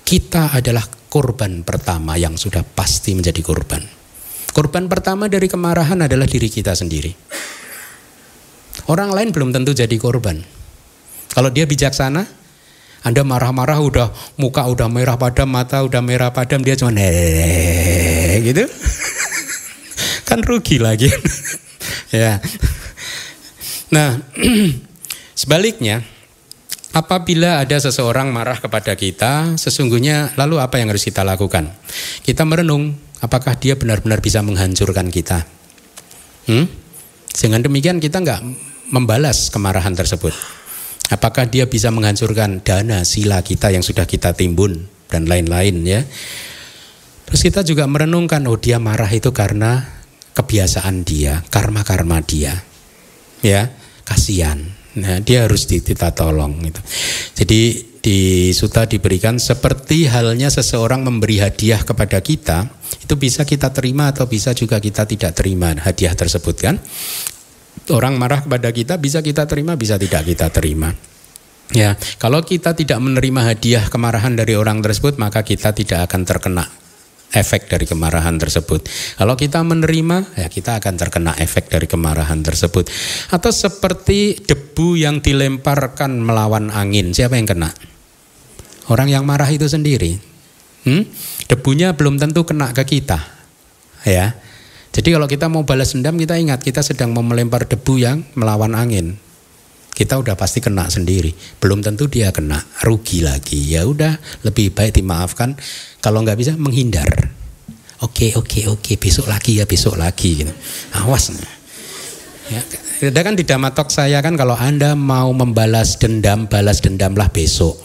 kita 0.06 0.54
adalah 0.54 0.86
korban 1.10 1.66
pertama 1.66 2.14
yang 2.14 2.38
sudah 2.38 2.62
pasti 2.62 3.14
menjadi 3.14 3.42
korban. 3.42 3.82
Korban 4.50 4.90
pertama 4.90 5.30
dari 5.30 5.46
kemarahan 5.46 6.06
adalah 6.06 6.26
diri 6.26 6.50
kita 6.50 6.74
sendiri. 6.74 7.14
Orang 8.90 9.14
lain 9.14 9.30
belum 9.30 9.54
tentu 9.54 9.70
jadi 9.70 9.94
korban. 9.98 10.42
Kalau 11.30 11.50
dia 11.54 11.66
bijaksana, 11.66 12.26
Anda 13.06 13.22
marah-marah 13.22 13.78
udah 13.78 14.08
muka 14.36 14.66
udah 14.66 14.90
merah 14.90 15.14
padam, 15.14 15.48
mata 15.48 15.80
udah 15.86 16.02
merah 16.02 16.34
padam, 16.34 16.60
dia 16.60 16.74
cuma 16.74 16.90
hehehe 16.98 18.42
gitu. 18.50 18.66
kan 20.28 20.42
rugi 20.42 20.82
lagi. 20.82 21.06
ya. 22.10 22.42
Nah, 23.94 24.18
sebaliknya 25.40 26.04
Apabila 26.90 27.62
ada 27.62 27.78
seseorang 27.78 28.34
marah 28.34 28.58
kepada 28.58 28.98
kita, 28.98 29.54
sesungguhnya 29.54 30.34
lalu 30.34 30.58
apa 30.58 30.82
yang 30.82 30.90
harus 30.90 31.06
kita 31.06 31.22
lakukan? 31.22 31.70
Kita 32.26 32.42
merenung, 32.42 32.98
apakah 33.22 33.54
dia 33.54 33.78
benar-benar 33.78 34.18
bisa 34.18 34.42
menghancurkan 34.42 35.06
kita? 35.06 35.46
Hmm? 36.50 36.66
Dengan 37.30 37.62
demikian 37.62 38.02
kita 38.02 38.18
nggak 38.18 38.42
membalas 38.90 39.54
kemarahan 39.54 39.94
tersebut. 39.94 40.34
Apakah 41.14 41.46
dia 41.46 41.70
bisa 41.70 41.94
menghancurkan 41.94 42.58
dana 42.66 43.06
sila 43.06 43.38
kita 43.46 43.70
yang 43.70 43.86
sudah 43.86 44.02
kita 44.02 44.34
timbun 44.34 44.90
dan 45.06 45.30
lain-lain 45.30 45.86
ya? 45.86 46.02
Terus 47.30 47.40
kita 47.46 47.62
juga 47.62 47.86
merenungkan, 47.86 48.42
oh 48.50 48.58
dia 48.58 48.82
marah 48.82 49.10
itu 49.14 49.30
karena 49.30 49.86
kebiasaan 50.34 51.06
dia, 51.06 51.46
karma-karma 51.54 52.18
dia, 52.18 52.66
ya 53.46 53.70
kasihan 54.02 54.79
Nah, 54.98 55.22
dia 55.22 55.46
harus 55.46 55.70
kita 55.70 56.10
tolong 56.10 56.58
gitu. 56.66 56.82
Jadi 57.38 57.60
di 58.00 58.50
suta 58.50 58.88
diberikan 58.88 59.38
seperti 59.38 60.10
halnya 60.10 60.50
seseorang 60.50 61.06
memberi 61.06 61.38
hadiah 61.38 61.84
kepada 61.84 62.18
kita, 62.18 62.66
itu 62.98 63.14
bisa 63.14 63.46
kita 63.46 63.70
terima 63.70 64.10
atau 64.10 64.26
bisa 64.26 64.50
juga 64.50 64.82
kita 64.82 65.06
tidak 65.06 65.36
terima 65.38 65.70
hadiah 65.78 66.16
tersebut 66.16 66.56
kan. 66.58 66.76
Orang 67.94 68.18
marah 68.18 68.42
kepada 68.42 68.74
kita 68.74 68.98
bisa 68.98 69.22
kita 69.22 69.46
terima, 69.46 69.78
bisa 69.78 69.94
tidak 69.94 70.26
kita 70.26 70.50
terima. 70.50 70.90
Ya, 71.70 71.94
kalau 72.18 72.42
kita 72.42 72.74
tidak 72.74 72.98
menerima 72.98 73.54
hadiah 73.54 73.86
kemarahan 73.86 74.34
dari 74.34 74.58
orang 74.58 74.82
tersebut, 74.82 75.22
maka 75.22 75.46
kita 75.46 75.70
tidak 75.70 76.10
akan 76.10 76.26
terkena 76.26 76.66
efek 77.30 77.70
dari 77.70 77.86
kemarahan 77.86 78.36
tersebut. 78.36 78.86
Kalau 79.18 79.34
kita 79.38 79.62
menerima, 79.62 80.34
ya 80.34 80.46
kita 80.50 80.82
akan 80.82 80.94
terkena 80.98 81.32
efek 81.38 81.70
dari 81.70 81.86
kemarahan 81.86 82.42
tersebut. 82.42 82.90
Atau 83.30 83.54
seperti 83.54 84.42
debu 84.42 84.98
yang 84.98 85.22
dilemparkan 85.22 86.18
melawan 86.18 86.74
angin, 86.74 87.14
siapa 87.14 87.38
yang 87.38 87.46
kena? 87.46 87.70
Orang 88.90 89.06
yang 89.06 89.22
marah 89.22 89.48
itu 89.48 89.70
sendiri. 89.70 90.18
Hmm? 90.82 91.06
Debunya 91.46 91.94
belum 91.94 92.18
tentu 92.18 92.42
kena 92.42 92.74
ke 92.74 92.82
kita. 92.82 93.22
Ya. 94.02 94.34
Jadi 94.90 95.14
kalau 95.14 95.30
kita 95.30 95.46
mau 95.46 95.62
balas 95.62 95.94
dendam, 95.94 96.18
kita 96.18 96.34
ingat 96.34 96.66
kita 96.66 96.82
sedang 96.82 97.14
mau 97.14 97.22
melempar 97.22 97.70
debu 97.70 97.94
yang 98.02 98.26
melawan 98.34 98.74
angin 98.74 99.29
kita 100.00 100.16
udah 100.16 100.32
pasti 100.32 100.64
kena 100.64 100.88
sendiri. 100.88 101.28
Belum 101.60 101.84
tentu 101.84 102.08
dia 102.08 102.32
kena, 102.32 102.56
rugi 102.88 103.20
lagi. 103.20 103.60
Ya 103.68 103.84
udah, 103.84 104.16
lebih 104.48 104.72
baik 104.72 104.96
dimaafkan. 104.96 105.60
Kalau 106.00 106.24
nggak 106.24 106.40
bisa 106.40 106.56
menghindar. 106.56 107.04
Oke, 108.00 108.32
oke, 108.32 108.64
oke, 108.72 108.96
besok 108.96 109.28
lagi 109.28 109.60
ya, 109.60 109.68
besok 109.68 110.00
lagi 110.00 110.40
gitu. 110.40 110.52
Awas. 110.96 111.36
Ya, 112.48 112.64
ada 113.12 113.20
kan 113.20 113.36
di 113.36 113.44
damatok 113.44 113.92
saya 113.92 114.24
kan 114.24 114.40
kalau 114.40 114.56
Anda 114.56 114.96
mau 114.96 115.36
membalas 115.36 116.00
dendam, 116.00 116.48
balas 116.48 116.80
dendamlah 116.80 117.28
besok. 117.28 117.76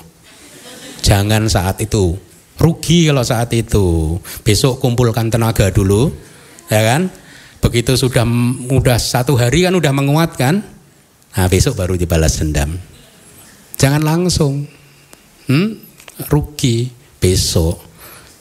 Jangan 1.04 1.52
saat 1.52 1.84
itu. 1.84 2.16
Rugi 2.56 3.12
kalau 3.12 3.28
saat 3.28 3.52
itu. 3.52 4.16
Besok 4.48 4.80
kumpulkan 4.80 5.28
tenaga 5.28 5.68
dulu, 5.68 6.16
ya 6.72 6.80
kan? 6.80 7.12
Begitu 7.60 8.00
sudah 8.00 8.24
udah 8.72 8.96
satu 8.96 9.36
hari 9.36 9.68
kan 9.68 9.76
udah 9.76 9.92
menguat 9.92 10.40
kan? 10.40 10.75
Nah 11.36 11.52
besok 11.52 11.76
baru 11.76 12.00
dibalas 12.00 12.40
dendam. 12.40 12.80
Jangan 13.76 14.02
langsung. 14.02 14.64
Hmm? 15.52 15.84
Rugi 16.32 16.88
besok. 17.20 17.84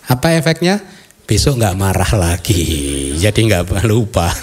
Apa 0.06 0.38
efeknya? 0.38 0.78
Besok 1.26 1.58
nggak 1.58 1.74
marah 1.74 2.12
lagi. 2.14 2.62
Jadi 3.18 3.50
nggak 3.50 3.82
lupa. 3.88 4.30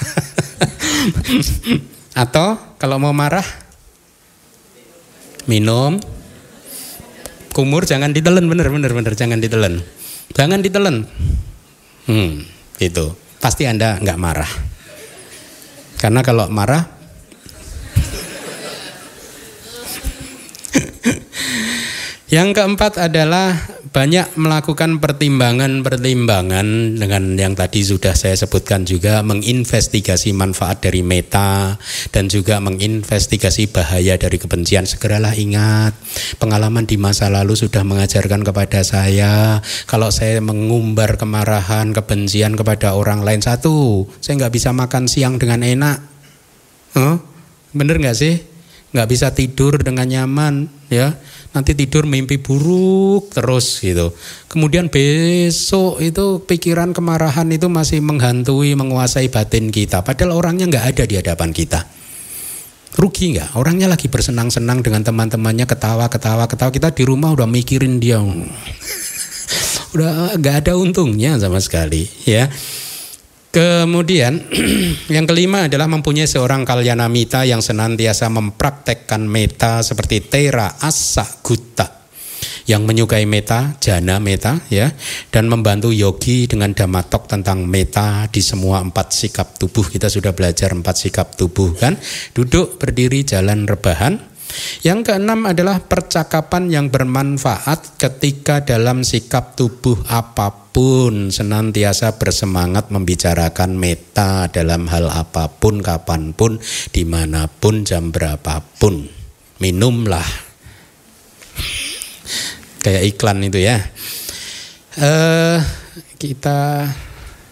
Atau 2.22 2.60
kalau 2.76 3.00
mau 3.00 3.16
marah 3.16 3.46
minum 5.50 5.98
kumur 7.52 7.84
jangan 7.90 8.14
ditelan 8.14 8.46
bener 8.46 8.68
bener 8.68 8.92
bener 8.92 9.14
jangan 9.16 9.40
ditelan. 9.40 9.80
Jangan 10.36 10.60
ditelan. 10.60 11.08
Hmm, 12.08 12.44
itu 12.84 13.16
pasti 13.40 13.64
anda 13.64 13.96
nggak 14.02 14.20
marah. 14.20 14.52
Karena 16.02 16.20
kalau 16.26 16.50
marah 16.52 17.01
Yang 22.32 22.64
keempat 22.64 22.96
adalah 22.96 23.60
banyak 23.92 24.40
melakukan 24.40 25.04
pertimbangan-pertimbangan 25.04 26.96
dengan 26.96 27.36
yang 27.36 27.60
tadi 27.60 27.84
sudah 27.84 28.16
saya 28.16 28.40
sebutkan 28.40 28.88
juga 28.88 29.20
menginvestigasi 29.20 30.32
manfaat 30.32 30.80
dari 30.80 31.04
meta 31.04 31.76
dan 32.16 32.32
juga 32.32 32.64
menginvestigasi 32.64 33.68
bahaya 33.76 34.16
dari 34.16 34.40
kebencian. 34.40 34.88
Segeralah 34.88 35.36
ingat 35.36 35.92
pengalaman 36.40 36.88
di 36.88 36.96
masa 36.96 37.28
lalu 37.28 37.60
sudah 37.60 37.84
mengajarkan 37.84 38.48
kepada 38.48 38.80
saya 38.88 39.60
kalau 39.84 40.08
saya 40.08 40.40
mengumbar 40.40 41.20
kemarahan, 41.20 41.92
kebencian 41.92 42.56
kepada 42.56 42.96
orang 42.96 43.28
lain 43.28 43.44
satu, 43.44 44.08
saya 44.24 44.40
nggak 44.40 44.56
bisa 44.56 44.72
makan 44.72 45.12
siang 45.12 45.36
dengan 45.36 45.68
enak. 45.68 46.00
Huh? 46.96 47.20
Bener 47.76 48.00
nggak 48.00 48.16
sih? 48.16 48.40
Nggak 48.96 49.10
bisa 49.12 49.36
tidur 49.36 49.84
dengan 49.84 50.08
nyaman, 50.08 50.72
ya 50.88 51.20
nanti 51.52 51.76
tidur 51.76 52.08
mimpi 52.08 52.40
buruk 52.40 53.32
terus 53.36 53.84
gitu. 53.84 54.16
Kemudian 54.48 54.88
besok 54.88 56.00
itu 56.00 56.44
pikiran 56.44 56.96
kemarahan 56.96 57.48
itu 57.52 57.68
masih 57.68 58.00
menghantui, 58.00 58.76
menguasai 58.76 59.28
batin 59.28 59.72
kita. 59.72 60.04
Padahal 60.04 60.40
orangnya 60.40 60.68
nggak 60.72 60.86
ada 60.96 61.04
di 61.04 61.16
hadapan 61.20 61.52
kita. 61.52 61.84
Rugi 62.92 63.40
nggak? 63.40 63.56
Orangnya 63.56 63.88
lagi 63.88 64.12
bersenang-senang 64.12 64.84
dengan 64.84 65.04
teman-temannya 65.04 65.64
ketawa, 65.64 66.12
ketawa, 66.12 66.44
ketawa. 66.48 66.72
Kita 66.76 66.92
di 66.92 67.08
rumah 67.08 67.32
udah 67.32 67.48
mikirin 67.48 68.04
dia, 68.04 68.20
udah 69.96 70.36
nggak 70.36 70.56
ada 70.68 70.74
untungnya 70.76 71.40
sama 71.40 71.64
sekali, 71.64 72.12
ya. 72.28 72.52
Kemudian 73.52 74.48
yang 75.16 75.28
kelima 75.28 75.68
adalah 75.68 75.92
mempunyai 75.92 76.24
seorang 76.24 76.64
kalyanamita 76.64 77.44
yang 77.44 77.60
senantiasa 77.60 78.32
mempraktekkan 78.32 79.28
meta 79.28 79.84
seperti 79.84 80.24
Tera 80.24 80.80
Asa 80.80 81.28
Gutta 81.44 82.02
yang 82.72 82.88
menyukai 82.88 83.28
meta, 83.28 83.76
jana 83.84 84.24
meta 84.24 84.56
ya 84.72 84.96
dan 85.36 85.52
membantu 85.52 85.92
yogi 85.92 86.48
dengan 86.48 86.72
damatok 86.72 87.28
tentang 87.28 87.68
meta 87.68 88.32
di 88.32 88.40
semua 88.40 88.80
empat 88.80 89.12
sikap 89.12 89.60
tubuh. 89.60 89.84
Kita 89.84 90.08
sudah 90.08 90.32
belajar 90.32 90.72
empat 90.72 90.96
sikap 90.96 91.36
tubuh 91.36 91.76
kan? 91.76 92.00
Duduk, 92.32 92.80
berdiri, 92.80 93.28
jalan, 93.28 93.68
rebahan. 93.68 94.31
Yang 94.82 95.12
keenam 95.14 95.46
adalah 95.46 95.84
percakapan 95.84 96.72
yang 96.72 96.88
bermanfaat 96.90 98.02
ketika 98.02 98.66
dalam 98.66 99.06
sikap 99.06 99.54
tubuh 99.54 99.98
apa 100.10 100.62
pun 100.72 101.30
senantiasa 101.30 102.16
bersemangat 102.16 102.90
membicarakan 102.90 103.76
meta 103.76 104.48
dalam 104.48 104.88
hal 104.88 105.12
apa 105.12 105.52
pun, 105.52 105.84
kapan 105.84 106.32
pun, 106.32 106.58
di 106.96 107.04
mana 107.04 107.46
pun, 107.52 107.84
jam 107.84 108.10
berapapun. 108.10 109.06
Minumlah. 109.62 110.26
Kayak 112.82 113.04
iklan 113.14 113.46
itu 113.46 113.62
ya. 113.62 113.78
Uh, 114.98 115.62
kita 116.18 116.90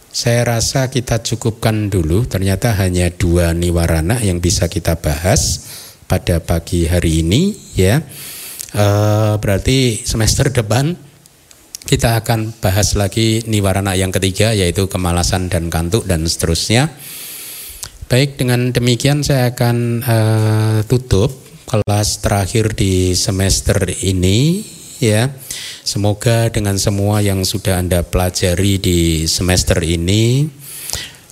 saya 0.10 0.42
rasa 0.42 0.90
kita 0.90 1.22
cukupkan 1.22 1.94
dulu. 1.94 2.26
Ternyata 2.26 2.74
hanya 2.82 3.14
dua 3.14 3.54
niwarana 3.54 4.18
yang 4.26 4.42
bisa 4.42 4.66
kita 4.66 4.98
bahas 4.98 5.69
pada 6.10 6.42
pagi 6.42 6.90
hari 6.90 7.22
ini 7.22 7.54
ya. 7.78 8.02
E, 8.74 8.86
berarti 9.38 10.02
semester 10.02 10.50
depan 10.50 10.98
kita 11.86 12.18
akan 12.26 12.58
bahas 12.58 12.98
lagi 12.98 13.46
niwarana 13.46 13.94
yang 13.94 14.10
ketiga 14.10 14.52
yaitu 14.52 14.90
kemalasan 14.90 15.54
dan 15.54 15.70
kantuk 15.70 16.10
dan 16.10 16.26
seterusnya. 16.26 16.90
Baik 18.10 18.42
dengan 18.42 18.74
demikian 18.74 19.22
saya 19.22 19.54
akan 19.54 20.02
e, 20.02 20.18
tutup 20.90 21.30
kelas 21.70 22.26
terakhir 22.26 22.74
di 22.74 23.14
semester 23.14 23.78
ini 24.02 24.66
ya. 24.98 25.30
Semoga 25.86 26.50
dengan 26.50 26.82
semua 26.82 27.22
yang 27.22 27.46
sudah 27.46 27.78
Anda 27.78 28.02
pelajari 28.02 28.82
di 28.82 29.00
semester 29.30 29.78
ini 29.86 30.46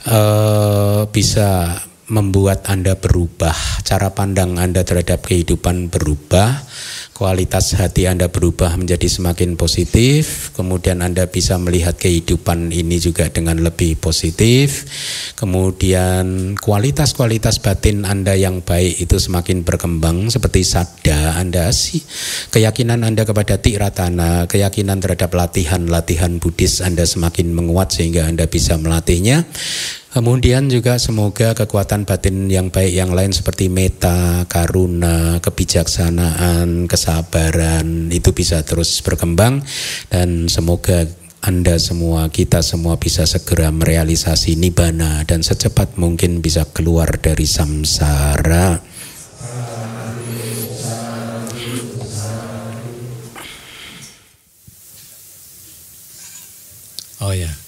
uh, 0.07 1.05
bisa 1.11 1.77
membuat 2.07 2.71
Anda 2.71 2.95
berubah, 2.95 3.55
cara 3.83 4.15
pandang 4.15 4.55
Anda 4.55 4.87
terhadap 4.87 5.27
kehidupan 5.27 5.91
berubah, 5.91 6.63
kualitas 7.11 7.75
hati 7.75 8.07
Anda 8.07 8.31
berubah 8.31 8.79
menjadi 8.79 9.11
semakin 9.11 9.59
positif, 9.59 10.55
kemudian 10.55 11.03
Anda 11.03 11.27
bisa 11.27 11.59
melihat 11.59 11.99
kehidupan 11.99 12.71
ini 12.71 13.03
juga 13.03 13.27
dengan 13.27 13.59
lebih 13.59 13.99
positif, 13.99 14.87
kemudian 15.35 16.55
kualitas-kualitas 16.55 17.59
batin 17.59 18.07
Anda 18.07 18.39
yang 18.39 18.63
baik 18.63 19.03
itu 19.03 19.19
semakin 19.19 19.67
berkembang 19.67 20.31
seperti 20.31 20.63
sadda 20.63 21.35
Anda 21.35 21.75
sih, 21.75 21.99
keyakinan 22.55 23.03
Anda 23.03 23.27
kepada 23.27 23.59
tiratana, 23.59 24.47
keyakinan 24.47 25.03
terhadap 25.03 25.35
latihan-latihan 25.35 26.39
Buddhis 26.39 26.79
Anda 26.79 27.03
semakin 27.03 27.51
menguat 27.51 27.91
sehingga 27.91 28.31
Anda 28.31 28.47
bisa 28.47 28.79
melatihnya. 28.79 29.43
Kemudian 30.07 30.71
juga 30.71 30.95
semoga 30.97 31.51
kekuatan 31.51 32.07
batin 32.07 32.47
yang 32.47 32.71
baik 32.71 32.95
yang 32.95 33.11
lain 33.11 33.35
seperti 33.35 33.67
meta, 33.67 34.47
karuna, 34.47 35.43
kebijaksanaan, 35.43 36.87
kesabaran 36.87 38.07
itu 38.09 38.31
bisa 38.31 38.63
terus 38.63 39.03
berkembang 39.03 39.61
dan 40.07 40.47
semoga 40.47 41.05
anda 41.43 41.77
semua, 41.77 42.31
kita 42.33 42.65
semua 42.65 42.97
bisa 42.97 43.27
segera 43.27 43.69
merealisasi 43.69 44.57
nibana 44.57 45.21
dan 45.27 45.45
secepat 45.45 45.99
mungkin 45.99 46.41
bisa 46.41 46.65
keluar 46.71 47.19
dari 47.21 47.45
samsara. 47.45 48.79
Oh 57.21 57.33
ya. 57.33 57.49
Yeah. 57.49 57.66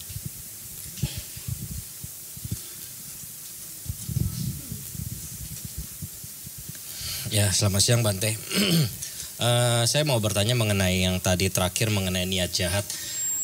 Ya, 7.29 7.53
selamat 7.53 7.81
siang 7.85 8.01
Bante. 8.01 8.33
uh, 8.33 9.85
saya 9.89 10.01
mau 10.01 10.17
bertanya 10.17 10.57
mengenai 10.57 11.05
yang 11.05 11.21
tadi 11.21 11.45
terakhir 11.53 11.93
mengenai 11.93 12.25
niat 12.25 12.49
jahat. 12.49 12.81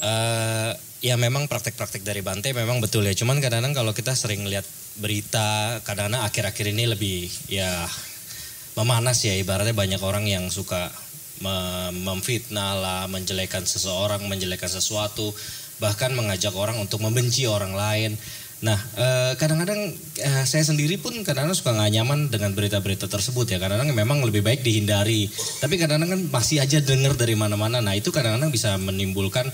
Uh, 0.01 0.73
ya 1.05 1.21
memang 1.21 1.45
praktek-praktek 1.45 2.01
dari 2.01 2.25
Bante 2.25 2.49
memang 2.49 2.81
betul 2.81 3.05
ya. 3.05 3.13
Cuman 3.13 3.37
kadang-kadang 3.37 3.77
kalau 3.77 3.93
kita 3.93 4.17
sering 4.17 4.41
lihat 4.49 4.65
berita, 4.97 5.77
kadang-kadang 5.85 6.25
akhir-akhir 6.25 6.65
ini 6.73 6.97
lebih 6.97 7.29
ya 7.45 7.85
memanas 8.73 9.21
ya. 9.21 9.37
Ibaratnya 9.37 9.77
banyak 9.77 10.01
orang 10.01 10.25
yang 10.25 10.49
suka 10.49 10.89
memfitnah 11.93 12.73
lah, 12.73 13.01
menjelekan 13.05 13.69
seseorang, 13.69 14.25
menjelekan 14.25 14.71
sesuatu, 14.81 15.29
bahkan 15.77 16.09
mengajak 16.17 16.57
orang 16.57 16.81
untuk 16.81 17.05
membenci 17.05 17.45
orang 17.45 17.77
lain. 17.77 18.17
Nah, 18.65 18.79
eh, 18.97 19.33
kadang-kadang 19.37 19.93
eh, 20.17 20.43
saya 20.49 20.65
sendiri 20.65 20.97
pun 20.97 21.13
kadang-kadang 21.21 21.53
suka 21.53 21.77
nggak 21.77 21.91
nyaman 22.01 22.19
dengan 22.33 22.57
berita-berita 22.57 23.05
tersebut 23.05 23.45
ya. 23.53 23.61
Kadang-kadang 23.61 23.93
memang 23.93 24.25
lebih 24.25 24.41
baik 24.41 24.65
dihindari. 24.65 25.29
Tapi 25.61 25.77
kadang-kadang 25.77 26.17
kan 26.17 26.21
masih 26.33 26.65
aja 26.65 26.81
dengar 26.81 27.13
dari 27.13 27.37
mana-mana. 27.37 27.77
Nah, 27.77 27.93
itu 27.93 28.09
kadang-kadang 28.09 28.49
bisa 28.49 28.73
menimbulkan 28.81 29.45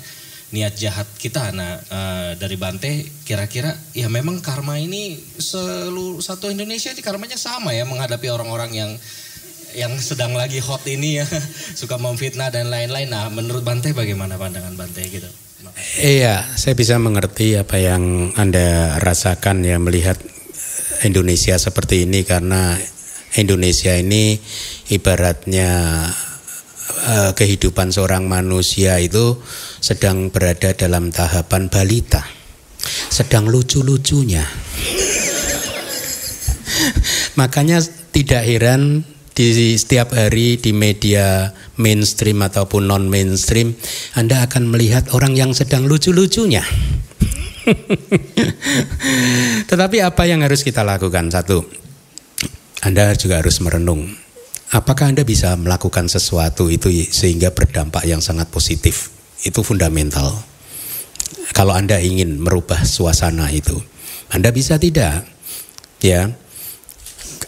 niat 0.56 0.80
jahat 0.80 1.12
kita. 1.20 1.52
Nah, 1.52 1.76
eh, 1.84 2.32
dari 2.40 2.56
Bante 2.56 3.04
kira-kira 3.28 3.76
ya 3.92 4.08
memang 4.08 4.40
karma 4.40 4.80
ini 4.80 5.20
seluruh 5.36 6.24
satu 6.24 6.48
Indonesia 6.48 6.96
ini 6.96 7.04
karmanya 7.04 7.36
sama 7.36 7.76
ya 7.76 7.84
menghadapi 7.84 8.32
orang-orang 8.32 8.72
yang 8.72 8.92
yang 9.72 9.96
sedang 10.00 10.36
lagi 10.36 10.60
hot 10.60 10.84
ini 10.88 11.24
ya 11.24 11.28
suka 11.80 12.00
memfitnah 12.00 12.48
dan 12.48 12.72
lain-lain. 12.72 13.12
Nah, 13.12 13.28
menurut 13.28 13.68
Bante 13.68 13.92
bagaimana 13.92 14.40
pandangan 14.40 14.80
Bante 14.80 15.04
gitu? 15.04 15.28
Iya, 16.02 16.58
saya 16.58 16.74
bisa 16.74 16.98
mengerti 16.98 17.54
apa 17.54 17.78
yang 17.78 18.34
Anda 18.34 18.98
rasakan 18.98 19.62
ya 19.62 19.78
melihat 19.78 20.18
Indonesia 21.06 21.54
seperti 21.62 22.10
ini 22.10 22.26
karena 22.26 22.74
Indonesia 23.38 23.94
ini 23.94 24.42
ibaratnya 24.90 25.70
uh, 27.06 27.32
kehidupan 27.38 27.94
seorang 27.94 28.26
manusia 28.26 28.98
itu 28.98 29.38
sedang 29.80 30.34
berada 30.34 30.74
dalam 30.74 31.14
tahapan 31.14 31.70
balita. 31.70 32.26
Sedang 33.12 33.46
lucu-lucunya. 33.46 34.42
Makanya 37.40 37.78
tidak 38.10 38.50
heran 38.50 39.06
di 39.32 39.80
setiap 39.80 40.12
hari 40.12 40.60
di 40.60 40.76
media 40.76 41.56
mainstream 41.80 42.44
ataupun 42.44 42.92
non 42.92 43.08
mainstream 43.08 43.74
Anda 44.14 44.44
akan 44.44 44.68
melihat 44.68 45.16
orang 45.16 45.40
yang 45.40 45.56
sedang 45.56 45.88
lucu-lucunya. 45.88 46.62
Tetapi 49.70 49.98
apa 50.04 50.24
yang 50.28 50.44
harus 50.44 50.66
kita 50.66 50.84
lakukan? 50.84 51.32
Satu, 51.32 51.64
Anda 52.84 53.16
juga 53.16 53.40
harus 53.40 53.64
merenung. 53.64 54.12
Apakah 54.72 55.12
Anda 55.12 55.28
bisa 55.28 55.54
melakukan 55.60 56.08
sesuatu 56.08 56.72
itu 56.72 56.88
sehingga 57.12 57.52
berdampak 57.52 58.08
yang 58.08 58.24
sangat 58.24 58.48
positif? 58.50 59.12
Itu 59.44 59.68
fundamental. 59.68 60.32
Kalau 61.52 61.76
Anda 61.76 62.00
ingin 62.00 62.40
merubah 62.40 62.88
suasana 62.88 63.52
itu, 63.52 63.76
Anda 64.32 64.56
bisa 64.56 64.80
tidak? 64.80 65.28
Ya, 66.00 66.32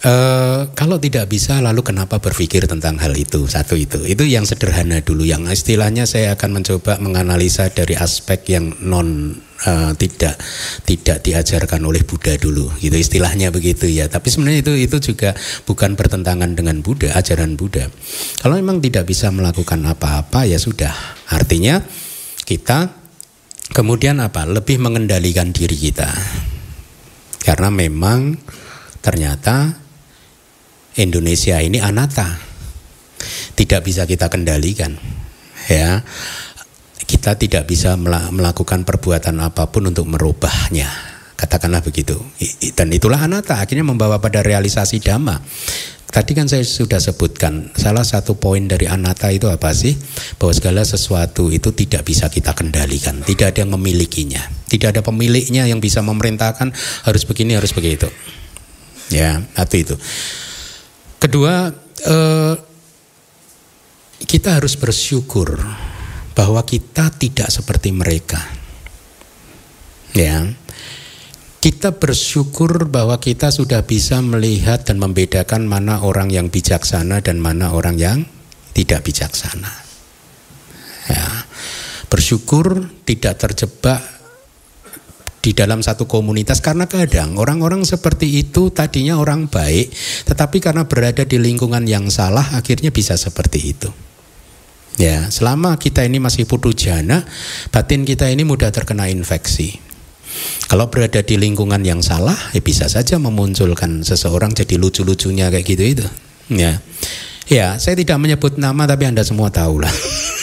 Uh, 0.04 0.68
kalau 0.76 1.00
tidak 1.00 1.32
bisa, 1.32 1.64
lalu 1.64 1.80
kenapa 1.80 2.20
berpikir 2.20 2.68
tentang 2.68 3.00
hal 3.00 3.16
itu? 3.16 3.48
Satu 3.48 3.80
itu, 3.80 4.04
itu 4.04 4.28
yang 4.28 4.44
sederhana 4.44 5.00
dulu. 5.00 5.24
Yang 5.24 5.64
istilahnya 5.64 6.04
saya 6.04 6.36
akan 6.36 6.60
mencoba 6.60 7.00
menganalisa 7.00 7.72
dari 7.72 7.96
aspek 7.96 8.44
yang 8.52 8.76
non 8.84 9.32
uh, 9.64 9.96
tidak 9.96 10.36
tidak 10.84 11.24
diajarkan 11.24 11.80
oleh 11.88 12.04
Buddha 12.04 12.36
dulu. 12.36 12.68
Gitu 12.84 13.00
istilahnya 13.00 13.48
begitu 13.56 13.88
ya. 13.88 14.12
Tapi 14.12 14.28
sebenarnya 14.28 14.68
itu 14.68 14.74
itu 14.76 14.98
juga 15.16 15.32
bukan 15.64 15.96
bertentangan 15.96 16.52
dengan 16.52 16.84
Buddha, 16.84 17.16
ajaran 17.16 17.56
Buddha. 17.56 17.88
Kalau 18.44 18.60
memang 18.60 18.84
tidak 18.84 19.08
bisa 19.08 19.32
melakukan 19.32 19.88
apa-apa 19.88 20.44
ya 20.44 20.60
sudah. 20.60 20.92
Artinya 21.32 21.80
kita 22.44 22.92
kemudian 23.72 24.20
apa? 24.20 24.44
Lebih 24.44 24.84
mengendalikan 24.84 25.56
diri 25.56 25.80
kita. 25.80 26.12
Karena 27.40 27.72
memang 27.72 28.36
ternyata 29.00 29.83
Indonesia 30.98 31.58
ini 31.62 31.82
anata. 31.82 32.38
Tidak 33.54 33.82
bisa 33.82 34.06
kita 34.06 34.30
kendalikan. 34.30 34.94
Ya. 35.70 36.06
Kita 37.04 37.38
tidak 37.38 37.70
bisa 37.70 37.94
melakukan 38.32 38.84
perbuatan 38.84 39.38
apa 39.44 39.70
pun 39.70 39.90
untuk 39.90 40.10
merubahnya. 40.10 40.90
Katakanlah 41.38 41.84
begitu. 41.84 42.18
Dan 42.74 42.94
itulah 42.94 43.20
anata 43.20 43.60
akhirnya 43.60 43.86
membawa 43.86 44.18
pada 44.18 44.42
realisasi 44.42 45.04
dhamma. 45.04 45.44
Tadi 46.14 46.38
kan 46.38 46.46
saya 46.46 46.62
sudah 46.62 47.02
sebutkan 47.02 47.74
salah 47.74 48.06
satu 48.06 48.38
poin 48.38 48.70
dari 48.70 48.86
anata 48.86 49.34
itu 49.34 49.50
apa 49.50 49.74
sih? 49.74 49.98
Bahwa 50.38 50.54
segala 50.54 50.86
sesuatu 50.86 51.50
itu 51.50 51.74
tidak 51.74 52.06
bisa 52.06 52.30
kita 52.30 52.54
kendalikan, 52.54 53.26
tidak 53.26 53.58
ada 53.58 53.66
yang 53.66 53.74
memilikinya, 53.74 54.46
tidak 54.70 54.94
ada 54.94 55.02
pemiliknya 55.02 55.66
yang 55.66 55.82
bisa 55.82 56.06
memerintahkan 56.06 56.70
harus 57.10 57.26
begini 57.26 57.58
harus 57.58 57.74
begitu. 57.74 58.14
Ya, 59.10 59.42
satu 59.58 59.74
itu. 59.74 59.96
Kedua, 61.24 61.72
eh, 62.04 62.56
kita 64.28 64.60
harus 64.60 64.76
bersyukur 64.76 65.56
bahwa 66.36 66.60
kita 66.68 67.16
tidak 67.16 67.48
seperti 67.48 67.96
mereka. 67.96 68.44
Ya. 70.12 70.52
Kita 71.64 71.96
bersyukur 71.96 72.92
bahwa 72.92 73.24
kita 73.24 73.56
sudah 73.56 73.88
bisa 73.88 74.20
melihat 74.20 74.84
dan 74.84 75.00
membedakan 75.00 75.64
mana 75.64 76.04
orang 76.04 76.28
yang 76.28 76.52
bijaksana 76.52 77.24
dan 77.24 77.40
mana 77.40 77.72
orang 77.72 77.96
yang 77.96 78.28
tidak 78.76 79.08
bijaksana. 79.08 79.72
Ya. 81.08 81.48
Bersyukur 82.12 82.92
tidak 83.08 83.40
terjebak 83.40 84.04
di 85.44 85.52
dalam 85.52 85.84
satu 85.84 86.08
komunitas 86.08 86.64
karena 86.64 86.88
kadang 86.88 87.36
orang-orang 87.36 87.84
seperti 87.84 88.40
itu 88.40 88.72
tadinya 88.72 89.20
orang 89.20 89.52
baik 89.52 89.92
tetapi 90.24 90.64
karena 90.64 90.88
berada 90.88 91.28
di 91.28 91.36
lingkungan 91.36 91.84
yang 91.84 92.08
salah 92.08 92.56
akhirnya 92.56 92.96
bisa 92.96 93.20
seperti 93.20 93.60
itu. 93.76 93.92
Ya, 94.94 95.26
selama 95.34 95.74
kita 95.82 96.06
ini 96.06 96.22
masih 96.22 96.46
putu 96.46 96.70
jana, 96.70 97.26
batin 97.74 98.06
kita 98.06 98.30
ini 98.30 98.46
mudah 98.46 98.70
terkena 98.70 99.10
infeksi. 99.10 99.82
Kalau 100.70 100.90
berada 100.90 101.22
di 101.26 101.34
lingkungan 101.38 101.82
yang 101.82 102.06
salah, 102.06 102.38
ya 102.54 102.62
bisa 102.62 102.86
saja 102.86 103.18
memunculkan 103.18 104.06
seseorang 104.06 104.54
jadi 104.54 104.78
lucu-lucunya 104.78 105.50
kayak 105.50 105.66
gitu 105.66 105.84
itu. 105.98 106.06
Ya. 106.54 106.82
Ya, 107.50 107.76
saya 107.82 107.98
tidak 107.98 108.22
menyebut 108.22 108.62
nama 108.62 108.86
tapi 108.86 109.10
Anda 109.10 109.26
semua 109.26 109.50
tahu 109.50 109.82
lah. 109.82 109.94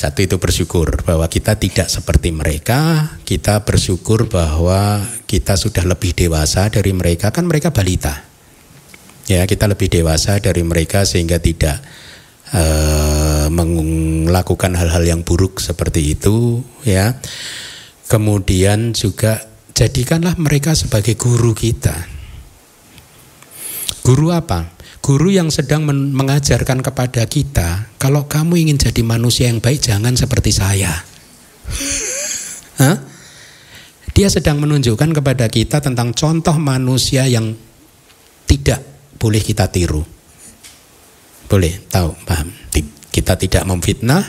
Satu 0.00 0.24
itu 0.24 0.40
bersyukur 0.40 1.04
bahwa 1.04 1.28
kita 1.28 1.60
tidak 1.60 1.92
seperti 1.92 2.32
mereka, 2.32 3.12
kita 3.28 3.68
bersyukur 3.68 4.32
bahwa 4.32 5.04
kita 5.28 5.60
sudah 5.60 5.84
lebih 5.84 6.16
dewasa 6.16 6.72
dari 6.72 6.96
mereka, 6.96 7.28
kan 7.28 7.44
mereka 7.44 7.68
balita. 7.68 8.24
Ya, 9.28 9.44
kita 9.44 9.68
lebih 9.68 9.92
dewasa 9.92 10.40
dari 10.40 10.64
mereka 10.64 11.04
sehingga 11.04 11.36
tidak 11.36 11.84
uh, 12.48 13.52
melakukan 13.52 14.72
hal-hal 14.72 15.04
yang 15.04 15.20
buruk 15.20 15.60
seperti 15.60 16.16
itu, 16.16 16.64
ya. 16.80 17.20
Kemudian 18.08 18.96
juga 18.96 19.52
jadikanlah 19.76 20.32
mereka 20.40 20.72
sebagai 20.72 21.12
guru 21.20 21.52
kita. 21.52 22.08
Guru 24.00 24.32
apa? 24.32 24.79
Guru 25.00 25.32
yang 25.32 25.48
sedang 25.48 25.88
mengajarkan 25.88 26.84
kepada 26.84 27.24
kita, 27.24 27.88
kalau 27.96 28.28
kamu 28.28 28.68
ingin 28.68 28.76
jadi 28.76 29.00
manusia 29.00 29.48
yang 29.48 29.58
baik, 29.58 29.80
jangan 29.80 30.12
seperti 30.12 30.52
saya. 30.52 30.92
Hah? 32.80 32.96
Dia 34.12 34.28
sedang 34.28 34.60
menunjukkan 34.60 35.16
kepada 35.16 35.48
kita 35.48 35.80
tentang 35.80 36.12
contoh 36.12 36.52
manusia 36.60 37.24
yang 37.24 37.56
tidak 38.44 38.84
boleh 39.16 39.40
kita 39.40 39.72
tiru. 39.72 40.04
Boleh, 41.48 41.80
tahu, 41.88 42.12
paham. 42.28 42.52
Kita 43.10 43.34
tidak 43.40 43.64
memfitnah, 43.64 44.22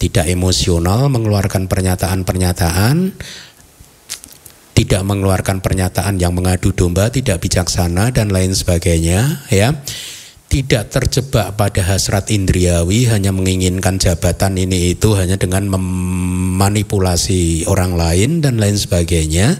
tidak 0.00 0.26
emosional, 0.26 1.06
mengeluarkan 1.12 1.70
pernyataan-pernyataan, 1.70 3.14
tidak 4.82 5.06
mengeluarkan 5.06 5.62
pernyataan 5.62 6.18
yang 6.18 6.34
mengadu 6.34 6.74
domba, 6.74 7.06
tidak 7.06 7.38
bijaksana 7.38 8.10
dan 8.10 8.34
lain 8.34 8.50
sebagainya, 8.50 9.46
ya. 9.46 9.78
Tidak 10.50 10.90
terjebak 10.92 11.56
pada 11.56 11.80
hasrat 11.80 12.28
indriawi, 12.28 13.08
hanya 13.08 13.32
menginginkan 13.32 13.96
jabatan 13.96 14.58
ini 14.60 14.92
itu 14.92 15.16
hanya 15.16 15.40
dengan 15.40 15.64
memanipulasi 15.70 17.64
orang 17.70 17.96
lain 17.96 18.44
dan 18.44 18.60
lain 18.60 18.76
sebagainya. 18.76 19.56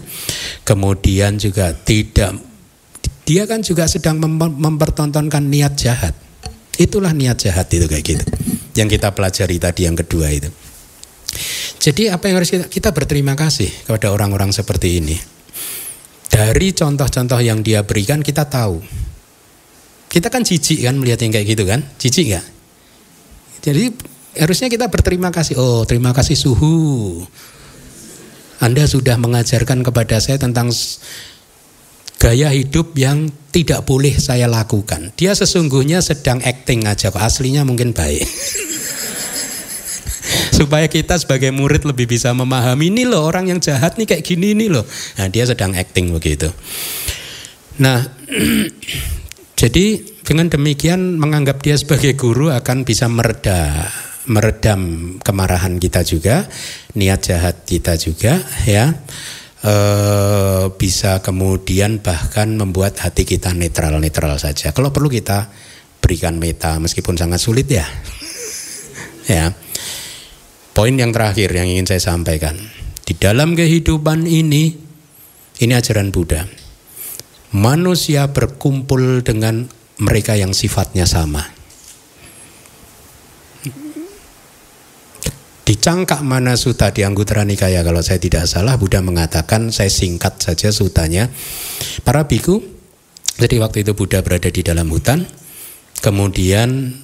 Kemudian 0.67 1.41
juga 1.41 1.73
tidak 1.73 2.37
dia 3.23 3.47
kan 3.47 3.63
juga 3.63 3.87
sedang 3.87 4.19
mempertontonkan 4.19 5.47
niat 5.47 5.73
jahat. 5.79 6.13
Itulah 6.75 7.15
niat 7.15 7.39
jahat 7.39 7.71
itu 7.71 7.87
kayak 7.87 8.03
gitu. 8.05 8.25
Yang 8.75 8.99
kita 8.99 9.15
pelajari 9.15 9.57
tadi 9.57 9.87
yang 9.87 9.95
kedua 9.95 10.27
itu. 10.29 10.51
Jadi 11.83 12.07
apa 12.07 12.31
yang 12.31 12.39
harus 12.39 12.47
kita 12.47 12.71
kita 12.71 12.89
berterima 12.95 13.35
kasih 13.35 13.67
kepada 13.83 14.15
orang-orang 14.15 14.55
seperti 14.55 15.03
ini. 15.03 15.19
Dari 16.31 16.71
contoh-contoh 16.71 17.43
yang 17.43 17.59
dia 17.59 17.83
berikan 17.83 18.23
kita 18.23 18.47
tahu. 18.47 18.79
Kita 20.07 20.31
kan 20.31 20.47
jijik 20.47 20.79
kan 20.79 20.95
melihat 20.95 21.19
yang 21.27 21.35
kayak 21.35 21.47
gitu 21.51 21.67
kan? 21.67 21.83
Jijik 21.99 22.31
nggak? 22.31 22.45
Jadi 23.67 23.83
harusnya 24.39 24.71
kita 24.71 24.87
berterima 24.87 25.27
kasih. 25.27 25.59
Oh, 25.59 25.83
terima 25.83 26.15
kasih 26.15 26.39
suhu. 26.39 27.19
Anda 28.63 28.87
sudah 28.87 29.19
mengajarkan 29.19 29.83
kepada 29.83 30.23
saya 30.23 30.39
tentang 30.39 30.71
gaya 32.15 32.47
hidup 32.55 32.95
yang 32.95 33.27
tidak 33.51 33.83
boleh 33.83 34.15
saya 34.15 34.47
lakukan. 34.47 35.11
Dia 35.19 35.35
sesungguhnya 35.35 35.99
sedang 35.99 36.39
acting 36.39 36.87
aja 36.87 37.11
kok. 37.11 37.19
Aslinya 37.19 37.67
mungkin 37.67 37.91
baik. 37.91 38.23
supaya 40.53 40.85
kita 40.85 41.17
sebagai 41.17 41.49
murid 41.49 41.89
lebih 41.89 42.05
bisa 42.05 42.29
memahami 42.29 42.93
ini 42.93 43.09
loh 43.09 43.25
orang 43.25 43.49
yang 43.49 43.57
jahat 43.57 43.97
nih 43.97 44.05
kayak 44.05 44.23
gini 44.23 44.53
nih 44.53 44.69
loh. 44.69 44.85
Nah, 45.17 45.27
dia 45.33 45.49
sedang 45.49 45.73
acting 45.73 46.13
begitu. 46.13 46.53
Nah, 47.81 48.05
jadi 49.61 49.85
dengan 50.21 50.47
demikian 50.53 51.17
menganggap 51.17 51.65
dia 51.65 51.73
sebagai 51.73 52.13
guru 52.13 52.53
akan 52.53 52.85
bisa 52.85 53.09
mereda 53.09 53.89
meredam 54.23 55.15
kemarahan 55.19 55.75
kita 55.81 56.05
juga, 56.07 56.47
niat 56.95 57.19
jahat 57.27 57.67
kita 57.67 57.99
juga 57.99 58.39
ya. 58.63 58.95
E, 59.63 59.75
bisa 60.75 61.19
kemudian 61.19 61.99
bahkan 61.99 62.51
membuat 62.55 62.99
hati 63.03 63.27
kita 63.27 63.51
netral-netral 63.51 64.39
saja. 64.39 64.71
Kalau 64.71 64.95
perlu 64.95 65.11
kita 65.11 65.51
berikan 65.99 66.39
meta 66.39 66.79
meskipun 66.79 67.19
sangat 67.19 67.39
sulit 67.43 67.67
ya. 67.67 67.83
ya. 69.35 69.51
Poin 70.73 70.97
yang 70.97 71.13
terakhir 71.13 71.53
yang 71.53 71.69
ingin 71.69 71.85
saya 71.85 72.01
sampaikan. 72.01 72.57
Di 73.05 73.13
dalam 73.13 73.53
kehidupan 73.53 74.25
ini, 74.25 74.73
ini 75.61 75.73
ajaran 75.77 76.09
Buddha. 76.09 76.49
Manusia 77.53 78.33
berkumpul 78.33 79.21
dengan 79.21 79.69
mereka 80.01 80.33
yang 80.33 80.57
sifatnya 80.57 81.05
sama. 81.05 81.45
Di 85.63 85.79
cangkak 85.79 86.25
mana 86.25 86.57
suta 86.57 86.89
di 86.89 87.05
Anggutara 87.05 87.45
Nikaya 87.45 87.85
kalau 87.85 88.01
saya 88.01 88.17
tidak 88.17 88.49
salah 88.49 88.73
Buddha 88.75 88.99
mengatakan 89.05 89.69
saya 89.69 89.87
singkat 89.87 90.41
saja 90.41 90.75
sutanya 90.75 91.31
para 92.03 92.27
biku 92.27 92.59
jadi 93.39 93.63
waktu 93.63 93.87
itu 93.87 93.95
Buddha 93.95 94.19
berada 94.19 94.51
di 94.51 94.59
dalam 94.59 94.91
hutan 94.91 95.23
kemudian 96.03 96.99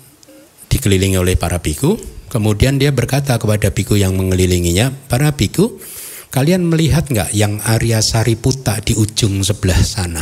dikelilingi 0.68 1.16
oleh 1.16 1.40
para 1.40 1.64
biku 1.64 2.19
Kemudian 2.30 2.78
dia 2.78 2.94
berkata 2.94 3.42
kepada 3.42 3.74
biku 3.74 3.98
yang 3.98 4.14
mengelilinginya, 4.14 4.94
para 5.10 5.34
biku, 5.34 5.82
kalian 6.30 6.70
melihat 6.70 7.10
nggak 7.10 7.34
yang 7.34 7.58
Arya 7.66 8.06
Sariputa 8.06 8.78
di 8.86 8.94
ujung 8.94 9.42
sebelah 9.42 9.82
sana? 9.82 10.22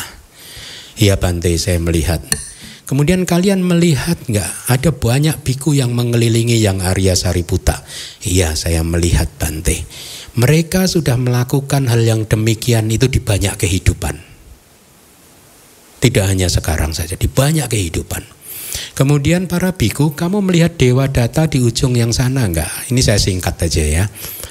Iya 0.96 1.20
Bante, 1.20 1.52
saya 1.60 1.84
melihat. 1.84 2.24
Kemudian 2.88 3.28
kalian 3.28 3.60
melihat 3.60 4.16
nggak 4.32 4.72
ada 4.72 4.96
banyak 4.96 5.36
biku 5.44 5.76
yang 5.76 5.92
mengelilingi 5.92 6.56
yang 6.64 6.80
Arya 6.80 7.20
Sariputa? 7.20 7.84
Iya, 8.24 8.56
saya 8.56 8.88
melihat 8.88 9.28
Bante. 9.36 9.84
Mereka 10.40 10.88
sudah 10.88 11.20
melakukan 11.20 11.92
hal 11.92 12.08
yang 12.08 12.24
demikian 12.24 12.88
itu 12.88 13.12
di 13.12 13.20
banyak 13.20 13.60
kehidupan. 13.60 14.16
Tidak 16.00 16.24
hanya 16.24 16.48
sekarang 16.48 16.96
saja, 16.96 17.20
di 17.20 17.28
banyak 17.28 17.68
kehidupan. 17.68 18.37
Kemudian 18.98 19.46
para 19.46 19.74
biku, 19.78 20.18
kamu 20.18 20.42
melihat 20.42 20.74
dewa 20.74 21.06
data 21.06 21.46
di 21.46 21.62
ujung 21.62 21.94
yang 21.94 22.10
sana 22.10 22.50
enggak? 22.50 22.70
Ini 22.90 23.00
saya 23.00 23.22
singkat 23.22 23.62
aja 23.62 23.84
ya. 23.84 24.04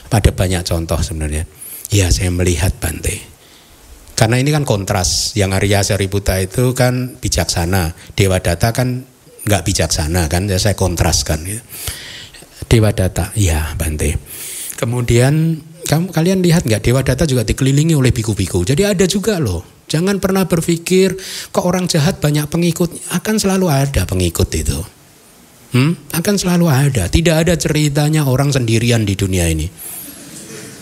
Pada 0.06 0.30
banyak 0.30 0.62
contoh 0.62 1.02
sebenarnya. 1.02 1.44
Ya 1.90 2.10
saya 2.14 2.30
melihat 2.30 2.78
Bante. 2.78 3.18
Karena 4.14 4.38
ini 4.38 4.54
kan 4.54 4.62
kontras. 4.62 5.34
Yang 5.34 5.50
Arya 5.62 5.80
Sariputa 5.82 6.38
itu 6.38 6.72
kan 6.78 7.18
bijaksana. 7.18 7.98
Dewa 8.14 8.38
data 8.38 8.70
kan 8.70 9.02
enggak 9.44 9.62
bijaksana 9.66 10.30
kan. 10.30 10.46
Ya, 10.46 10.62
saya 10.62 10.78
kontraskan. 10.78 11.42
Ya. 11.46 11.60
Dewa 12.70 12.94
data, 12.94 13.34
ya 13.34 13.74
Bante. 13.74 14.16
Kemudian 14.76 15.62
kamu 15.86 16.10
kalian 16.10 16.38
lihat 16.42 16.66
nggak 16.66 16.82
Dewa 16.82 17.00
Data 17.00 17.24
juga 17.24 17.46
dikelilingi 17.46 17.94
oleh 17.94 18.10
biku-biku. 18.10 18.66
Jadi 18.66 18.82
ada 18.82 19.06
juga 19.06 19.38
loh 19.38 19.75
Jangan 19.86 20.18
pernah 20.18 20.50
berpikir 20.50 21.14
kok 21.54 21.62
orang 21.62 21.86
jahat 21.86 22.18
banyak 22.18 22.50
pengikut, 22.50 22.90
akan 23.14 23.34
selalu 23.38 23.70
ada 23.70 24.02
pengikut 24.02 24.50
itu. 24.50 24.78
Hmm? 25.70 25.94
Akan 26.10 26.34
selalu 26.34 26.66
ada. 26.66 27.06
Tidak 27.06 27.34
ada 27.34 27.54
ceritanya 27.54 28.26
orang 28.26 28.50
sendirian 28.50 29.06
di 29.06 29.14
dunia 29.14 29.46
ini. 29.46 29.66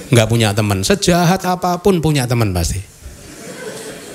Nggak 0.09 0.29
punya 0.29 0.57
teman. 0.57 0.81
Sejahat 0.85 1.45
apa 1.45 1.81
pun 1.85 2.01
punya 2.01 2.25
teman 2.25 2.53
pasti. 2.57 2.81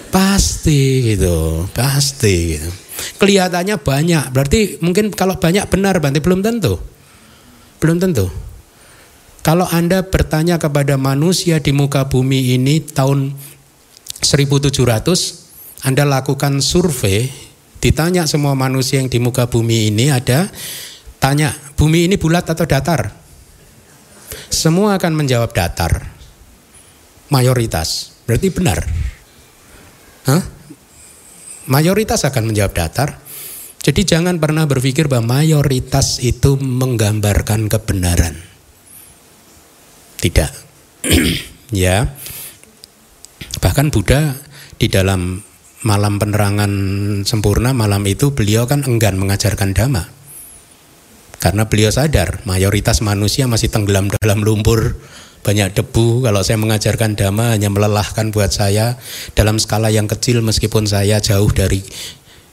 Pasti 0.10 1.06
gitu, 1.06 1.70
pasti 1.70 2.57
gitu. 2.57 2.70
Kelihatannya 3.22 3.78
banyak, 3.78 4.34
berarti 4.34 4.82
mungkin 4.82 5.14
kalau 5.14 5.38
banyak 5.38 5.70
benar 5.70 6.02
berarti 6.02 6.20
belum 6.20 6.41
tentu. 6.41 6.82
Belum 7.78 8.02
tentu. 8.02 8.28
Kalau 9.40 9.64
Anda 9.70 10.03
bertanya 10.03 10.60
kepada 10.60 10.99
manusia 10.99 11.64
di 11.64 11.72
muka 11.72 12.11
bumi 12.11 12.60
ini 12.60 12.84
tahun 12.84 13.34
1700 14.22 15.88
Anda 15.88 16.04
lakukan 16.04 16.60
survei 16.60 17.32
ditanya 17.80 18.28
semua 18.28 18.54
manusia 18.54 19.00
yang 19.00 19.08
di 19.08 19.18
muka 19.24 19.48
bumi 19.48 19.88
ini 19.91 20.12
ada 20.12 20.52
tanya 21.24 21.56
bumi 21.80 22.12
ini 22.12 22.20
bulat 22.20 22.44
atau 22.48 22.68
datar? 22.68 23.16
Semua 24.50 25.00
akan 25.00 25.14
menjawab 25.16 25.56
datar. 25.56 26.12
Mayoritas. 27.30 28.20
Berarti 28.26 28.50
benar. 28.50 28.82
Hah? 30.26 30.60
mayoritas 31.70 32.26
akan 32.26 32.52
menjawab 32.52 32.74
datar. 32.74 33.22
Jadi 33.80 34.04
jangan 34.04 34.41
pernah 34.41 34.68
berpikir 34.68 35.08
bahwa 35.08 35.40
mayoritas 35.40 36.20
itu 36.20 36.60
menggambarkan 36.60 37.72
kebenaran. 37.72 38.36
Tidak. 40.20 40.52
Ya 41.70 42.18
Bahkan 43.60 43.91
Buddha 43.91 44.40
di 44.80 44.88
dalam 44.88 45.44
malam 45.84 46.19
penerangan 46.19 46.72
sempurna 47.23 47.72
malam 47.72 48.03
itu 48.07 48.36
beliau 48.36 48.68
kan 48.68 48.84
enggan 48.84 49.15
mengajarkan 49.15 49.72
dhamma. 49.76 50.11
Karena 51.40 51.72
beliau 51.72 51.88
sadar 51.88 52.44
mayoritas 52.44 52.99
manusia 52.99 53.48
masih 53.48 53.72
tenggelam 53.72 54.11
dalam 54.11 54.44
lumpur, 54.44 54.99
banyak 55.40 55.72
debu. 55.72 56.19
Kalau 56.23 56.44
saya 56.44 56.60
mengajarkan 56.60 57.15
dhamma 57.15 57.56
hanya 57.56 57.72
melelahkan 57.72 58.36
buat 58.36 58.52
saya 58.52 58.99
dalam 59.40 59.56
skala 59.56 59.88
yang 59.88 60.11
kecil 60.11 60.44
meskipun 60.44 60.84
saya 60.84 61.23
jauh 61.23 61.48
dari 61.48 61.80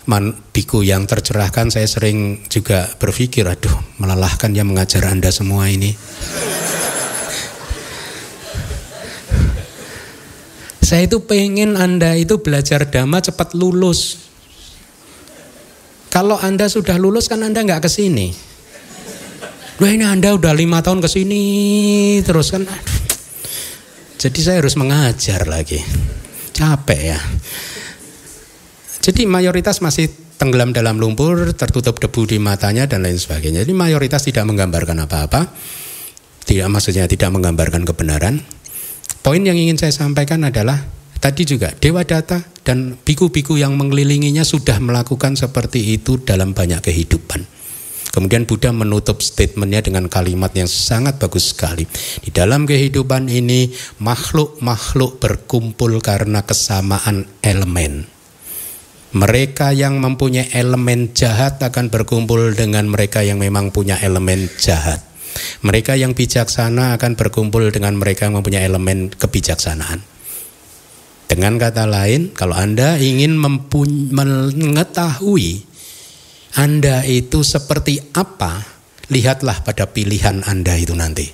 man, 0.07 0.39
biku 0.55 0.87
yang 0.87 1.11
tercerahkan 1.11 1.75
saya 1.75 1.91
sering 1.91 2.47
juga 2.47 2.87
berpikir 3.03 3.43
aduh 3.43 3.75
melelahkan 3.99 4.55
ya 4.55 4.63
mengajar 4.63 5.03
Anda 5.11 5.35
semua 5.35 5.67
ini. 5.67 5.99
Saya 10.87 11.11
itu 11.11 11.19
pengen 11.27 11.75
Anda 11.75 12.15
itu 12.15 12.39
belajar 12.39 12.87
dhamma 12.87 13.19
cepat 13.19 13.59
lulus. 13.59 14.23
Kalau 16.15 16.39
Anda 16.39 16.71
sudah 16.71 16.95
lulus 16.95 17.27
kan 17.27 17.43
Anda 17.43 17.67
nggak 17.67 17.83
ke 17.83 17.91
sini. 17.91 18.31
Wah 19.83 19.91
ini 19.91 20.07
Anda 20.07 20.39
udah 20.39 20.55
lima 20.55 20.87
tahun 20.87 21.03
ke 21.03 21.11
sini 21.11 21.43
terus 22.23 22.55
kan. 22.55 22.63
Jadi 24.15 24.39
saya 24.39 24.63
harus 24.63 24.79
mengajar 24.79 25.51
lagi. 25.51 25.83
Capek 26.55 27.01
ya. 27.03 27.19
Jadi 29.03 29.27
mayoritas 29.27 29.83
masih 29.83 30.07
tenggelam 30.39 30.71
dalam 30.71 31.03
lumpur, 31.03 31.51
tertutup 31.59 31.99
debu 31.99 32.31
di 32.31 32.39
matanya 32.39 32.87
dan 32.87 33.03
lain 33.03 33.19
sebagainya. 33.19 33.67
Jadi 33.67 33.75
mayoritas 33.75 34.23
tidak 34.23 34.47
menggambarkan 34.47 35.03
apa-apa. 35.03 35.51
Tidak 36.47 36.71
maksudnya 36.71 37.11
tidak 37.11 37.35
menggambarkan 37.35 37.83
kebenaran. 37.83 38.39
Poin 39.27 39.43
yang 39.43 39.59
ingin 39.59 39.75
saya 39.75 39.91
sampaikan 39.91 40.47
adalah 40.47 40.87
tadi 41.19 41.43
juga 41.43 41.75
Dewa 41.75 42.07
Data 42.07 42.47
dan 42.63 42.95
biku-biku 42.95 43.59
yang 43.59 43.75
mengelilinginya 43.75 44.47
sudah 44.47 44.79
melakukan 44.79 45.35
seperti 45.35 45.99
itu 45.99 46.23
dalam 46.23 46.55
banyak 46.55 46.79
kehidupan. 46.79 47.43
Kemudian 48.15 48.47
Buddha 48.47 48.71
menutup 48.71 49.27
statementnya 49.27 49.83
dengan 49.83 50.07
kalimat 50.07 50.55
yang 50.55 50.71
sangat 50.71 51.19
bagus 51.19 51.51
sekali. 51.51 51.91
Di 52.23 52.31
dalam 52.31 52.71
kehidupan 52.71 53.27
ini 53.27 53.75
makhluk-makhluk 53.99 55.19
berkumpul 55.19 55.99
karena 55.99 56.47
kesamaan 56.47 57.27
elemen. 57.43 58.07
Mereka 59.11 59.75
yang 59.75 59.99
mempunyai 59.99 60.55
elemen 60.55 61.11
jahat 61.19 61.59
akan 61.59 61.91
berkumpul 61.91 62.55
dengan 62.55 62.87
mereka 62.87 63.27
yang 63.27 63.43
memang 63.43 63.75
punya 63.75 63.99
elemen 63.99 64.47
jahat. 64.55 65.16
Mereka 65.65 65.97
yang 65.99 66.15
bijaksana 66.17 66.97
akan 67.01 67.17
berkumpul 67.17 67.69
dengan 67.73 67.97
mereka 67.97 68.29
yang 68.29 68.39
mempunyai 68.39 68.65
elemen 68.67 69.11
kebijaksanaan. 69.13 70.03
Dengan 71.27 71.59
kata 71.59 71.91
lain, 71.91 72.31
kalau 72.33 72.55
Anda 72.55 72.97
ingin 73.03 73.35
mengetahui 74.15 75.67
anda 76.57 77.05
itu 77.05 77.45
seperti 77.45 78.01
apa, 78.17 78.65
lihatlah 79.13 79.61
pada 79.61 79.85
pilihan 79.85 80.41
Anda 80.41 80.73
itu 80.81 80.97
nanti. 80.97 81.29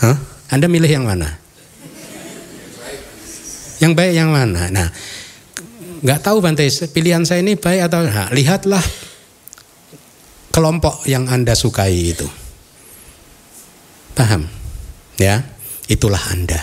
Hah? 0.00 0.16
Anda 0.48 0.64
milih 0.64 0.88
yang 0.88 1.04
mana? 1.04 1.36
Yang 3.84 3.92
baik 3.92 4.12
yang 4.16 4.32
mana? 4.32 4.72
Nah, 4.72 4.88
nggak 6.00 6.20
tahu 6.24 6.40
Bante, 6.40 6.64
pilihan 6.88 7.20
saya 7.28 7.44
ini 7.44 7.60
baik 7.60 7.92
atau 7.92 8.00
nah, 8.00 8.32
lihatlah 8.32 8.80
kelompok 10.50 11.06
yang 11.06 11.26
Anda 11.30 11.54
sukai 11.54 12.14
itu. 12.14 12.26
Paham? 14.14 14.46
Ya, 15.16 15.46
itulah 15.86 16.20
Anda. 16.30 16.60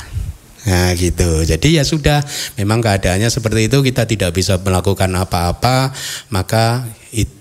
Nah 0.68 0.92
gitu. 1.00 1.48
Jadi 1.48 1.80
ya 1.80 1.84
sudah, 1.88 2.20
memang 2.60 2.84
keadaannya 2.84 3.32
seperti 3.32 3.72
itu 3.72 3.80
kita 3.80 4.04
tidak 4.04 4.36
bisa 4.36 4.60
melakukan 4.60 5.08
apa-apa, 5.16 5.96
maka 6.28 6.84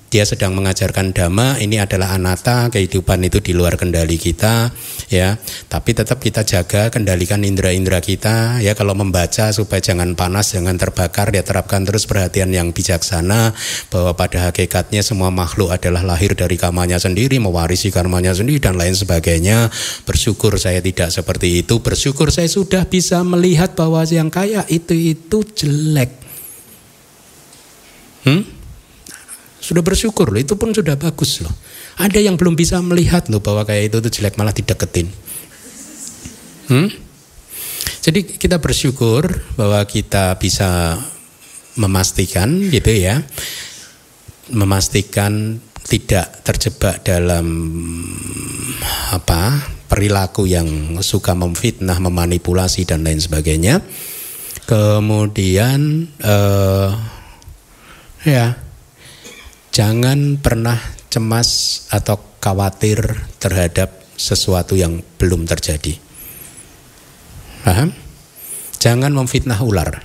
dia 0.06 0.22
sedang 0.22 0.54
mengajarkan 0.54 1.10
dhamma 1.10 1.58
ini 1.58 1.82
adalah 1.82 2.14
anata 2.14 2.70
kehidupan 2.70 3.26
itu 3.26 3.42
di 3.42 3.52
luar 3.52 3.74
kendali 3.74 4.14
kita 4.16 4.70
ya. 5.10 5.34
Tapi 5.66 5.90
tetap 5.92 6.22
kita 6.22 6.46
jaga 6.46 6.94
kendalikan 6.94 7.42
indera-indera 7.42 7.98
kita 7.98 8.62
ya. 8.62 8.78
Kalau 8.78 8.94
membaca 8.94 9.50
supaya 9.50 9.82
jangan 9.82 10.14
panas 10.14 10.54
jangan 10.54 10.78
terbakar 10.78 11.34
dia 11.34 11.42
terapkan 11.42 11.82
terus 11.82 12.06
perhatian 12.06 12.54
yang 12.54 12.70
bijaksana 12.70 13.50
bahwa 13.90 14.14
pada 14.14 14.50
hakikatnya 14.50 15.02
semua 15.02 15.34
makhluk 15.34 15.74
adalah 15.74 16.06
lahir 16.06 16.38
dari 16.38 16.54
kamanya 16.54 17.02
sendiri 17.02 17.42
mewarisi 17.42 17.90
karmanya 17.90 18.30
sendiri 18.30 18.62
dan 18.62 18.78
lain 18.78 18.94
sebagainya. 18.94 19.68
Bersyukur 20.06 20.54
saya 20.56 20.78
tidak 20.78 21.10
seperti 21.10 21.66
itu. 21.66 21.82
Bersyukur 21.82 22.30
saya 22.30 22.46
sudah 22.46 22.86
bisa 22.86 23.20
melihat 23.26 23.74
bahwa 23.74 24.06
yang 24.06 24.30
kaya 24.30 24.62
itu 24.70 24.94
itu 24.94 25.42
jelek. 25.42 26.14
Hmm? 28.22 28.55
Sudah 29.66 29.82
bersyukur 29.82 30.30
loh, 30.30 30.38
itu 30.38 30.54
pun 30.54 30.70
sudah 30.70 30.94
bagus 30.94 31.42
loh. 31.42 31.50
Ada 31.98 32.22
yang 32.22 32.38
belum 32.38 32.54
bisa 32.54 32.78
melihat 32.78 33.26
loh 33.26 33.42
bahwa 33.42 33.66
kayak 33.66 33.90
itu 33.90 33.96
tuh 33.98 34.12
jelek 34.14 34.38
malah 34.38 34.54
dideketin. 34.54 35.10
Hmm? 36.70 36.86
Jadi 37.98 38.38
kita 38.38 38.62
bersyukur 38.62 39.26
bahwa 39.58 39.82
kita 39.82 40.38
bisa 40.38 40.94
memastikan 41.74 42.62
gitu 42.70 42.94
ya. 42.94 43.26
Memastikan 44.54 45.58
tidak 45.82 46.46
terjebak 46.46 47.02
dalam 47.02 47.46
apa 49.10 49.66
perilaku 49.90 50.46
yang 50.46 51.02
suka 51.02 51.34
memfitnah, 51.34 51.98
memanipulasi 51.98 52.86
dan 52.86 53.02
lain 53.02 53.18
sebagainya. 53.18 53.82
Kemudian 54.70 56.06
uh, 56.22 56.90
ya 58.22 58.65
Jangan 59.76 60.40
pernah 60.40 60.80
cemas 61.12 61.84
atau 61.92 62.16
khawatir 62.40 62.96
terhadap 63.36 63.92
sesuatu 64.16 64.72
yang 64.72 65.04
belum 65.20 65.44
terjadi. 65.44 66.00
Paham? 67.60 67.92
Jangan 68.80 69.12
memfitnah 69.12 69.60
ular. 69.60 70.00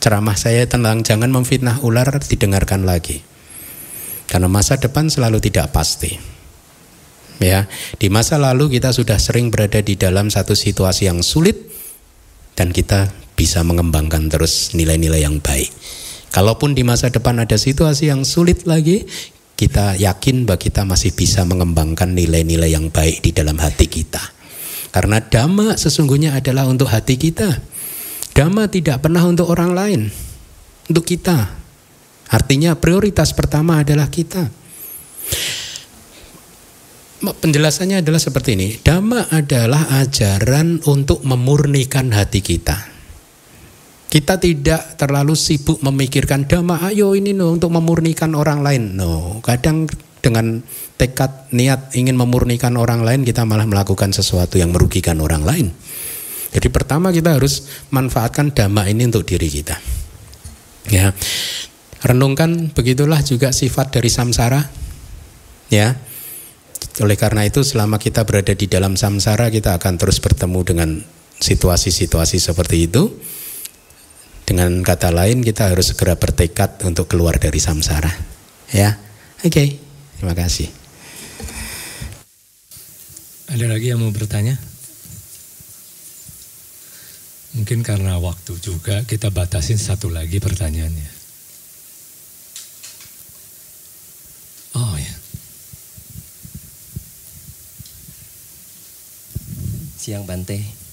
Ceramah 0.00 0.40
saya 0.40 0.64
tentang 0.64 1.04
jangan 1.04 1.28
memfitnah 1.28 1.84
ular 1.84 2.08
didengarkan 2.16 2.88
lagi. 2.88 3.20
Karena 4.24 4.48
masa 4.48 4.80
depan 4.80 5.12
selalu 5.12 5.44
tidak 5.44 5.68
pasti. 5.68 6.16
Ya, 7.44 7.68
di 8.00 8.08
masa 8.08 8.40
lalu 8.40 8.80
kita 8.80 8.96
sudah 8.96 9.20
sering 9.20 9.52
berada 9.52 9.84
di 9.84 10.00
dalam 10.00 10.32
satu 10.32 10.56
situasi 10.56 11.12
yang 11.12 11.20
sulit 11.20 11.60
dan 12.56 12.72
kita 12.72 13.12
bisa 13.36 13.60
mengembangkan 13.60 14.32
terus 14.32 14.72
nilai-nilai 14.72 15.28
yang 15.28 15.44
baik. 15.44 15.76
Kalaupun 16.32 16.76
di 16.76 16.84
masa 16.84 17.08
depan 17.08 17.40
ada 17.40 17.56
situasi 17.56 18.12
yang 18.12 18.22
sulit 18.22 18.68
lagi, 18.68 19.08
kita 19.58 19.98
yakin 19.98 20.46
bahwa 20.46 20.60
kita 20.62 20.86
masih 20.86 21.10
bisa 21.12 21.42
mengembangkan 21.42 22.14
nilai-nilai 22.14 22.70
yang 22.70 22.94
baik 22.94 23.26
di 23.26 23.34
dalam 23.34 23.58
hati 23.58 23.90
kita. 23.90 24.22
Karena 24.94 25.20
dhamma 25.20 25.74
sesungguhnya 25.74 26.38
adalah 26.38 26.64
untuk 26.70 26.88
hati 26.88 27.18
kita. 27.18 27.58
Dhamma 28.32 28.70
tidak 28.70 29.02
pernah 29.02 29.26
untuk 29.26 29.50
orang 29.50 29.74
lain, 29.74 30.00
untuk 30.86 31.04
kita. 31.04 31.58
Artinya 32.28 32.78
prioritas 32.78 33.34
pertama 33.34 33.82
adalah 33.82 34.06
kita. 34.08 34.48
Penjelasannya 37.18 37.98
adalah 37.98 38.22
seperti 38.22 38.54
ini. 38.54 38.68
Dhamma 38.78 39.26
adalah 39.34 39.90
ajaran 39.98 40.86
untuk 40.86 41.26
memurnikan 41.26 42.14
hati 42.14 42.40
kita. 42.40 42.87
Kita 44.08 44.40
tidak 44.40 44.96
terlalu 44.96 45.36
sibuk 45.36 45.84
memikirkan 45.84 46.48
dhamma, 46.48 46.80
ayo 46.88 47.12
ini 47.12 47.36
no, 47.36 47.52
untuk 47.52 47.68
memurnikan 47.76 48.32
orang 48.32 48.64
lain. 48.64 48.96
No, 48.96 49.44
kadang 49.44 49.84
dengan 50.24 50.64
tekad 50.96 51.52
niat 51.54 51.94
ingin 51.94 52.16
memurnikan 52.16 52.74
orang 52.80 53.06
lain 53.06 53.22
kita 53.22 53.46
malah 53.46 53.68
melakukan 53.68 54.10
sesuatu 54.10 54.56
yang 54.56 54.72
merugikan 54.72 55.20
orang 55.20 55.44
lain. 55.44 55.68
Jadi 56.48 56.68
pertama 56.72 57.12
kita 57.12 57.36
harus 57.36 57.68
manfaatkan 57.92 58.50
dhamma 58.56 58.88
ini 58.88 59.12
untuk 59.12 59.28
diri 59.28 59.52
kita. 59.52 59.76
Ya. 60.88 61.12
Renungkan 62.00 62.72
begitulah 62.72 63.20
juga 63.20 63.52
sifat 63.52 63.92
dari 63.92 64.08
samsara. 64.08 64.64
Ya. 65.68 66.00
Oleh 67.04 67.20
karena 67.20 67.44
itu 67.44 67.60
selama 67.60 68.00
kita 68.00 68.24
berada 68.24 68.56
di 68.56 68.66
dalam 68.66 68.96
samsara 68.96 69.52
kita 69.52 69.76
akan 69.76 70.00
terus 70.00 70.18
bertemu 70.18 70.60
dengan 70.64 70.90
situasi-situasi 71.38 72.42
seperti 72.42 72.90
itu 72.90 73.14
dengan 74.48 74.80
kata 74.80 75.12
lain 75.12 75.44
kita 75.44 75.68
harus 75.68 75.92
segera 75.92 76.16
bertekad 76.16 76.80
untuk 76.88 77.04
keluar 77.04 77.36
dari 77.36 77.60
samsara. 77.60 78.08
Ya. 78.72 78.96
Oke. 79.44 79.52
Okay. 79.52 79.68
Terima 80.16 80.32
kasih. 80.32 80.72
Ada 83.52 83.68
lagi 83.68 83.92
yang 83.92 84.00
mau 84.00 84.08
bertanya? 84.08 84.56
Mungkin 87.60 87.84
karena 87.84 88.16
waktu 88.16 88.56
juga 88.56 89.04
kita 89.04 89.28
batasin 89.28 89.76
satu 89.76 90.08
lagi 90.08 90.40
pertanyaannya. 90.40 91.10
Oh 94.80 94.96
ya. 94.96 95.14
Siang 100.00 100.24
Bante. 100.24 100.88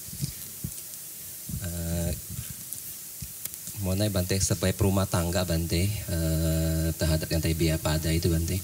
Mengenai 3.85 4.09
Bante 4.09 4.33
sebagai 4.41 4.73
perumah 4.73 5.05
tangga 5.05 5.45
Bante 5.45 5.85
uh, 6.09 6.89
terhadap 6.97 7.29
yang 7.29 7.37
tadi 7.37 7.53
biaya 7.53 7.77
pada 7.77 8.09
itu 8.09 8.33
Bante. 8.33 8.57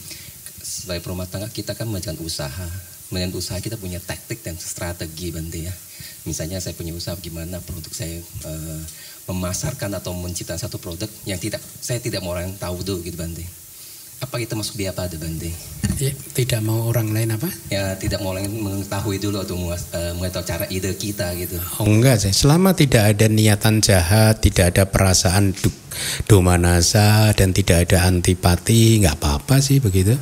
Sebagai 0.65 1.05
perumah 1.05 1.29
tangga 1.29 1.45
kita 1.45 1.77
kan 1.77 1.85
menjalankan 1.85 2.25
usaha. 2.25 2.67
Menjalankan 3.13 3.37
usaha 3.37 3.61
kita 3.61 3.77
punya 3.77 4.01
taktik 4.01 4.41
dan 4.41 4.57
strategi 4.57 5.29
Bante 5.29 5.69
ya. 5.69 5.73
Misalnya 6.25 6.57
saya 6.57 6.73
punya 6.73 6.97
usaha 6.97 7.13
gimana 7.21 7.61
produk 7.61 7.93
saya 7.93 8.17
uh, 8.49 8.81
memasarkan 9.29 10.01
atau 10.01 10.17
menciptakan 10.17 10.57
satu 10.57 10.81
produk 10.81 11.07
yang 11.29 11.37
tidak 11.37 11.61
saya 11.61 12.01
tidak 12.01 12.25
mau 12.25 12.33
orang 12.33 12.57
tahu 12.57 12.81
dulu 12.81 13.05
gitu 13.05 13.21
Bante 13.21 13.60
apa 14.21 14.35
kita 14.37 14.53
masuk 14.53 14.77
biaya 14.77 14.93
pada 14.93 15.17
Bante? 15.17 15.49
Ya, 16.01 16.13
tidak 16.33 16.65
mau 16.65 16.89
orang 16.89 17.13
lain 17.13 17.33
apa? 17.37 17.45
Ya 17.69 17.93
tidak 17.97 18.25
mau 18.25 18.33
orang 18.33 18.49
lain 18.49 18.57
mengetahui 18.61 19.21
dulu 19.21 19.41
atau 19.41 19.57
uh, 19.69 20.13
mengetahui 20.17 20.47
cara 20.49 20.65
ide 20.69 20.93
kita 20.97 21.33
gitu. 21.37 21.57
Oh 21.81 21.85
enggak 21.85 22.21
sih, 22.21 22.33
selama 22.33 22.73
tidak 22.73 23.17
ada 23.17 23.25
niatan 23.29 23.81
jahat, 23.81 24.41
tidak 24.41 24.73
ada 24.73 24.89
perasaan 24.89 25.53
domanasa 26.25 27.33
dan 27.37 27.53
tidak 27.53 27.89
ada 27.89 28.09
antipati, 28.09 29.01
nggak 29.05 29.17
apa-apa 29.17 29.61
sih 29.61 29.77
begitu. 29.77 30.17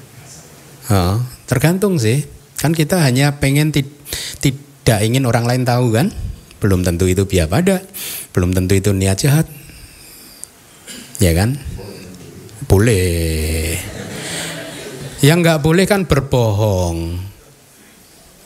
Oh, 0.90 1.22
tergantung 1.48 1.96
sih, 1.96 2.28
kan 2.60 2.76
kita 2.76 3.00
hanya 3.00 3.40
pengen 3.40 3.72
tidak 3.72 5.00
ingin 5.06 5.24
orang 5.28 5.48
lain 5.48 5.64
tahu 5.64 5.96
kan? 5.96 6.12
Belum 6.60 6.84
tentu 6.84 7.08
itu 7.08 7.24
biaya 7.24 7.48
pada, 7.48 7.80
belum 8.36 8.52
tentu 8.52 8.76
itu 8.76 8.92
niat 8.92 9.16
jahat. 9.16 9.48
Ya 11.24 11.32
kan? 11.36 11.56
Boleh. 12.68 13.59
Yang 15.20 15.38
nggak 15.44 15.60
boleh 15.60 15.84
kan 15.84 16.08
berbohong. 16.08 17.20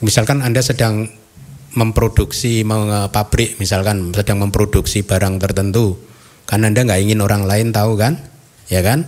Misalkan 0.01 0.41
Anda 0.41 0.65
sedang 0.65 1.05
memproduksi 1.77 2.65
pabrik, 3.13 3.61
misalkan 3.61 4.09
sedang 4.09 4.41
memproduksi 4.41 5.05
barang 5.05 5.37
tertentu, 5.37 6.01
kan 6.49 6.65
Anda 6.65 6.81
nggak 6.81 7.01
ingin 7.05 7.21
orang 7.21 7.45
lain 7.45 7.69
tahu 7.69 7.93
kan? 7.93 8.17
Ya 8.73 8.81
kan? 8.81 9.05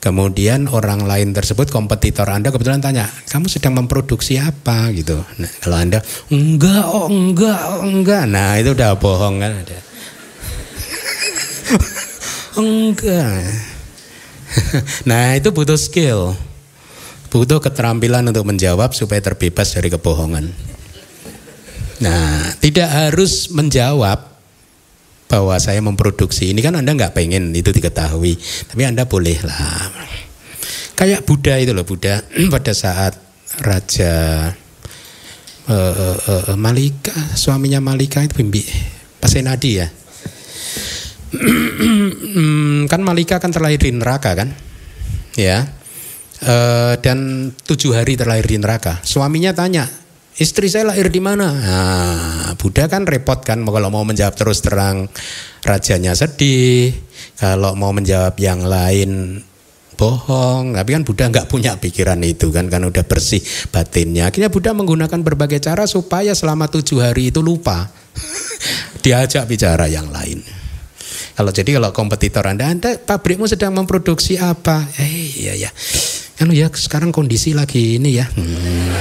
Kemudian 0.00 0.72
orang 0.72 1.04
lain 1.04 1.36
tersebut 1.36 1.68
kompetitor 1.68 2.26
Anda 2.32 2.48
kebetulan 2.48 2.80
tanya, 2.80 3.06
kamu 3.28 3.46
sedang 3.46 3.76
memproduksi 3.76 4.40
apa 4.40 4.88
gitu. 4.96 5.20
Nah, 5.20 5.52
kalau 5.60 5.76
Anda 5.78 6.00
enggak, 6.32 6.84
oh 6.88 7.06
enggak, 7.12 7.60
oh 7.76 7.80
enggak, 7.84 8.24
nah 8.24 8.56
itu 8.56 8.72
udah 8.72 8.96
bohong 8.96 9.36
kan 9.36 9.52
enggak. 12.64 13.36
nah 15.08 15.36
itu 15.36 15.48
butuh 15.52 15.76
skill 15.76 16.36
butuh 17.32 17.64
keterampilan 17.64 18.28
untuk 18.28 18.44
menjawab 18.44 18.92
supaya 18.92 19.24
terbebas 19.24 19.72
dari 19.72 19.88
kebohongan. 19.88 20.52
Nah, 22.04 22.52
tidak 22.60 22.92
harus 22.92 23.48
menjawab 23.48 24.20
bahwa 25.32 25.56
saya 25.56 25.80
memproduksi 25.80 26.52
ini 26.52 26.60
kan 26.60 26.76
Anda 26.76 26.92
nggak 26.92 27.16
pengen 27.16 27.56
itu 27.56 27.72
diketahui, 27.72 28.36
tapi 28.68 28.84
Anda 28.84 29.08
boleh 29.08 29.40
lah. 29.48 29.88
Kayak 30.92 31.24
Buddha 31.24 31.56
itu 31.56 31.72
loh, 31.72 31.88
Buddha 31.88 32.20
pada 32.52 32.76
saat 32.76 33.16
Raja 33.64 34.12
uh, 35.72 35.72
uh, 35.72 36.18
uh, 36.52 36.56
Malika, 36.60 37.16
suaminya 37.32 37.80
Malika 37.80 38.20
itu 38.20 38.44
Bimbi, 38.44 38.60
Pasenadi 39.16 39.80
ya. 39.80 39.88
kan 42.92 43.00
Malika 43.00 43.40
kan 43.40 43.56
terlahir 43.56 43.80
di 43.80 43.88
neraka 43.88 44.36
kan, 44.36 44.52
ya 45.32 45.80
uh, 46.42 46.94
dan 46.98 47.50
tujuh 47.54 47.94
hari 47.94 48.18
terlahir 48.18 48.46
di 48.46 48.58
neraka. 48.58 48.98
Suaminya 49.06 49.54
tanya, 49.54 49.86
istri 50.36 50.66
saya 50.68 50.90
lahir 50.90 51.08
di 51.08 51.22
mana? 51.22 51.48
Nah, 51.50 52.52
Buddha 52.58 52.90
kan 52.90 53.06
repot 53.06 53.40
kan 53.42 53.62
kalau 53.62 53.88
mau 53.90 54.04
menjawab 54.04 54.34
terus 54.34 54.62
terang 54.62 55.08
rajanya 55.62 56.12
sedih. 56.14 56.94
Kalau 57.38 57.74
mau 57.74 57.90
menjawab 57.90 58.38
yang 58.38 58.62
lain 58.62 59.42
bohong. 59.98 60.74
Tapi 60.74 60.90
kan 60.94 61.02
Buddha 61.02 61.24
nggak 61.30 61.48
punya 61.50 61.78
pikiran 61.78 62.18
itu 62.22 62.50
kan, 62.50 62.70
kan 62.70 62.82
udah 62.86 63.02
bersih 63.06 63.42
batinnya. 63.70 64.30
Akhirnya 64.30 64.50
Buddha 64.50 64.74
menggunakan 64.74 65.20
berbagai 65.22 65.62
cara 65.62 65.86
supaya 65.86 66.34
selama 66.34 66.70
tujuh 66.70 67.02
hari 67.02 67.34
itu 67.34 67.42
lupa. 67.42 67.90
Diajak 69.04 69.50
bicara 69.50 69.90
yang 69.90 70.10
lain. 70.10 70.42
Kalau 71.32 71.48
jadi 71.48 71.80
kalau 71.80 71.90
kompetitor 71.96 72.44
Anda, 72.44 72.68
Anda 72.68 73.00
pabrikmu 73.00 73.48
sedang 73.48 73.72
memproduksi 73.72 74.36
apa? 74.36 74.84
Eh 75.00 75.48
iya 75.48 75.56
ya 75.56 75.70
kan 76.36 76.48
ya 76.50 76.68
sekarang 76.72 77.12
kondisi 77.12 77.52
lagi 77.52 78.00
ini 78.00 78.10
ya. 78.16 78.26
Hmm. 78.32 78.92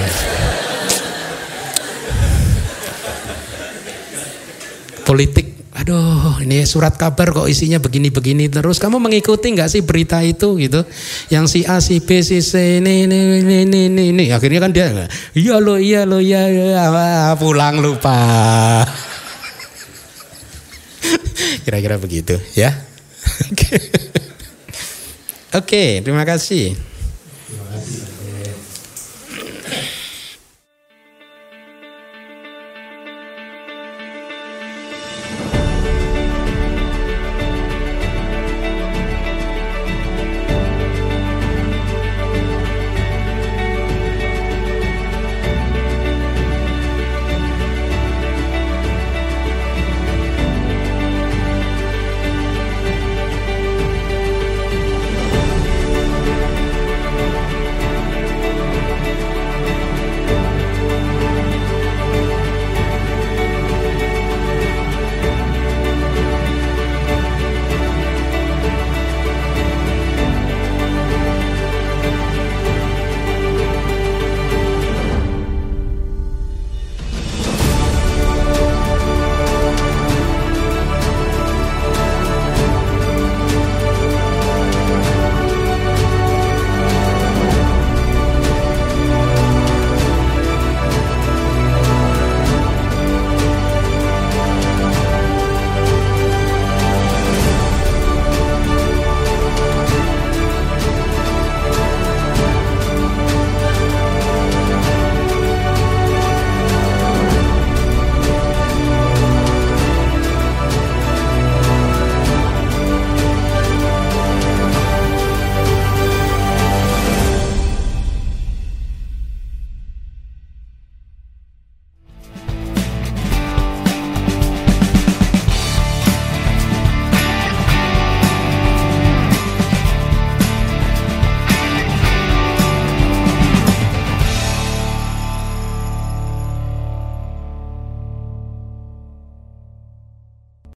Politik, 5.01 5.67
aduh 5.75 6.39
ini 6.45 6.63
surat 6.63 6.95
kabar 6.95 7.35
kok 7.35 7.49
isinya 7.49 7.81
begini-begini 7.81 8.47
terus. 8.47 8.79
Kamu 8.79 9.01
mengikuti 9.01 9.51
nggak 9.51 9.67
sih 9.67 9.81
berita 9.83 10.23
itu 10.23 10.55
gitu? 10.55 10.85
Yang 11.27 11.45
si 11.51 11.59
A, 11.67 11.81
si 11.83 11.99
B, 11.99 12.23
si 12.23 12.39
C 12.39 12.79
ini 12.79 13.09
ini 13.09 13.43
ini 13.43 13.57
ini 13.67 13.79
ini, 13.91 14.03
ini. 14.13 14.25
akhirnya 14.31 14.61
kan 14.63 14.71
dia 14.71 14.87
iya 15.35 15.59
lo 15.59 15.75
iya 15.75 16.07
lo 16.07 16.21
iya, 16.21 16.47
iya 16.47 17.35
pulang 17.35 17.81
lupa. 17.83 18.15
Kira-kira 21.65 21.97
begitu 21.97 22.39
ya. 22.55 22.71
Oke, 25.51 25.67
okay, 25.67 25.89
terima 25.99 26.23
kasih. 26.23 26.90